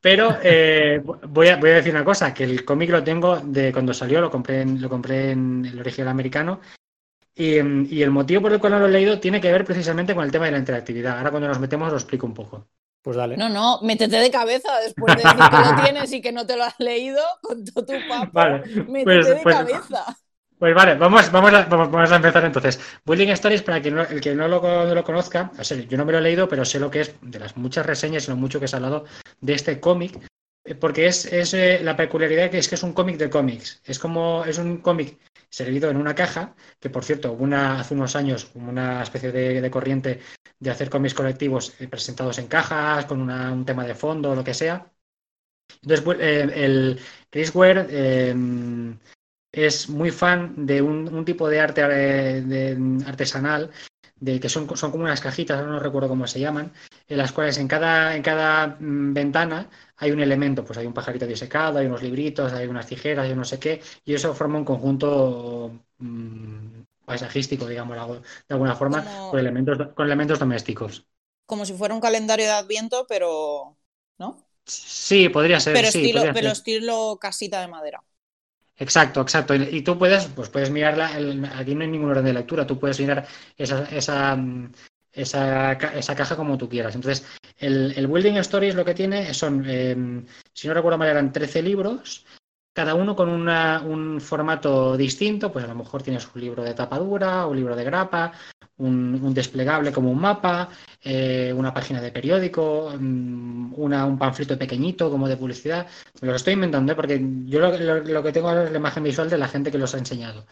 [0.00, 3.72] Pero eh, voy, a, voy, a, decir una cosa, que el cómic lo tengo de
[3.72, 6.60] cuando salió, lo compré en, lo compré en el original americano,
[7.34, 7.58] y,
[7.94, 10.24] y, el motivo por el cual no lo he leído tiene que ver precisamente con
[10.24, 11.18] el tema de la interactividad.
[11.18, 12.66] Ahora cuando nos metemos lo explico un poco.
[13.02, 13.36] Pues dale.
[13.36, 16.56] No, no, métete de cabeza después de decir que lo tienes y que no te
[16.56, 18.30] lo has leído con todo tu papá.
[18.32, 18.58] Vale,
[18.88, 20.18] métete pues, de pues, cabeza.
[20.60, 22.78] Pues vale, vamos, vamos, a, vamos, a empezar entonces.
[23.06, 25.50] Building Stories, para quien el que no lo, no lo conozca,
[25.88, 28.28] yo no me lo he leído, pero sé lo que es de las muchas reseñas
[28.28, 29.06] y lo mucho que se ha hablado
[29.40, 30.20] de este cómic,
[30.64, 33.80] eh, porque es, eh, la peculiaridad que es que es un cómic de cómics.
[33.86, 38.14] Es como, es un cómic servido en una caja, que por cierto, una, hace unos
[38.14, 40.20] años una especie de, corriente
[40.58, 44.52] de hacer cómics colectivos eh, presentados en cajas, con un tema de fondo lo que
[44.52, 44.92] sea.
[45.82, 48.34] Entonces, eh, el Chris Ware
[49.52, 51.82] es muy fan de un, tipo de arte
[53.06, 53.70] artesanal,
[54.16, 56.72] de, que son, son como unas cajitas, no recuerdo cómo se llaman,
[57.08, 60.92] en las cuales en cada, en cada mm, ventana hay un elemento, pues hay un
[60.92, 64.58] pajarito disecado, hay unos libritos, hay unas tijeras, hay no sé qué, y eso forma
[64.58, 67.96] un conjunto mm, paisajístico, digamos,
[68.48, 71.06] de alguna forma, con, elementos, con elementos domésticos.
[71.46, 73.76] como si fuera un calendario de Adviento, pero.
[74.18, 74.46] ¿No?
[74.64, 75.72] Sí, podría ser.
[75.72, 76.52] Pero, sí, estilo, podría pero ser.
[76.52, 78.04] estilo casita de madera.
[78.84, 79.54] Exacto, exacto.
[79.54, 81.08] Y tú puedes, pues puedes mirarla,
[81.58, 83.26] aquí no hay ningún orden de lectura, tú puedes mirar
[83.58, 84.72] esa, esa, mm,
[85.12, 86.94] esa, esa caja como tú quieras.
[86.94, 87.26] Entonces,
[87.58, 90.24] el, el Building Stories lo que tiene son, eh,
[90.54, 92.24] si no recuerdo mal, eran 13 libros,
[92.72, 96.72] cada uno con una- un formato distinto, pues a lo mejor tienes un libro de
[96.74, 98.32] tapa dura, un libro de grapa,
[98.80, 100.68] un, desplegable como un mapa,
[101.02, 105.86] eh, una página de periódico, mm, una, un panfleto pequeñito como de publicidad.
[106.20, 106.96] Me lo estoy inventando, ¿eh?
[106.96, 109.98] porque yo lo, que tengo es la imagen visual de la gente que los ha
[109.98, 110.46] enseñado.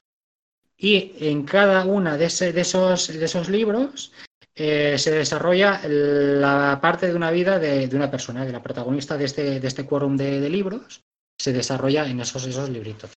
[0.77, 4.13] Y en cada una de, de esos, de esos libros
[4.55, 9.17] eh, se desarrolla la parte de una vida de, de una persona, de la protagonista
[9.17, 11.03] de este, de este quórum de, de libros,
[11.39, 13.11] se desarrolla en esos, esos libritos.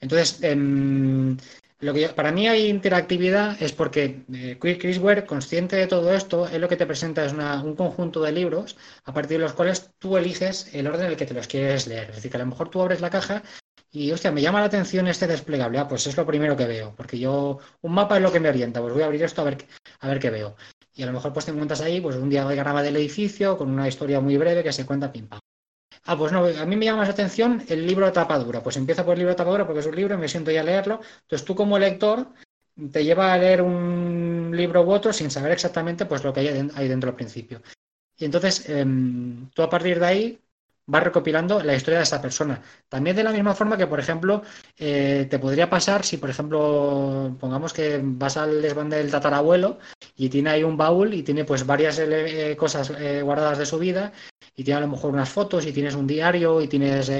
[0.00, 1.36] Entonces, em,
[1.80, 4.58] lo que yo- para mí hay interactividad es porque eh,
[5.26, 8.76] consciente de todo esto, él lo que te presenta es una- un conjunto de libros
[9.04, 11.86] a partir de los cuales tú eliges el orden en el que te los quieres
[11.86, 12.10] leer.
[12.10, 13.42] Es decir, que a lo mejor tú abres la caja
[13.90, 15.78] y, hostia, me llama la atención este desplegable.
[15.78, 18.48] Ah, pues es lo primero que veo, porque yo, un mapa es lo que me
[18.48, 19.66] orienta, pues voy a abrir esto a ver,
[20.00, 20.56] a ver qué veo.
[20.94, 23.88] Y a lo mejor pues te encuentras ahí, pues un diagrama del edificio con una
[23.88, 25.40] historia muy breve que se cuenta pim pam.
[26.06, 28.62] Ah, pues no, a mí me llama la atención el libro de tapa dura.
[28.62, 30.50] Pues empieza por el libro de tapa dura porque es un libro y me siento
[30.50, 31.00] ya a leerlo.
[31.22, 32.28] Entonces tú como lector
[32.92, 36.68] te lleva a leer un libro u otro sin saber exactamente pues lo que hay,
[36.74, 37.60] hay dentro al principio.
[38.16, 40.40] Y entonces em, tú a partir de ahí
[40.86, 42.62] vas recopilando la historia de esa persona.
[42.88, 44.42] También de la misma forma que, por ejemplo,
[44.78, 49.78] eh, te podría pasar si, por ejemplo, pongamos que vas al desván del tatarabuelo
[50.16, 53.78] y tiene ahí un baúl y tiene pues varias eh, cosas eh, guardadas de su
[53.78, 54.12] vida
[54.54, 57.10] y tiene a lo mejor unas fotos y tienes un diario y tienes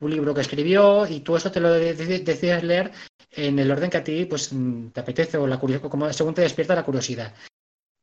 [0.00, 2.90] un libro que escribió y tú eso te lo de- de- decides leer
[3.32, 6.34] en el orden que a ti pues mm, te apetece o la curiosidad, como según
[6.34, 7.32] te despierta la curiosidad.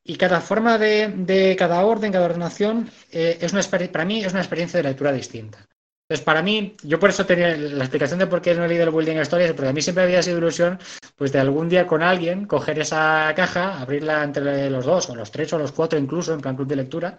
[0.04, 3.62] Y cada forma de, de cada orden, cada ordenación, eh, es una
[3.92, 5.66] para mí es una experiencia de lectura distinta.
[6.04, 8.84] Entonces, para mí, yo por eso tenía la explicación de por qué no he leído
[8.84, 10.78] el Building Stories, porque a mí siempre había sido ilusión,
[11.16, 15.32] pues de algún día con alguien coger esa caja, abrirla entre los dos, o los
[15.32, 17.18] tres, o los cuatro incluso, en plan club de lectura.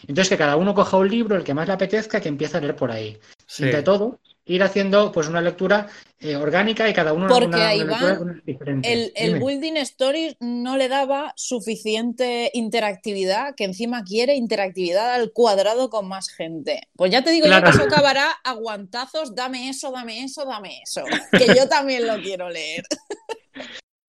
[0.00, 2.60] Entonces, que cada uno coja un libro, el que más le apetezca, que empiece a
[2.60, 3.18] leer por ahí.
[3.46, 3.64] Sí.
[3.64, 4.18] Entre todo,
[4.54, 5.88] ir haciendo pues una lectura
[6.20, 8.92] eh, orgánica y cada uno Porque una, a una lectura Iván, diferente.
[8.92, 9.40] El, el.
[9.40, 16.28] Building Stories no le daba suficiente interactividad, que encima quiere interactividad al cuadrado con más
[16.28, 16.80] gente.
[16.96, 17.66] Pues ya te digo Claro.
[17.66, 21.02] yo que eso acabará a guantazos, dame eso, dame eso, dame eso.
[21.32, 22.84] Que yo también lo quiero leer.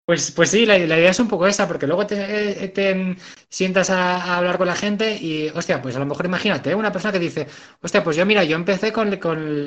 [0.05, 3.15] Pues, pues sí, la, idea es un poco esa, porque luego te, eh, te
[3.47, 7.13] sientas a, hablar con la gente y, hostia, pues a lo mejor imagínate, una persona
[7.13, 7.47] que dice,
[7.81, 9.09] hostia, pues yo mira, yo empecé con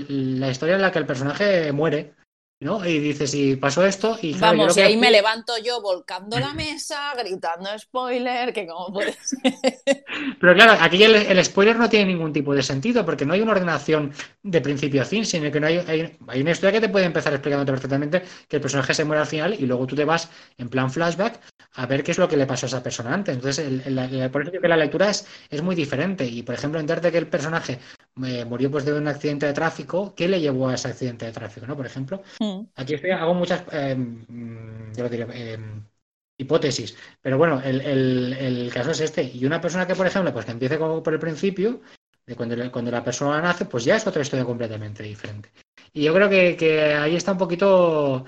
[0.08, 2.14] la historia en la que el personaje muere,
[2.60, 2.84] ¿no?
[2.86, 6.38] Y dices, y pasó esto, y claro, Vamos, y que ahí me levanto yo volcando
[6.38, 9.54] la mesa, gritando spoiler, que como puede ser.
[10.40, 13.42] Pero claro, aquí el, el spoiler no tiene ningún tipo de sentido, porque no hay
[13.42, 14.12] una ordenación
[14.42, 17.04] de principio a fin, sino que no hay, hay, hay una historia que te puede
[17.04, 20.30] empezar explicándote perfectamente que el personaje se muere al final y luego tú te vas
[20.56, 21.40] en plan flashback
[21.76, 23.34] a ver qué es lo que le pasó a esa persona antes.
[23.34, 26.24] Entonces, el- el- el- por eso que la lectura es, es muy diferente.
[26.24, 27.78] Y, por ejemplo, enterarte que el personaje
[28.24, 31.32] eh, murió pues de un accidente de tráfico, ¿qué le llevó a ese accidente de
[31.32, 31.76] tráfico, no?
[31.76, 32.66] Por ejemplo, Mm.
[32.76, 35.58] Aquí estoy, hago muchas, eh, mm, yo lo diré, eh,
[36.38, 39.22] hipótesis, pero bueno, el, caso es este.
[39.22, 41.80] Y una persona que, por ejemplo, pues que empiece como por el principio,
[42.26, 45.50] de cuando, cuando la persona nace, pues ya es otra historia completamente diferente.
[45.92, 48.24] Y yo creo que, que ahí está un poquito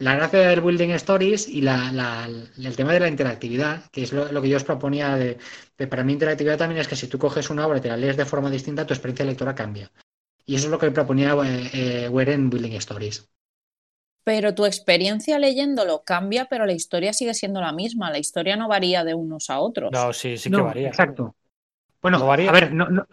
[0.00, 4.12] la gracia del Building Stories y la, la- el tema de la interactividad, que es
[4.12, 5.38] lo, lo que yo os proponía de,
[5.78, 7.96] de- para mí interactividad también es que si tú coges una obra y te la
[7.96, 9.90] lees de forma distinta, tu experiencia lectora cambia.
[10.46, 13.28] Y eso es lo que proponía eh, eh, en Building Stories.
[14.24, 18.10] Pero tu experiencia leyéndolo cambia, pero la historia sigue siendo la misma.
[18.10, 19.90] La historia no varía de unos a otros.
[19.92, 20.88] No, sí, sí que No, varía.
[20.88, 21.34] Exacto.
[22.02, 22.50] Bueno, No varía.
[22.50, 23.06] a ver, no, no-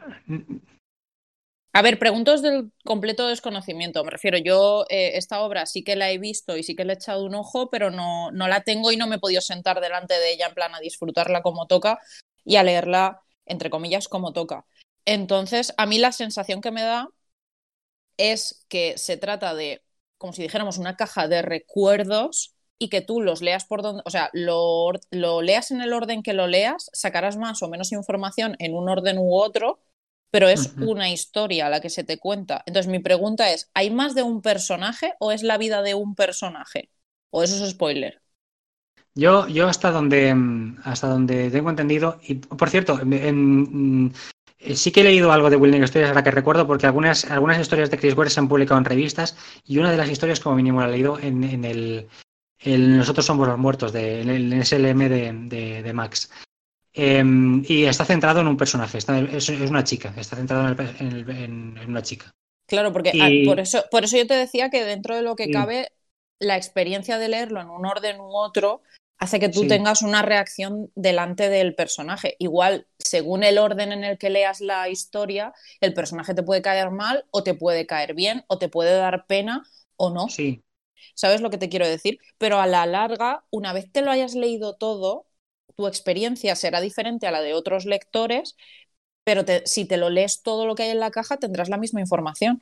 [1.78, 4.04] A ver, preguntos del completo desconocimiento.
[4.04, 6.94] Me refiero, yo eh, esta obra sí que la he visto y sí que le
[6.94, 9.80] he echado un ojo, pero no, no la tengo y no me he podido sentar
[9.80, 12.00] delante de ella en plan a disfrutarla como toca
[12.44, 14.66] y a leerla, entre comillas, como toca.
[15.06, 17.10] Entonces, a mí la sensación que me da
[18.18, 19.84] es que se trata de,
[20.18, 24.10] como si dijéramos, una caja de recuerdos y que tú los leas por donde, o
[24.10, 28.56] sea, lo, lo leas en el orden que lo leas, sacarás más o menos información
[28.58, 29.80] en un orden u otro,
[30.32, 32.64] pero es una historia la que se te cuenta.
[32.66, 36.16] Entonces, mi pregunta es, ¿hay más de un personaje o es la vida de un
[36.16, 36.90] personaje?
[37.32, 38.22] ¿O eso es spoiler?
[39.16, 44.14] yo, yo hasta donde mm, hasta donde tengo entendido, y por cierto, en- en- mm,
[44.76, 47.90] sí que he leído algo de Building Stories ahora que recuerdo, porque algunas, algunas historias
[47.92, 50.82] de Chris Ware se han publicado en revistas, y una de las historias, como mínimo,
[50.82, 52.08] la he leído en, en el,
[52.60, 56.32] el Nosotros somos los muertos, de, en el SLM de, de- de Max.
[56.98, 60.70] Em, y está centrado en un personaje, está- es, es una chica, está centrado en,
[60.70, 62.34] el pe- en el- en- en una chica.
[62.68, 65.36] Claro, porque Y- ah, por, eso, por eso yo te decía que dentro de lo
[65.36, 65.52] que Sí.
[65.52, 65.92] cabe,
[66.40, 68.82] la experiencia de leerlo en un orden u otro
[69.20, 69.68] hace que tú Sí.
[69.68, 72.36] tengas una reacción delante del personaje.
[72.40, 76.92] Igual, según el orden en el que leas la historia, el personaje te puede caer
[76.92, 79.64] mal o te puede caer bien o te puede dar pena
[79.96, 80.28] o no.
[80.30, 80.62] Sí,
[81.16, 82.20] ¿Sabes lo que te quiero decir?
[82.38, 85.27] Pero a la larga, una vez te lo hayas leído todo,
[85.76, 88.56] tu experiencia será diferente a la de otros lectores,
[89.24, 91.78] pero te- si te lo lees todo lo que hay en la caja, tendrás la
[91.78, 92.62] misma información.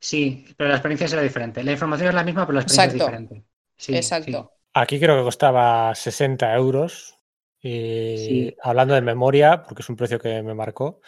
[0.00, 1.62] sí, pero la experiencia será diferente.
[1.64, 3.04] La información es la misma, pero la experiencia Exacto.
[3.16, 3.48] es diferente.
[3.76, 4.52] Sí, Exacto.
[4.74, 7.18] Aquí creo que costaba 60 euros.
[7.60, 8.56] Y Sí.
[8.62, 11.00] hablando de memoria, porque es un precio que me marcó.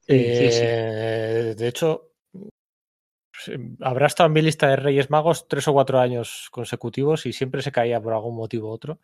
[0.00, 0.64] Sí, sí, sí.
[0.64, 2.10] eh, De hecho,
[3.80, 7.62] habrá estado en mi lista de Reyes Magos tres o cuatro años consecutivos y siempre
[7.62, 8.98] se caía por algún motivo u otro.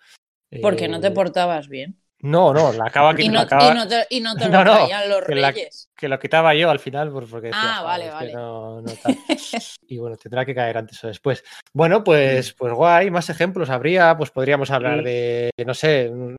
[0.63, 1.99] Porque no te Eh, portabas bien.
[2.21, 4.65] No, no, la acaba Y la no, acaba- y no te, y no te No,
[4.65, 5.91] lo traían los que la- reyes.
[5.95, 8.33] que lo quitaba yo al final por- porque decía, Ah, "Joder, vale, que vale.
[8.33, 9.17] no- no tal".
[9.89, 11.45] y bueno, tendrá que caer antes o después.
[11.75, 15.05] Bueno, pues, pues guay, más ejemplos habría, pues podríamos hablar Sí.
[15.05, 16.37] de, no sé, mm,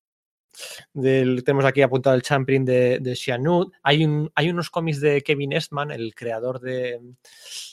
[0.93, 3.71] del, tenemos aquí apuntado el Champion de, de.
[3.83, 6.99] Hay, un, hay unos cómics de Kevin Eastman, el creador de,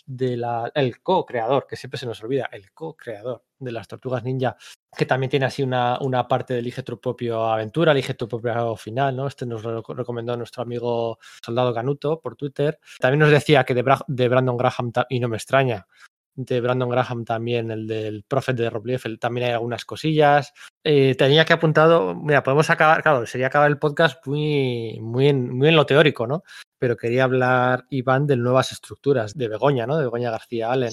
[0.05, 4.57] de la, el co-creador, que siempre se nos olvida, el co-creador de las Tortugas Ninja,
[4.97, 8.77] que también tiene así una, una parte de Elige tu propio aventura, Elige tu propio
[8.77, 9.27] final, ¿no?
[9.27, 12.79] Este nos lo recomendó nuestro amigo Soldado Canuto por Twitter.
[12.99, 15.87] También nos decía que de, de Brandon Graham, y no me extraña,
[16.35, 20.53] de Brandon Graham también, el del Prophet de Rob Liefeld, también hay algunas cosillas.
[20.83, 25.51] Eh, tenía que apuntado, mira, podemos acabar, claro, sería acabar el podcast muy, muy, en,
[25.51, 26.43] muy en lo teórico, ¿no?
[26.79, 29.97] Pero quería hablar, Iván, de nuevas estructuras, de Begoña, ¿no?
[29.97, 30.93] De Begoña García Allen.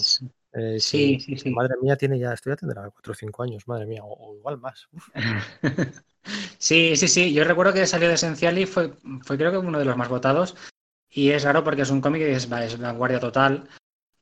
[0.54, 1.50] Eh, Sí, que- sí, sí.
[1.52, 4.36] Madre mía, tiene ya, esto ya tendrá 4 o 5 años, madre mía, o, o
[4.36, 4.88] igual más.
[6.58, 7.34] Sí, sí, sí.
[7.34, 8.94] Yo recuerdo que salió de Esencial y fue,
[9.24, 10.56] fue creo que uno de los más votados.
[11.10, 13.68] Y es raro porque es un cómic que es, es vanguardia total.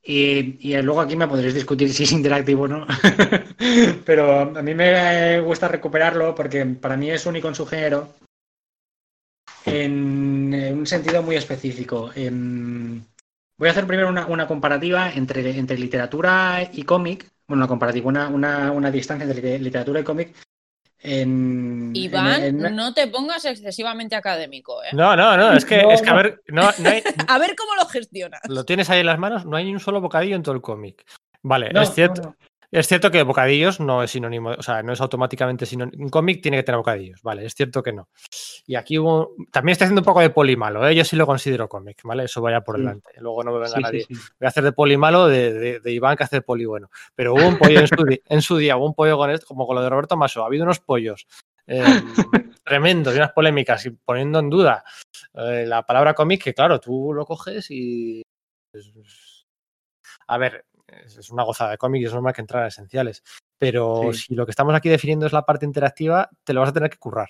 [0.04, 2.88] Y, y luego aquí me podréis discutir si es interactivo o no.
[4.06, 8.14] Pero a mí me gusta recuperarlo porque para mí es único en su género.
[9.66, 12.12] En, en un sentido muy específico.
[12.16, 13.02] Em,
[13.58, 17.28] voy a hacer primero una, una comparativa entre, entre literatura y cómic.
[17.48, 20.36] Bueno, una comparativa, una, una, una distancia entre literatura y cómic.
[21.00, 24.88] En, Iván, en- en- no te pongas excesivamente académico, ¿eh?
[24.94, 27.56] No, no, no, es que, No, es que a ver, no, no hay- A ver
[27.56, 28.42] cómo lo gestionas.
[28.50, 30.62] lo tienes ahí en las manos, no hay ni un solo bocadillo en todo el
[30.62, 31.06] cómic.
[31.44, 32.22] Vale, No, es cierto.
[32.22, 32.36] no, no.
[32.70, 36.04] Es cierto que bocadillos no es sinónimo, o sea, no es automáticamente sinónimo.
[36.04, 38.10] Un cómic tiene que tener bocadillos, vale, es cierto que no.
[38.70, 39.32] Y aquí hubo.
[39.50, 40.94] También estoy haciendo un poco de poli malo, ¿eh?
[40.94, 42.26] yo sí lo considero cómic, ¿vale?
[42.26, 42.82] Eso vaya por Sí.
[42.82, 43.12] delante.
[43.22, 44.02] Luego no me venga Sí, nadie.
[44.02, 44.22] sí, sí.
[44.40, 46.90] Voy a hacer de poli malo de, de- de Iván que hace de poli bueno.
[47.16, 49.66] Pero hubo un pollo en su, en su día, hubo un pollo con esto, como
[49.66, 50.44] con lo de Roberto Maso.
[50.44, 51.26] Ha habido unos pollos
[51.66, 51.82] eh,
[52.66, 54.84] tremendos y unas polémicas y poniendo en duda
[55.36, 58.22] eh, la palabra cómic, que claro, tú lo coges y.
[60.28, 63.24] a ver, es una gozada de cómic y es normal que entrar a esenciales.
[63.58, 66.74] Pero si lo que estamos aquí definiendo es la parte interactiva, te lo vas a
[66.74, 67.30] tener que currar.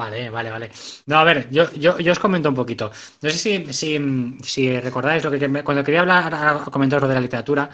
[0.00, 0.70] Vale, vale, vale.
[1.06, 2.90] No, a ver, yo, yo, yo os comento un poquito.
[3.22, 3.90] No sé si, si,
[4.42, 7.70] si recordáis lo que cuando quería hablar, comentaros lo de la literatura,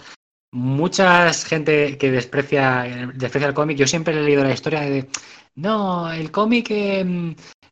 [0.53, 2.85] mucha gente que desprecia,
[3.15, 5.09] desprecia el cómic, yo siempre he leído la historia de
[5.57, 7.05] no, el cómic eh,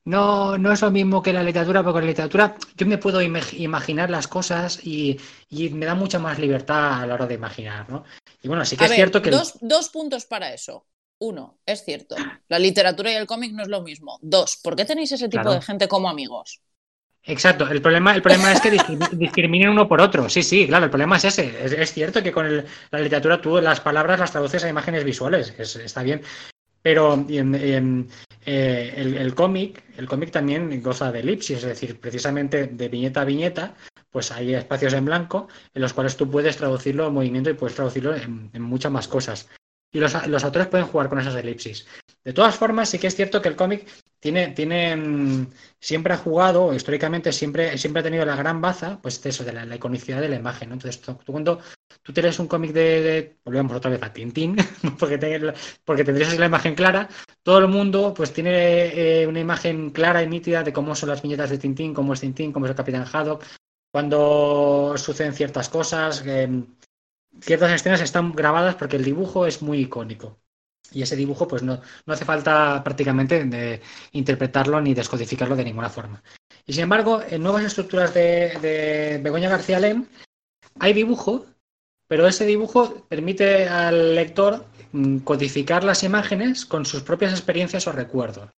[0.05, 3.55] no, no es lo mismo que la literatura, porque la literatura yo me puedo imag-
[3.59, 5.18] imaginar las cosas y,
[5.51, 8.05] y me da mucha más libertad a la hora de imaginar, ¿no?
[8.43, 10.86] Y bueno, sí que A es ver, cierto que dos, dos puntos para eso.
[11.22, 12.16] Uno, es cierto,
[12.48, 14.18] la literatura y el cómic no es lo mismo.
[14.22, 15.55] Dos, ¿por qué tenéis ese tipo Claro.
[15.56, 16.62] de gente como amigos?
[17.22, 20.30] Exacto, el problema, el problema es que discrimi- discriminen uno por otro.
[20.30, 21.62] Sí, sí, claro, el problema es ese.
[21.64, 25.05] Es, es cierto que con el- la literatura tú las palabras las traduces a imágenes
[25.05, 26.22] visuales, es- está bien.
[26.80, 28.09] Pero en- en,
[28.47, 33.20] eh, el, el cómic, el cómic también goza de elipsis, es decir, precisamente de viñeta
[33.20, 33.74] a viñeta,
[34.10, 37.76] pues hay espacios en blanco en los cuales tú puedes traducirlo en movimiento y puedes
[37.76, 39.47] traducirlo en, en muchas más cosas.
[39.92, 41.86] Y los, los autores pueden jugar con esas elipsis.
[42.24, 43.86] De todas formas, sí que es cierto que el cómic
[44.20, 45.46] tiene, tiene mm,
[45.80, 49.52] siempre ha jugado, históricamente siempre, siempre ha tenido la gran baza, pues de eso, de
[49.52, 50.72] la, iconicidad de la imagen.
[50.72, 51.60] Entonces, tú, cuando
[52.02, 54.56] tú tienes un cómic de, volvemos otra vez a Tintín,
[54.98, 55.54] porque,
[55.84, 57.08] porque tendrías la imagen clara,
[57.42, 61.22] todo el mundo pues tiene eh, una imagen clara y nítida de cómo son las
[61.22, 63.44] viñetas de Tintín, cómo es Tintín, cómo es el Capitán Haddock,
[63.90, 66.22] cuando suceden ciertas cosas,
[67.40, 70.38] ciertas escenas están grabadas porque el dibujo es muy icónico.
[70.92, 73.80] Y ese dibujo, pues no, no hace falta prácticamente
[74.12, 76.22] interpretarlo ni descodificarlo de ninguna forma.
[76.66, 80.06] Y sin embargo, en nuevas estructuras de, de Begoña García Lem
[80.78, 81.46] hay dibujo,
[82.08, 87.92] pero ese dibujo permite al lector mm, codificar las imágenes con sus propias experiencias o
[87.92, 88.50] recuerdos.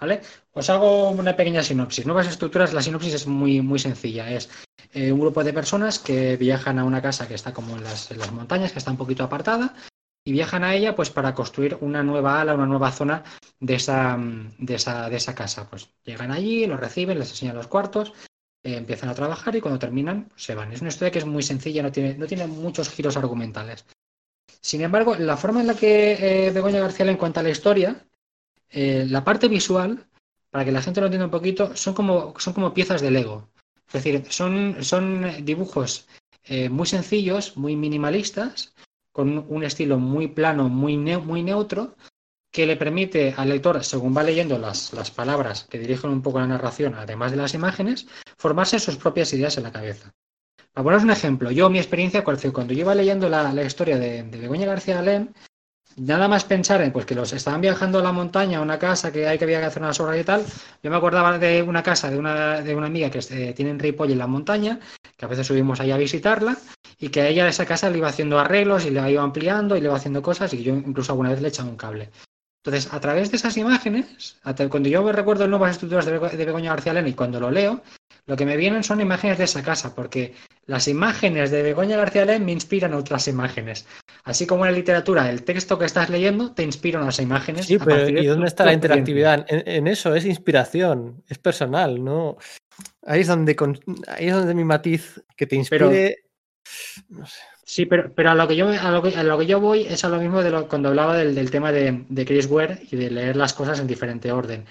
[0.00, 0.22] ¿Vale?
[0.52, 2.06] Os hago una pequeña sinopsis.
[2.06, 4.30] Nuevas estructuras, la sinopsis es muy, muy sencilla.
[4.30, 4.48] Es
[4.94, 8.10] eh, un grupo de personas que viajan a una casa que está como en las,
[8.10, 9.74] en las, montañas, que está un poquito apartada,
[10.24, 13.24] y viajan a ella pues para construir una nueva ala, una nueva zona
[13.60, 14.18] de esa,
[14.58, 15.68] de esa, de esa casa.
[15.68, 18.14] Pues llegan allí, los reciben, les enseñan los cuartos,
[18.62, 20.72] eh, empiezan a trabajar y cuando terminan pues, se van.
[20.72, 23.84] Es una historia que es muy sencilla, no tiene, no tiene muchos giros argumentales.
[24.62, 28.06] Sin embargo, la forma en la que eh, Begoña García le cuenta la historia
[28.70, 30.06] eh, la parte visual,
[30.50, 33.48] para que la gente lo entienda un poquito, son como, son como piezas de Lego.
[33.86, 36.06] Es decir, son, son dibujos
[36.44, 38.74] eh, muy sencillos, muy minimalistas,
[39.12, 41.96] con un estilo muy plano, muy, muy neutro,
[42.52, 46.40] que le permite al lector, según va leyendo las, las, palabras que dirigen un poco
[46.40, 48.06] la narración, además de las imágenes,
[48.38, 50.12] formarse sus propias ideas en la cabeza.
[50.72, 54.22] Para poneros un ejemplo, yo mi experiencia, cuando yo iba leyendo la, la historia de,
[54.22, 55.34] de Begoña García Alén,
[55.96, 59.12] nada más pensar en pues que los estaban viajando a la montaña, a una casa
[59.12, 60.44] que hay que había que hacer unas obras y tal,
[60.82, 63.78] yo me acordaba de una casa de una, de una amiga que eh, tiene en
[63.78, 64.80] Ripoll en la montaña,
[65.16, 66.56] que a veces subimos ahí a visitarla,
[66.98, 69.76] y que a ella de esa casa le iba haciendo arreglos y le iba ampliando
[69.76, 72.10] y le iba haciendo cosas, y yo incluso alguna vez le he echado un cable.
[72.62, 74.38] Entonces, a través de esas imágenes,
[74.68, 77.82] cuando yo me recuerdo nuevas estructuras de, Begoña García Lena y cuando lo leo,
[78.30, 80.34] lo que me vienen son imágenes de esa casa, porque
[80.66, 83.88] las imágenes de Begoña García Len me inspiran otras imágenes.
[84.22, 87.66] Así como en la literatura, el texto que estás leyendo te inspira unas imágenes.
[87.66, 89.44] Sí, pero ¿y dónde está la interactividad?
[89.48, 92.36] En, eso es inspiración, es personal, ¿no?
[93.04, 93.56] Ahí es donde,
[94.06, 96.14] ahí es donde mi matiz que te inspire.
[97.08, 97.40] no sé.
[97.64, 99.86] Sí, pero, pero a, lo que yo, a, lo que, a lo que yo voy
[99.88, 102.78] es a lo mismo de lo, cuando hablaba del, del tema de, de Chris Ware
[102.92, 104.66] y de leer las cosas en diferente orden.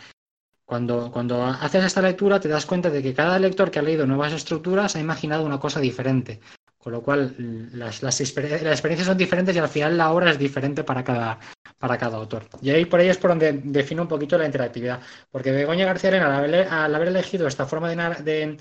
[0.70, 4.06] Cuando, cuando haces esta lectura te das cuenta de que cada lector que ha leído
[4.06, 6.42] nuevas estructuras ha imaginado una cosa diferente.
[6.78, 7.34] Con lo cual
[7.74, 11.40] las, las, experiencias son diferentes y al final la obra es diferente para cada,
[11.80, 12.46] para cada autor.
[12.62, 15.02] Y ahí por ahí es por donde defino un poquito la interactividad.
[15.32, 18.58] Porque Begoña García Arena, al haber, al haber elegido esta forma de, de,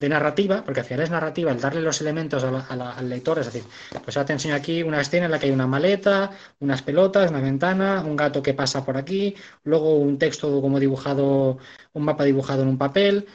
[0.00, 3.64] de narrativa, porque al final es narrativa el darle los elementos al lector, es decir,
[4.02, 7.30] pues ahora te enseño aquí una escena en la que hay una maleta, unas pelotas,
[7.30, 11.58] una ventana, un gato que pasa por aquí, luego un texto como dibujado,
[11.92, 13.26] un mapa dibujado en un papel.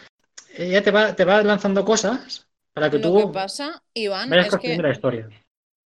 [0.58, 4.56] Ella te va, te va lanzando cosas para que Lo tú que pasa, Iván, es
[4.58, 5.30] que, la historia.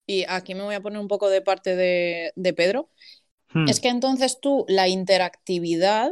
[0.07, 2.91] y aquí me voy a poner un poco de parte de, de Pedro,
[3.55, 3.69] Hmm.
[3.69, 6.11] es que entonces tú la interactividad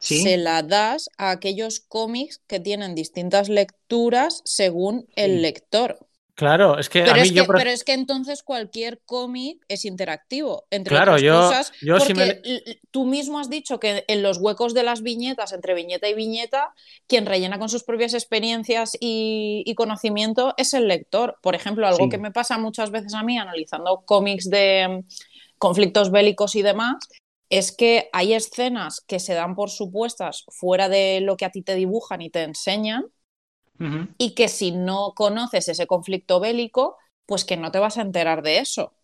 [0.00, 0.22] Sí.
[0.22, 5.98] se la das a aquellos cómics que tienen distintas lecturas según el lector.
[6.34, 9.58] Claro, es que Pero a mí es, que, por- pero es que entonces cualquier cómic
[9.66, 12.40] es interactivo, entre Claro, otras yo- cosas, yo porque me
[12.92, 16.72] tú mismo has dicho que en los huecos de las viñetas, entre viñeta y viñeta,
[17.08, 21.38] quien rellena con sus propias experiencias y, y conocimiento es el lector.
[21.42, 22.08] Por ejemplo, algo Sí.
[22.08, 25.08] que me pasa muchas veces a mí analizando cómics de mm,
[25.58, 26.94] conflictos bélicos y demás,
[27.50, 31.62] es que hay escenas que se dan por supuestas fuera de lo que a ti
[31.62, 33.06] te dibujan y te enseñan,
[34.16, 36.96] y que si no conoces ese conflicto bélico,
[37.26, 38.94] pues que no te vas a enterar de eso.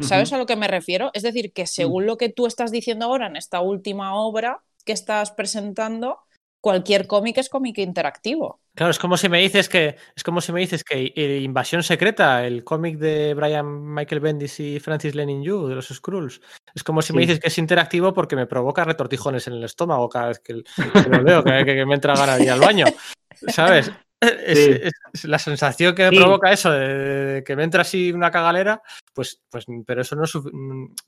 [0.00, 1.10] ¿Sabes a lo que me refiero?
[1.14, 4.92] Es decir, que según lo que tú estás diciendo ahora en esta última obra que
[4.92, 6.20] estás presentando,
[6.60, 8.60] cualquier cómic es cómic interactivo.
[8.74, 11.82] Claro, es como si me dices que es como si me dices que eh, Invasión
[11.82, 16.40] Secreta, el cómic de Brian Michael Bendis y Francis Lenin Yu de los Skrulls,
[16.74, 20.08] es como si me dices que es interactivo porque me provoca retortijones en el estómago
[20.08, 20.62] cada vez que,
[21.02, 22.86] que lo leo, que, que me entra ganas de ir al baño,
[23.48, 23.90] ¿sabes?
[24.20, 24.70] Es, Sí.
[24.82, 26.16] es- es la sensación que me Sí.
[26.16, 28.82] provoca eso de, de que me entra así una cagalera,
[29.18, 30.32] pues, pues, pero eso no es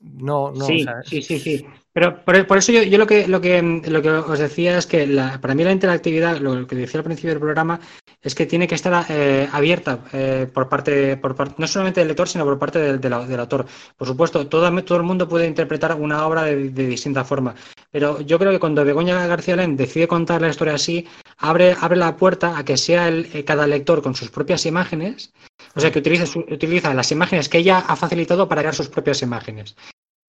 [0.01, 1.65] no, no, sí, sí, sí, sí.
[1.93, 4.85] Pero por, por eso yo, yo lo que lo que lo que os decía es
[4.85, 7.79] que la- para mí la interactividad, lo que decía al principio del programa,
[8.21, 12.09] es que tiene que estar eh, abierta eh, por parte, por parte, no solamente del
[12.09, 13.65] lector, sino por parte del, del au- del autor.
[13.95, 17.55] Por supuesto, todo, todo el mundo puede interpretar una obra de, de distinta forma.
[17.91, 21.07] Pero yo creo que cuando Begoña García Len decide contar la historia así,
[21.37, 25.31] abre, abre la puerta a que sea el, eh, cada lector con sus propias imágenes,
[25.75, 28.89] o sea, que utilice, su- utiliza las imágenes que ella ha facilitado para crear sus
[28.89, 29.75] propias imágenes.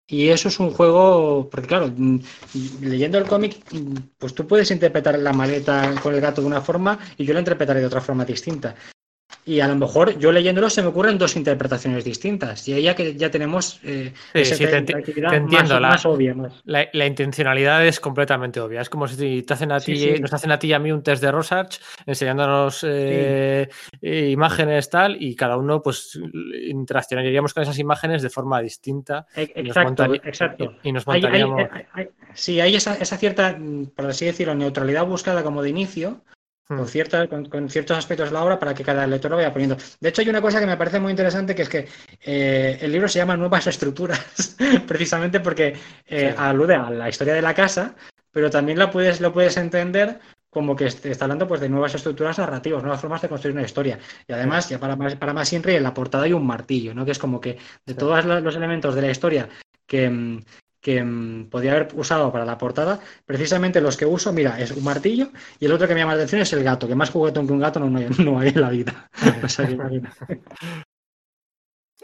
[0.08, 2.18] Y eso es un juego, porque claro, mm,
[2.82, 6.60] leyendo el cómic, mm, pues tú puedes interpretar la maleta con el gato de una
[6.60, 8.74] forma y yo la interpretaré de otra forma distinta.
[9.44, 12.68] Y a lo mejor yo leyéndolo se me ocurren dos interpretaciones distintas.
[12.68, 15.74] Y ahí ya que ya tenemos eh, Sí, esa sí, te enti- interactividad te entiendo,
[15.74, 16.34] más, la- más obvia.
[16.34, 16.62] Más.
[16.64, 18.80] La, la intencionalidad es completamente obvia.
[18.80, 20.92] Es como si te hacen a Sí, ti, nos hacen a ti y a mí
[20.92, 23.68] un test de Rorschach enseñándonos eh,
[24.00, 26.18] eh, imágenes tal y cada uno pues
[26.68, 30.74] interaccionaríamos con esas imágenes de forma distinta E- y nos, Exacto, exacto.
[30.82, 31.62] y nos hay- montaríamos.
[31.72, 35.70] hay- hay- sí, hay esa, esa cierta, mm, por así decirlo, neutralidad buscada como de
[35.70, 36.20] inicio.
[36.66, 39.52] Con, cierta- con, con ciertos aspectos de la obra para que cada lector lo vaya
[39.52, 39.76] poniendo.
[40.00, 41.88] De hecho, hay una cosa que me parece muy interesante, que es que
[42.22, 44.56] eh, el libro se llama Nuevas Estructuras,
[44.86, 45.74] precisamente porque
[46.06, 46.34] eh, Sí.
[46.38, 47.94] alude a la historia de la casa,
[48.30, 50.18] pero también lo puedes, lo puedes entender
[50.50, 53.98] como que está hablando pues, de nuevas estructuras narrativas, nuevas formas de construir una historia.
[54.28, 57.04] Y además, ya para más, para más siempre, en la portada hay un martillo, ¿no?
[57.06, 57.56] Que es como que
[57.86, 59.48] de todos los elementos de la historia
[59.86, 60.40] que,
[60.82, 64.84] que mm, podía haber usado para la portada, precisamente los que uso, mira, es un
[64.84, 65.30] martillo
[65.60, 67.52] y el otro que me llama la atención es el gato, que más juguetón que
[67.52, 69.08] un gato no, hay, no en la vida.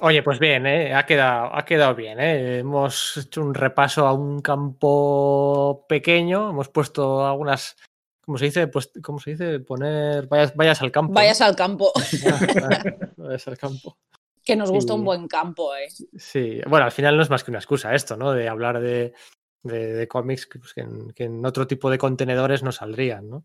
[0.01, 0.95] Oye, pues bien, ¿eh?
[0.95, 2.21] ha, quedado, ha quedado bien.
[2.21, 2.61] ¿eh?
[2.61, 7.75] Hemos hecho un repaso a un campo pequeño, hemos puesto algunas,
[8.21, 8.69] ¿cómo se dice?
[8.69, 9.59] Pues, ¿Cómo se dice?
[9.59, 11.13] Poner, vayas, vayas al campo.
[11.15, 11.91] Vayas al campo.
[13.17, 13.99] vayas al campo.
[14.49, 15.89] Que nos gusta un buen campo, ¿eh?
[16.17, 18.33] Sí, bueno, al final no es más que una excusa esto, ¿no?
[18.33, 19.13] De hablar de,
[20.09, 23.45] cómics pues, que, en, otro tipo de contenedores no saldrían, ¿no?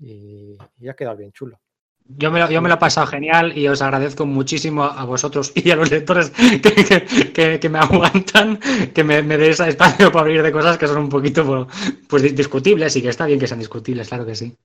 [0.00, 1.60] Y, y ha quedado bien chulo.
[2.06, 5.52] Yo me, lo, yo me lo he pasado genial y os agradezco muchísimo a vosotros
[5.54, 6.30] y a los lectores
[7.34, 8.58] que, me aguantan,
[8.94, 11.68] que me, me deis espacio para abrir de cosas que son un poquito
[12.08, 14.56] pues, discutibles y que está bien que sean discutibles, claro que sí.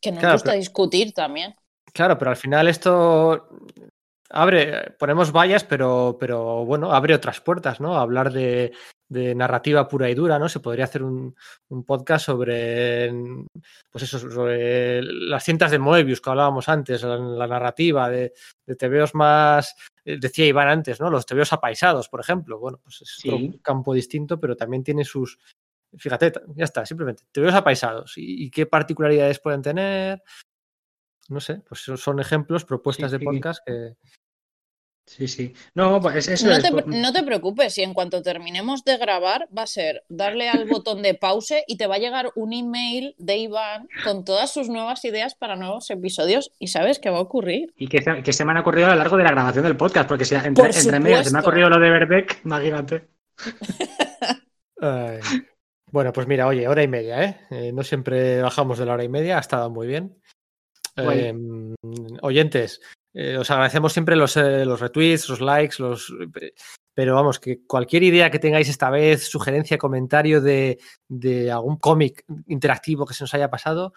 [0.00, 1.56] Que nos gusta discutir también.
[1.92, 3.48] Claro, pero al final esto
[4.30, 7.96] abre, ponemos vallas, pero, pero bueno, abre otras puertas, ¿no?
[7.96, 8.72] Hablar de,
[9.08, 10.48] narrativa pura y dura, ¿no?
[10.48, 11.34] Se podría hacer un,
[11.86, 13.12] podcast sobre,
[13.90, 18.32] pues eso, sobre las cintas de Moebius que hablábamos antes, la, narrativa de,
[18.66, 19.74] de tebeos más,
[20.04, 21.10] eh, decía Iván antes, ¿no?
[21.10, 22.58] Los tebeos apaisados, por ejemplo.
[22.58, 25.38] Bueno, pues es un campo distinto, pero también tiene sus,
[25.98, 28.14] fíjate, ya está, simplemente, tebeos apaisados.
[28.16, 30.22] ¿Y, qué particularidades pueden tener?
[31.30, 33.94] No sé, pues son ejemplos, propuestas de podcast que,
[35.06, 35.54] Sí, sí.
[35.74, 39.62] No, pues eso no, te, no te preocupes, si en cuanto terminemos de grabar va
[39.62, 43.36] a ser darle al botón de pause y te va a llegar un email de
[43.36, 47.72] Iván con todas sus nuevas ideas para nuevos episodios y sabes qué va a ocurrir.
[47.76, 50.24] Y que se, me han ocurrido a lo largo de la grabación del podcast, porque
[50.24, 53.08] si entre, entre medio se me ha ocurrido lo de Verbeck, imagínate.
[55.92, 57.40] Bueno, pues mira, oye, hora y media, ¿eh?
[57.50, 57.72] ¿eh?
[57.72, 60.20] No siempre bajamos de la hora y media, ha estado muy bien.
[60.96, 61.74] Em,
[62.22, 62.80] oyentes,
[63.12, 66.12] eh, os agradecemos siempre los, eh, los, retweets, los likes, los.
[66.94, 70.78] Pero vamos, que cualquier idea que tengáis esta vez, sugerencia, comentario de,
[71.50, 73.92] algún cómic interactivo que se nos haya pasado.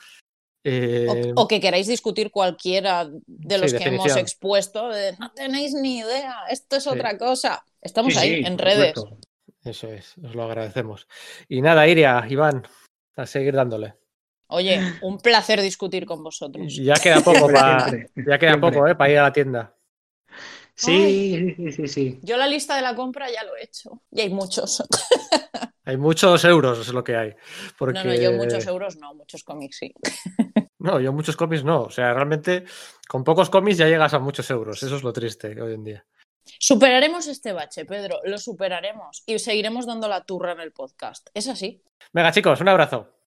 [0.66, 6.36] Eh, o, que queráis discutir cualquiera de los que hemos expuesto, no tenéis ni idea,
[6.50, 7.64] esto es otra cosa.
[7.82, 8.94] Estamos ahí, en redes.
[9.64, 11.08] Eso es, os lo agradecemos.
[11.48, 12.68] Y nada, Iria, Iván,
[13.16, 13.99] a seguir dándole.
[14.50, 16.76] Oye, un placer discutir con vosotros.
[16.76, 18.96] Ya queda poco para ya queda poco, ¿eh?
[18.96, 19.74] para ir a la tienda.
[20.76, 22.20] Sí, sí, sí, sí.
[22.24, 24.02] Yo la lista de la compra ya lo he hecho.
[24.12, 24.84] Y hay muchos.
[25.86, 27.34] Hay muchos euros, es lo que hay.
[27.76, 27.98] Porque...
[27.98, 29.92] No, no, yo muchos euros no, muchos cómics sí.
[30.78, 31.82] No, yo muchos cómics no.
[31.82, 32.64] O sea, realmente
[33.08, 34.84] con pocos cómics ya llegas a muchos euros.
[34.84, 36.06] Eso es lo triste hoy en día.
[36.60, 38.20] Superaremos este bache, Pedro.
[38.24, 39.24] Lo superaremos.
[39.26, 41.30] Y seguiremos dando la turra en el podcast.
[41.34, 41.82] Es así.
[42.14, 43.19] Venga, chicos, un abrazo.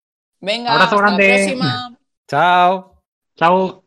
[0.42, 1.96] Venga, hasta la próxima.
[2.28, 2.98] Chao.
[3.36, 3.81] Chao.